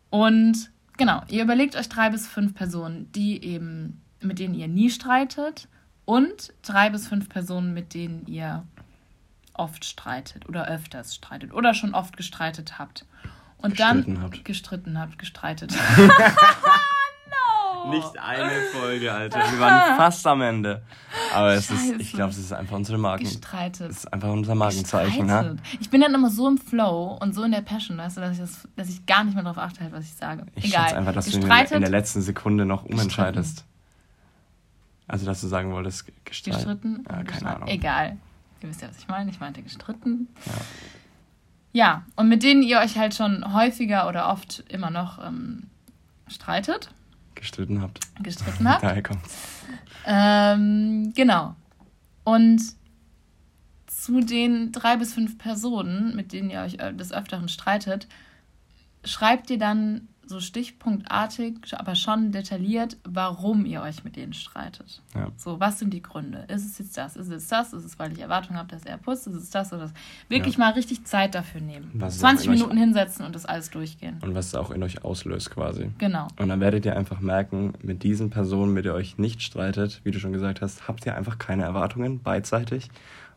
Und 0.10 0.72
genau, 0.98 1.22
ihr 1.28 1.44
überlegt 1.44 1.76
euch 1.76 1.90
drei 1.90 2.10
bis 2.10 2.28
fünf 2.28 2.56
Personen, 2.56 3.12
die 3.12 3.44
eben, 3.44 4.02
mit 4.20 4.40
denen 4.40 4.56
ihr 4.56 4.68
nie 4.68 4.90
streitet 4.90 5.68
und 6.06 6.54
drei 6.64 6.90
bis 6.90 7.08
fünf 7.08 7.30
Personen, 7.30 7.74
mit 7.74 7.94
denen 7.94 8.26
ihr 8.26 8.66
oft 9.54 9.86
streitet 9.86 10.50
oder 10.50 10.68
öfters 10.68 11.14
streitet 11.14 11.54
oder 11.54 11.74
schon 11.74 11.94
oft 11.94 12.18
gestreitet 12.18 12.80
habt. 12.80 13.06
Und 13.58 13.78
Gestritten 13.78 14.16
dann 14.16 14.24
habt. 14.24 14.44
gestritten 14.44 15.00
habt, 15.00 15.20
gestreitet. 15.20 15.72
Nicht 17.90 18.18
eine 18.20 18.62
Folge, 18.74 19.12
Alter. 19.12 19.40
Wir 19.52 19.60
waren 19.60 19.96
fast 19.98 20.26
am 20.28 20.42
Ende. 20.42 20.82
Aber 21.34 21.54
es 21.54 21.70
ist, 21.72 22.00
ich 22.00 22.14
glaube, 22.14 22.30
es 22.32 22.38
ist 22.38 22.54
einfach 22.54 22.76
unsere 22.76 22.98
Marken. 22.98 23.24
Gestreitet. 23.24 23.90
Es 23.92 23.98
ist 24.00 24.14
einfach 24.14 24.30
unser 24.30 24.56
Markenzeichen, 24.56 25.26
ne? 25.26 25.34
Gestreitet. 25.58 25.60
Ich 25.82 25.90
bin 25.90 26.02
dann 26.02 26.14
immer 26.14 26.30
so 26.30 26.48
im 26.48 26.58
Flow 26.58 27.18
und 27.22 27.34
so 27.34 27.44
in 27.44 27.52
der 27.52 27.62
Passion, 27.62 27.98
weißt 27.98 28.18
du, 28.18 28.22
dass 28.22 28.34
ich, 28.34 28.40
das, 28.40 28.68
dass 28.76 28.90
ich 28.90 29.06
gar 29.06 29.24
nicht 29.24 29.34
mehr 29.34 29.44
darauf 29.44 29.58
achte, 29.58 29.82
halt, 29.82 29.92
was 29.94 30.06
ich 30.06 30.14
sage. 30.14 30.46
Ich 30.56 30.66
Egal. 30.66 30.94
einfach, 30.94 31.14
dass 31.14 31.26
du 31.26 31.36
in 31.38 31.42
der, 31.42 31.50
Gestreitet, 31.62 31.90
letzten 31.90 32.22
Sekunde 32.22 32.66
noch 32.66 32.86
umentscheidest. 32.86 33.66
Also, 35.08 35.26
dass 35.26 35.42
du 35.42 35.48
sagen 35.48 35.72
wolltest, 35.74 36.06
ge- 36.06 36.16
gestreit- 36.26 36.54
Gestritten? 36.56 37.04
Ja, 37.08 37.12
keine 37.16 37.24
gestritten. 37.26 37.48
Ahnung. 37.48 37.68
Egal. 37.68 38.18
Ihr 38.62 38.70
wisst 38.70 38.82
ja, 38.82 38.88
was 38.90 38.98
ich 39.00 39.08
meine. 39.08 39.30
Ich 39.32 39.40
meinte 39.40 39.62
gestritten. 39.62 40.28
Ja. 41.74 42.04
und 42.16 42.28
mit 42.30 42.44
denen 42.44 42.64
ihr 42.64 42.80
euch 42.80 42.98
halt 42.98 43.16
schon 43.16 43.54
häufiger 43.54 44.08
oder 44.08 44.30
oft 44.30 44.64
immer 44.70 44.90
noch 44.90 45.24
ähm, 45.26 45.64
streitet, 46.28 46.92
Gestritten 47.36 47.82
habt. 47.82 48.00
gestritten 48.22 48.68
habt. 48.68 48.84
Daher 48.84 49.04
kommt's. 49.04 49.38
Ähm, 50.06 51.14
genau. 51.16 51.56
Und 52.24 52.62
zu 53.88 54.22
den 54.22 54.72
drei 54.72 54.98
bis 54.98 55.14
fünf 55.14 55.38
Personen, 55.38 56.16
mit 56.16 56.34
denen 56.34 56.50
ihr 56.50 56.62
euch 56.62 56.80
äh, 56.80 56.94
des 56.94 57.12
Öfteren 57.12 57.50
streitet, 57.50 58.08
schreibt 59.04 59.50
ihr 59.50 59.60
dann 59.60 60.08
so 60.32 60.40
stichpunktartig, 60.40 61.56
aber 61.78 61.96
schon 61.96 62.32
detailliert, 62.32 62.98
warum 63.04 63.66
ihr 63.66 63.82
euch 63.82 64.04
mit 64.04 64.16
denen 64.16 64.34
streitet. 64.34 65.02
Ja. 65.14 65.28
So, 65.38 65.60
was 65.60 65.80
sind 65.80 65.94
die 65.94 66.02
Gründe? 66.02 66.46
Ist 66.48 66.66
es 66.66 66.78
jetzt 66.80 66.98
das? 66.98 67.16
Ist 67.16 67.30
es 67.30 67.48
das? 67.48 67.74
Ist 67.74 67.86
es, 67.86 68.00
weil 68.00 68.12
ich 68.14 68.20
Erwartung 68.20 68.56
habe, 68.58 68.68
dass 68.70 68.84
er 68.84 68.98
putzt? 68.98 69.28
Ist 69.28 69.36
es 69.36 69.50
das 69.52 69.72
oder 69.72 69.84
das? 69.84 69.94
Wirklich 70.30 70.58
mal 70.58 70.72
richtig 70.74 71.04
Zeit 71.06 71.36
dafür 71.36 71.62
nehmen. 71.62 71.92
Was 71.94 72.16
ist 72.16 72.20
20 72.22 72.48
auch 72.48 72.52
in 72.54 72.58
euch- 72.58 72.60
Minuten 72.62 72.78
hinsetzen 72.78 73.26
und 73.26 73.36
das 73.36 73.46
alles 73.46 73.70
durchgehen. 73.70 74.18
Und 74.22 74.34
was 74.34 74.48
es 74.48 74.56
auch 74.56 74.72
in 74.72 74.82
euch 74.84 75.04
auslöst, 75.04 75.52
quasi. 75.52 75.92
Genau. 76.00 76.28
Und 76.40 76.50
dann 76.50 76.60
werdet 76.60 76.86
ihr 76.86 76.96
einfach 76.98 77.20
merken, 77.20 77.74
mit 77.84 78.04
diesen 78.04 78.30
Personen, 78.30 78.74
mit 78.74 78.86
der 78.86 78.94
ihr 78.94 78.96
euch 78.96 79.18
nicht 79.18 79.42
streitet, 79.44 80.02
wie 80.04 80.12
du 80.12 80.20
schon 80.20 80.34
gesagt 80.34 80.62
hast, 80.62 80.88
habt 80.88 81.06
ihr 81.06 81.16
einfach 81.16 81.38
keine 81.38 81.64
Erwartungen 81.64 82.22
beidseitig. 82.22 82.90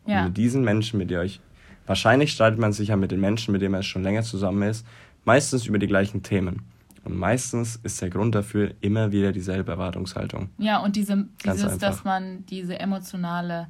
Und 0.04 0.12
Ja. 0.12 0.24
mit 0.24 0.36
diesen 0.36 0.62
Menschen, 0.64 0.98
mit 0.98 1.10
der 1.10 1.18
ihr 1.20 1.24
euch, 1.24 1.40
wahrscheinlich 1.86 2.32
streitet 2.32 2.58
man 2.58 2.72
sich 2.72 2.88
ja 2.88 2.96
mit 2.96 3.10
den 3.10 3.20
Menschen, 3.20 3.52
mit 3.52 3.60
denen 3.62 3.72
man 3.72 3.82
schon 3.82 4.02
länger 4.02 4.22
zusammen 4.22 4.62
ist, 4.68 4.86
meistens 5.24 5.66
über 5.66 5.78
die 5.78 5.86
gleichen 5.86 6.22
Themen. 6.22 6.62
Und 7.04 7.18
meistens 7.18 7.76
ist 7.76 8.00
der 8.00 8.10
Grund 8.10 8.34
dafür 8.34 8.74
immer 8.80 9.12
wieder 9.12 9.32
dieselbe 9.32 9.72
Erwartungshaltung. 9.72 10.50
Ja, 10.58 10.78
und 10.78 10.96
diese, 10.96 11.28
dieses, 11.44 11.78
dass 11.78 12.04
man 12.04 12.46
diese 12.46 12.78
emotionale 12.80 13.68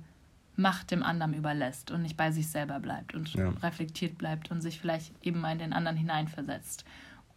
Macht 0.56 0.92
dem 0.92 1.02
anderen 1.02 1.34
überlässt 1.34 1.90
und 1.90 2.02
nicht 2.02 2.16
bei 2.16 2.30
sich 2.30 2.46
selber 2.48 2.78
bleibt 2.78 3.14
und 3.14 3.34
Ja. 3.34 3.48
reflektiert 3.62 4.16
bleibt 4.18 4.52
und 4.52 4.60
sich 4.60 4.78
vielleicht 4.80 5.12
eben 5.26 5.40
mal 5.40 5.50
in 5.52 5.58
den 5.58 5.72
anderen 5.72 5.96
hineinversetzt. 5.96 6.84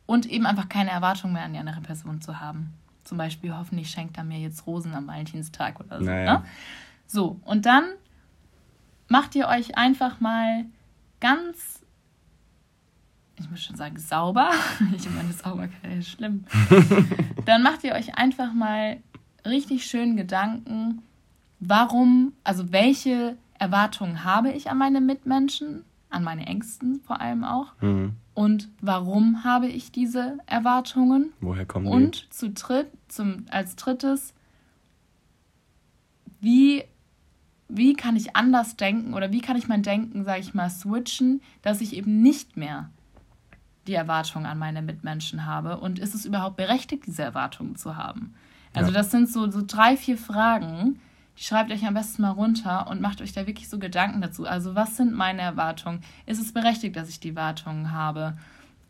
Und 0.05 0.27
eben 0.27 0.45
einfach 0.45 0.69
keine 0.69 0.91
Erwartung 0.91 1.33
mehr 1.33 1.43
an 1.43 1.53
die 1.53 1.59
andere 1.59 1.81
Person 1.81 2.21
zu 2.21 2.39
haben. 2.39 2.73
Zum 3.03 3.17
Beispiel, 3.17 3.55
hoffentlich 3.55 3.89
schenkt 3.89 4.17
er 4.17 4.23
mir 4.23 4.39
jetzt 4.39 4.67
Rosen 4.67 4.93
am 4.93 5.07
Valentinstag 5.07 5.79
oder 5.79 5.99
so. 5.99 6.05
Naja. 6.05 6.39
Ne? 6.39 6.45
So, 7.07 7.39
und 7.43 7.65
dann 7.65 7.85
macht 9.07 9.33
ihr 9.35 9.47
euch 9.47 9.77
einfach 9.77 10.19
mal 10.19 10.65
ganz, 11.19 11.81
ich 13.39 13.49
muss 13.49 13.63
schon 13.63 13.75
sagen, 13.75 13.97
sauber. 13.99 14.49
Ich 14.95 15.09
meine, 15.09 15.31
Sauberkeit 15.31 15.97
ist 15.99 16.09
schlimm. 16.09 16.43
Dann 17.45 17.63
macht 17.63 17.83
ihr 17.83 17.93
euch 17.93 18.15
einfach 18.15 18.53
mal 18.53 18.97
richtig 19.45 19.85
schön 19.85 20.17
Gedanken, 20.17 21.01
warum, 21.59 22.33
also 22.43 22.71
welche 22.71 23.37
Erwartungen 23.59 24.23
habe 24.23 24.51
ich 24.51 24.69
an 24.69 24.77
meine 24.77 25.01
Mitmenschen, 25.01 25.83
an 26.09 26.23
meine 26.23 26.45
Ängsten 26.47 27.01
vor 27.05 27.21
allem 27.21 27.43
auch, 27.43 27.73
Mhm. 27.81 28.13
und 28.33 28.69
warum 28.81 29.43
habe 29.43 29.67
ich 29.67 29.91
diese 29.91 30.37
Erwartungen? 30.45 31.31
Woher 31.41 31.65
kommen 31.65 31.87
Und 31.87 32.31
zu 32.33 32.49
dritt, 32.51 32.87
zum, 33.07 33.45
als 33.49 33.75
drittes, 33.75 34.33
wie, 36.39 36.83
wie 37.67 37.93
kann 37.93 38.15
ich 38.15 38.35
anders 38.35 38.75
denken 38.75 39.13
oder 39.13 39.31
wie 39.31 39.41
kann 39.41 39.57
ich 39.57 39.67
mein 39.67 39.83
Denken, 39.83 40.23
sage 40.23 40.41
ich 40.41 40.53
mal, 40.53 40.69
switchen, 40.69 41.41
dass 41.61 41.81
ich 41.81 41.95
eben 41.95 42.21
nicht 42.21 42.57
mehr 42.57 42.89
die 43.87 43.93
Erwartungen 43.93 44.45
an 44.45 44.57
meine 44.57 44.81
Mitmenschen 44.81 45.45
habe 45.45 45.79
und 45.79 45.99
ist 45.99 46.13
es 46.15 46.25
überhaupt 46.25 46.57
berechtigt, 46.57 47.03
diese 47.07 47.23
Erwartungen 47.23 47.75
zu 47.75 47.95
haben? 47.95 48.33
Also 48.73 48.91
Ja. 48.91 48.97
das 48.97 49.11
sind 49.11 49.29
so, 49.29 49.49
so 49.49 49.63
drei, 49.65 49.97
vier 49.97 50.17
Fragen, 50.17 50.99
die 51.37 51.43
schreibt 51.43 51.71
euch 51.71 51.85
am 51.85 51.93
besten 51.93 52.21
mal 52.23 52.31
runter 52.31 52.87
und 52.89 53.01
macht 53.01 53.21
euch 53.21 53.31
da 53.33 53.47
wirklich 53.47 53.69
so 53.69 53.79
Gedanken 53.79 54.21
dazu. 54.21 54.45
Also 54.45 54.75
was 54.75 54.97
sind 54.97 55.13
meine 55.13 55.41
Erwartungen? 55.41 56.01
Ist 56.25 56.41
es 56.41 56.51
berechtigt, 56.51 56.95
dass 56.95 57.09
ich 57.09 57.19
die 57.19 57.29
Erwartungen 57.29 57.91
habe? 57.91 58.37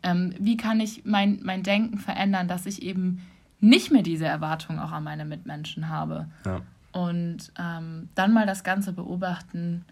Ähm, 0.02 0.34
wie 0.38 0.56
kann 0.56 0.80
ich 0.80 1.04
mein, 1.04 1.40
mein 1.42 1.62
Denken 1.62 1.98
verändern, 1.98 2.48
dass 2.48 2.66
ich 2.66 2.82
eben 2.82 3.22
nicht 3.60 3.90
mehr 3.90 4.02
diese 4.02 4.26
Erwartungen 4.26 4.78
auch 4.78 4.92
an 4.92 5.04
meine 5.04 5.24
Mitmenschen 5.24 5.88
habe? 5.88 6.28
Ja. 6.44 6.60
Und 6.92 7.52
ähm, 7.58 8.08
dann 8.14 8.32
mal 8.32 8.46
das 8.46 8.64
Ganze 8.64 8.92
beobachten, 8.92 9.84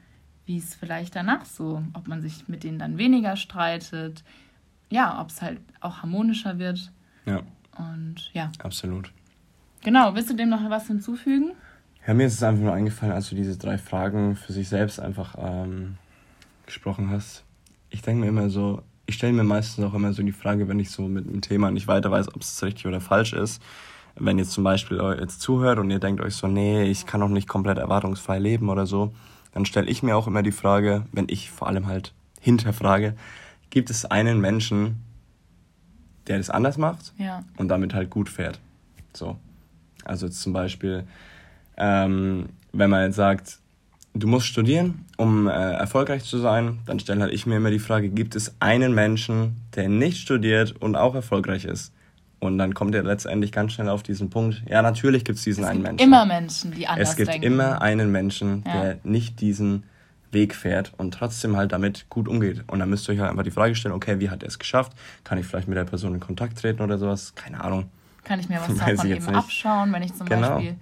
wie 0.47 0.59
es 0.59 0.75
vielleicht 0.75 1.15
danach 1.17 1.45
so, 1.45 1.83
ob 1.93 2.09
man 2.09 2.23
sich 2.23 2.49
mit 2.49 2.65
denen 2.65 2.79
dann 2.79 2.99
weniger 2.99 3.37
streitet, 3.37 4.23
ja, 4.91 5.21
ob 5.21 5.31
es 5.31 5.43
halt 5.43 5.61
auch 5.81 5.99
harmonischer 6.03 6.59
wird. 6.59 6.93
ja, 7.27 7.43
Und 7.79 8.31
ja, 8.33 8.51
absolut. 8.63 9.13
genau. 9.83 10.15
Willst 10.15 10.31
du 10.31 10.35
dem 10.35 10.49
noch 10.49 10.69
was 10.71 10.87
hinzufügen? 10.87 11.53
Ja, 12.07 12.15
mir 12.15 12.27
ist 12.27 12.35
es 12.35 12.43
einfach 12.43 12.63
nur 12.63 12.73
eingefallen, 12.73 13.13
als 13.13 13.29
du 13.31 13.35
diese 13.35 13.59
drei 13.59 13.79
Fragen 13.79 14.37
für 14.37 14.53
sich 14.53 14.69
selbst 14.69 15.01
einfach 15.01 15.35
ähm, 15.39 15.97
gesprochen 16.65 17.11
hast. 17.11 17.43
Ich 17.91 18.03
denke 18.03 18.21
mir 18.23 18.29
immer 18.29 18.49
so, 18.49 18.83
ich 19.07 19.17
stelle 19.17 19.33
mir 19.33 19.45
meistens 19.45 19.85
auch 19.85 19.95
immer 19.95 20.13
so 20.13 20.23
die 20.23 20.33
Frage, 20.33 20.69
wenn 20.69 20.79
ich 20.79 20.91
so 20.91 21.03
mit 21.03 21.27
einem 21.27 21.41
Thema 21.41 21.71
nicht 21.71 21.89
weiter 21.89 22.11
weiß, 22.11 22.35
ob 22.35 22.43
es 22.43 22.63
richtig 22.63 22.87
oder 22.87 23.01
falsch 23.01 23.33
ist. 23.33 23.61
Wenn 24.15 24.39
ihr 24.39 24.45
zum 24.45 24.65
Beispiel 24.65 24.99
jetzt 25.21 25.41
zuhört 25.41 25.79
und 25.79 25.91
ihr 25.91 25.99
denkt 25.99 26.21
euch 26.21 26.35
so, 26.35 26.47
nee, 26.47 26.85
ich 26.85 27.07
kann 27.07 27.21
doch 27.21 27.29
nicht 27.29 27.49
komplett 27.49 27.79
erwartungsfrei 27.79 28.39
leben 28.39 28.71
oder 28.71 28.87
so, 28.87 29.13
dann 29.53 29.67
stelle 29.67 29.89
ich 29.89 30.03
mir 30.03 30.17
auch 30.17 30.27
immer 30.27 30.43
die 30.43 30.53
Frage, 30.53 31.07
wenn 31.13 31.27
ich 31.29 31.51
vor 31.51 31.69
allem 31.69 31.87
halt 31.87 32.13
hinterfrage, 32.41 33.15
gibt 33.71 33.91
es 33.91 34.05
einen 34.05 34.41
Menschen, 34.41 35.03
der 36.27 36.39
das 36.39 36.51
anders 36.51 36.77
macht? 36.79 37.13
Ja, 37.19 37.45
und 37.57 37.69
damit 37.69 37.95
halt 37.95 38.11
gut 38.11 38.29
fährt. 38.29 38.59
So. 39.13 39.37
Also 40.05 40.27
jetzt 40.27 40.41
zum 40.41 40.53
Beispiel, 40.53 41.05
ähm, 41.77 42.47
wenn 42.73 42.91
man 42.91 43.03
jetzt 43.05 43.17
sagt, 43.17 43.59
du 44.15 44.27
musst 44.27 44.47
studieren, 44.47 45.05
um 45.17 45.47
äh, 45.49 45.51
erfolgreich 45.53 46.25
zu 46.25 46.39
sein, 46.39 46.79
dann 46.87 46.99
stelle 47.01 47.23
halt 47.23 47.33
ich 47.33 47.47
mir 47.47 47.57
immer 47.57 47.71
die 47.71 47.79
Frage, 47.79 48.09
gibt 48.09 48.35
es 48.37 48.55
einen 48.61 48.95
Menschen, 48.95 49.57
der 49.75 49.89
nicht 49.89 50.19
studiert 50.19 50.75
und 50.81 50.97
auch 50.97 51.15
erfolgreich 51.15 51.65
ist? 51.65 51.93
Und 52.39 52.59
dann 52.59 52.75
kommt 52.75 52.95
er 52.95 53.03
letztendlich 53.03 53.51
ganz 53.51 53.73
schnell 53.73 53.89
auf 53.89 54.03
diesen 54.03 54.31
Punkt, 54.31 54.63
ja, 54.69 54.83
natürlich 54.83 55.25
gibt 55.25 55.39
es 55.39 55.45
diesen 55.45 55.65
es 55.65 55.71
einen 55.71 55.79
gibt 55.81 55.89
Menschen. 55.93 56.07
immer 56.07 56.27
Menschen, 56.27 56.73
die 56.73 56.87
anders 56.87 57.11
es 57.11 57.17
gibt 57.17 57.31
denken. 57.31 57.47
immer 57.47 57.81
einen 57.83 58.13
Menschen, 58.13 58.63
Ja. 58.67 58.83
der 58.83 58.99
nicht 59.05 59.41
diesen 59.41 59.85
Weg 60.37 60.55
fährt 60.55 60.93
und 60.99 61.13
trotzdem 61.15 61.57
halt 61.57 61.73
damit 61.73 62.07
gut 62.11 62.29
umgeht. 62.29 62.63
Und 62.69 62.79
dann 62.79 62.91
müsst 62.91 63.09
ihr 63.09 63.15
euch 63.15 63.21
halt 63.21 63.31
einfach 63.31 63.43
die 63.43 63.51
Frage 63.51 63.75
stellen, 63.75 63.95
okay, 63.95 64.21
wie 64.21 64.31
hat 64.31 64.43
er 64.43 64.49
es 64.49 64.59
geschafft? 64.59 64.93
Kann 65.25 65.39
ich 65.39 65.47
vielleicht 65.47 65.67
mit 65.67 65.77
der 65.77 65.85
Person 65.85 66.15
in 66.15 66.21
Kontakt 66.21 66.59
treten 66.59 66.83
oder 66.83 66.99
sowas? 66.99 67.35
Keine 67.35 67.63
Ahnung. 67.65 67.91
Kann 68.23 68.39
ich 68.39 68.49
mir 68.49 68.61
was 68.61 68.69
Weiß 68.81 68.97
davon 68.97 69.11
eben 69.11 69.25
nicht. 69.27 69.35
abschauen, 69.35 69.93
wenn 69.93 70.03
ich 70.03 70.15
zum 70.15 70.27
Genau. 70.29 70.57
Beispiel 70.57 70.77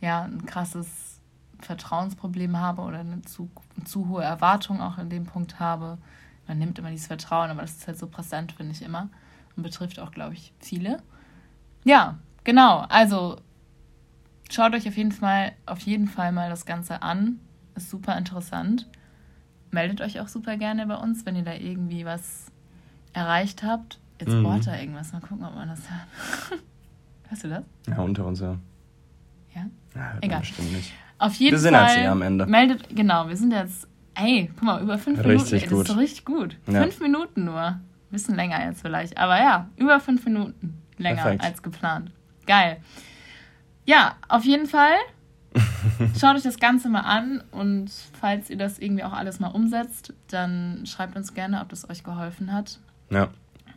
ja, 0.00 0.24
ein 0.24 0.44
krasses 0.46 1.20
Vertrauensproblem 1.60 2.58
habe 2.58 2.82
oder 2.82 2.98
eine 2.98 3.22
zu, 3.22 3.48
zu 3.84 4.08
hohe 4.08 4.24
Erwartung 4.24 4.80
auch 4.80 4.98
in 4.98 5.08
dem 5.08 5.24
Punkt 5.26 5.60
habe. 5.60 5.98
Man 6.48 6.58
nimmt 6.58 6.78
immer 6.78 6.90
dieses 6.90 7.06
Vertrauen, 7.06 7.50
aber 7.50 7.62
das 7.62 7.76
ist 7.76 7.86
halt 7.86 7.98
so 7.98 8.08
präsent, 8.08 8.52
finde 8.52 8.72
ich 8.72 8.82
immer. 8.82 9.08
Und 9.56 9.62
betrifft 9.62 10.00
auch, 10.00 10.10
glaube 10.10 10.34
ich, 10.34 10.52
viele. 10.58 10.98
Ja, 11.84 12.18
genau. 12.44 12.80
Also 12.88 13.36
schaut 14.50 14.74
euch 14.74 14.88
auf 14.88 14.96
jeden 14.96 15.12
Fall, 15.12 15.52
auf 15.66 15.78
jeden 15.80 16.08
Fall 16.08 16.32
mal 16.32 16.50
das 16.50 16.66
Ganze 16.66 17.02
an. 17.02 17.38
Ist 17.74 17.90
super 17.90 18.16
interessant. 18.16 18.86
Meldet 19.70 20.00
euch 20.00 20.20
auch 20.20 20.28
super 20.28 20.56
gerne 20.56 20.86
bei 20.86 20.96
uns, 20.96 21.24
wenn 21.24 21.36
ihr 21.36 21.42
da 21.44 21.54
irgendwie 21.54 22.04
was 22.04 22.46
erreicht 23.12 23.62
habt. 23.62 23.98
Jetzt 24.20 24.30
Mhm. 24.34 24.42
bohrt 24.42 24.66
da 24.66 24.78
irgendwas. 24.78 25.12
Mal 25.12 25.20
gucken, 25.20 25.44
ob 25.44 25.54
man 25.54 25.68
das 25.68 25.80
hört. 25.90 26.60
Hörst 27.28 27.44
du 27.44 27.48
das? 27.48 27.64
Ja, 27.88 27.98
unter 27.98 28.26
uns, 28.26 28.40
ja. 28.40 28.56
Ja? 29.54 29.66
Ja, 29.94 30.18
Egal. 30.20 30.40
Bestimmt 30.40 30.72
nicht. 30.72 30.92
Auf 31.18 31.34
jeden 31.34 31.52
Wir 31.52 31.58
sind 31.58 31.74
Fall. 31.74 31.86
jetzt 31.88 31.96
eh 31.98 32.06
am 32.06 32.22
Ende. 32.22 32.46
Meldet, 32.46 32.94
genau, 32.94 33.28
wir 33.28 33.36
sind 33.36 33.52
jetzt, 33.52 33.86
ey, 34.14 34.50
guck 34.54 34.62
mal, 34.64 34.82
über 34.82 34.98
fünf 34.98 35.18
Richtig 35.24 35.28
Minuten. 35.28 35.54
ey, 35.54 35.60
Das 35.60 35.70
gut. 35.70 35.80
ist 35.82 35.90
doch 35.90 35.96
richtig 35.98 36.24
gut. 36.24 36.56
Ja. 36.66 36.82
Fünf 36.82 37.00
Minuten 37.00 37.44
nur. 37.44 37.80
Bisschen 38.10 38.34
länger 38.34 38.62
jetzt 38.66 38.82
vielleicht. 38.82 39.16
Aber 39.16 39.38
ja, 39.38 39.68
über 39.76 39.98
fünf 40.00 40.24
Minuten 40.26 40.82
länger 40.98 41.22
Perfekt. 41.22 41.44
als 41.44 41.62
geplant. 41.62 42.10
Geil. 42.46 42.76
Ja, 43.86 44.16
auf 44.28 44.44
jeden 44.44 44.66
Fall. 44.66 44.94
Schaut 46.20 46.36
euch 46.36 46.42
das 46.42 46.58
Ganze 46.58 46.88
mal 46.88 47.00
an 47.00 47.42
und 47.50 47.90
falls 48.20 48.50
ihr 48.50 48.56
das 48.56 48.78
irgendwie 48.78 49.04
auch 49.04 49.12
alles 49.12 49.40
mal 49.40 49.48
umsetzt, 49.48 50.12
dann 50.28 50.84
schreibt 50.86 51.16
uns 51.16 51.34
gerne, 51.34 51.60
ob 51.60 51.68
das 51.68 51.88
euch 51.88 52.04
geholfen 52.04 52.52
hat 52.52 52.78
Ja. 53.10 53.28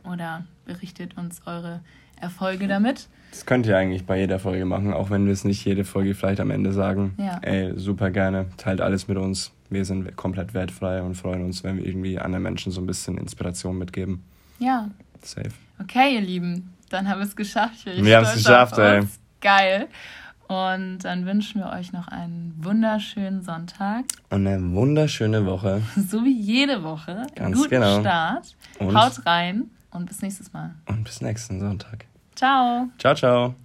oder 0.03 0.45
berichtet 0.66 1.18
uns 1.18 1.41
eure 1.45 1.82
Erfolge 2.20 2.68
damit. 2.68 3.08
Das 3.32 3.45
könnt 3.45 3.66
ihr 3.66 3.78
eigentlich 3.78 4.06
bei 4.06 4.18
jeder 4.18 4.39
Folge 4.39 4.64
machen, 4.66 4.93
auch 4.93 5.10
wenn 5.10 5.26
wir 5.26 5.34
es 5.34 5.43
nicht 5.43 5.66
jede 5.66 5.84
Folge 5.84 6.16
vielleicht 6.16 6.39
am 6.39 6.49
Ende 6.51 6.72
sagen. 6.72 7.14
Ja. 7.18 7.39
Ey, 7.41 7.78
super 7.78 8.10
gerne. 8.10 8.45
Teilt 8.58 8.80
alles 8.80 9.08
mit 9.10 9.18
uns. 9.18 9.51
Wir 9.70 9.84
sind 9.84 10.16
komplett 10.16 10.53
wertfrei 10.53 11.01
und 11.01 11.16
freuen 11.16 11.43
uns, 11.43 11.64
wenn 11.64 11.78
wir 11.78 11.86
irgendwie 11.86 12.18
anderen 12.20 12.43
Menschen 12.43 12.72
so 12.72 12.80
ein 12.80 12.88
bisschen 12.88 13.18
Inspiration 13.18 13.78
mitgeben. 13.78 14.24
Ja, 14.60 14.89
Safe. 15.22 15.49
Okay, 15.82 16.16
ihr 16.16 16.22
Lieben, 16.22 16.74
dann 16.89 17.10
haben 17.10 17.20
wir 17.20 17.26
es 17.26 17.36
geschafft. 17.36 17.86
Wir 17.86 18.16
haben's 18.16 18.30
stolz 18.30 18.43
geschafft, 18.45 18.78
ey. 18.78 19.01
Geil. 19.41 19.88
Und 20.48 21.00
dann 21.00 21.26
wünschen 21.26 21.62
wir 21.62 21.72
euch 21.72 21.91
noch 21.91 22.08
einen 22.08 22.54
wunderschönen 22.58 23.41
Sonntag, 23.41 24.04
Und 24.30 24.46
eine 24.46 24.72
wunderschöne 24.74 25.46
Woche. 25.46 25.82
so 26.08 26.24
wie 26.24 26.39
jede 26.39 26.84
Woche. 26.84 27.26
Ganz 27.36 27.58
Guten 27.58 27.70
genau. 27.72 28.00
Start. 28.02 28.56
Und- 28.80 28.96
Haut 28.96 29.26
rein 29.26 29.72
und 29.91 30.06
bis 30.06 30.22
nächstes 30.22 30.54
Mal. 30.54 30.76
Und 30.88 31.04
bis 31.04 31.22
nächsten 31.22 31.60
Sonntag. 31.60 32.06
Ciao. 32.36 32.89
Ciao, 33.00 33.16
ciao. 33.16 33.56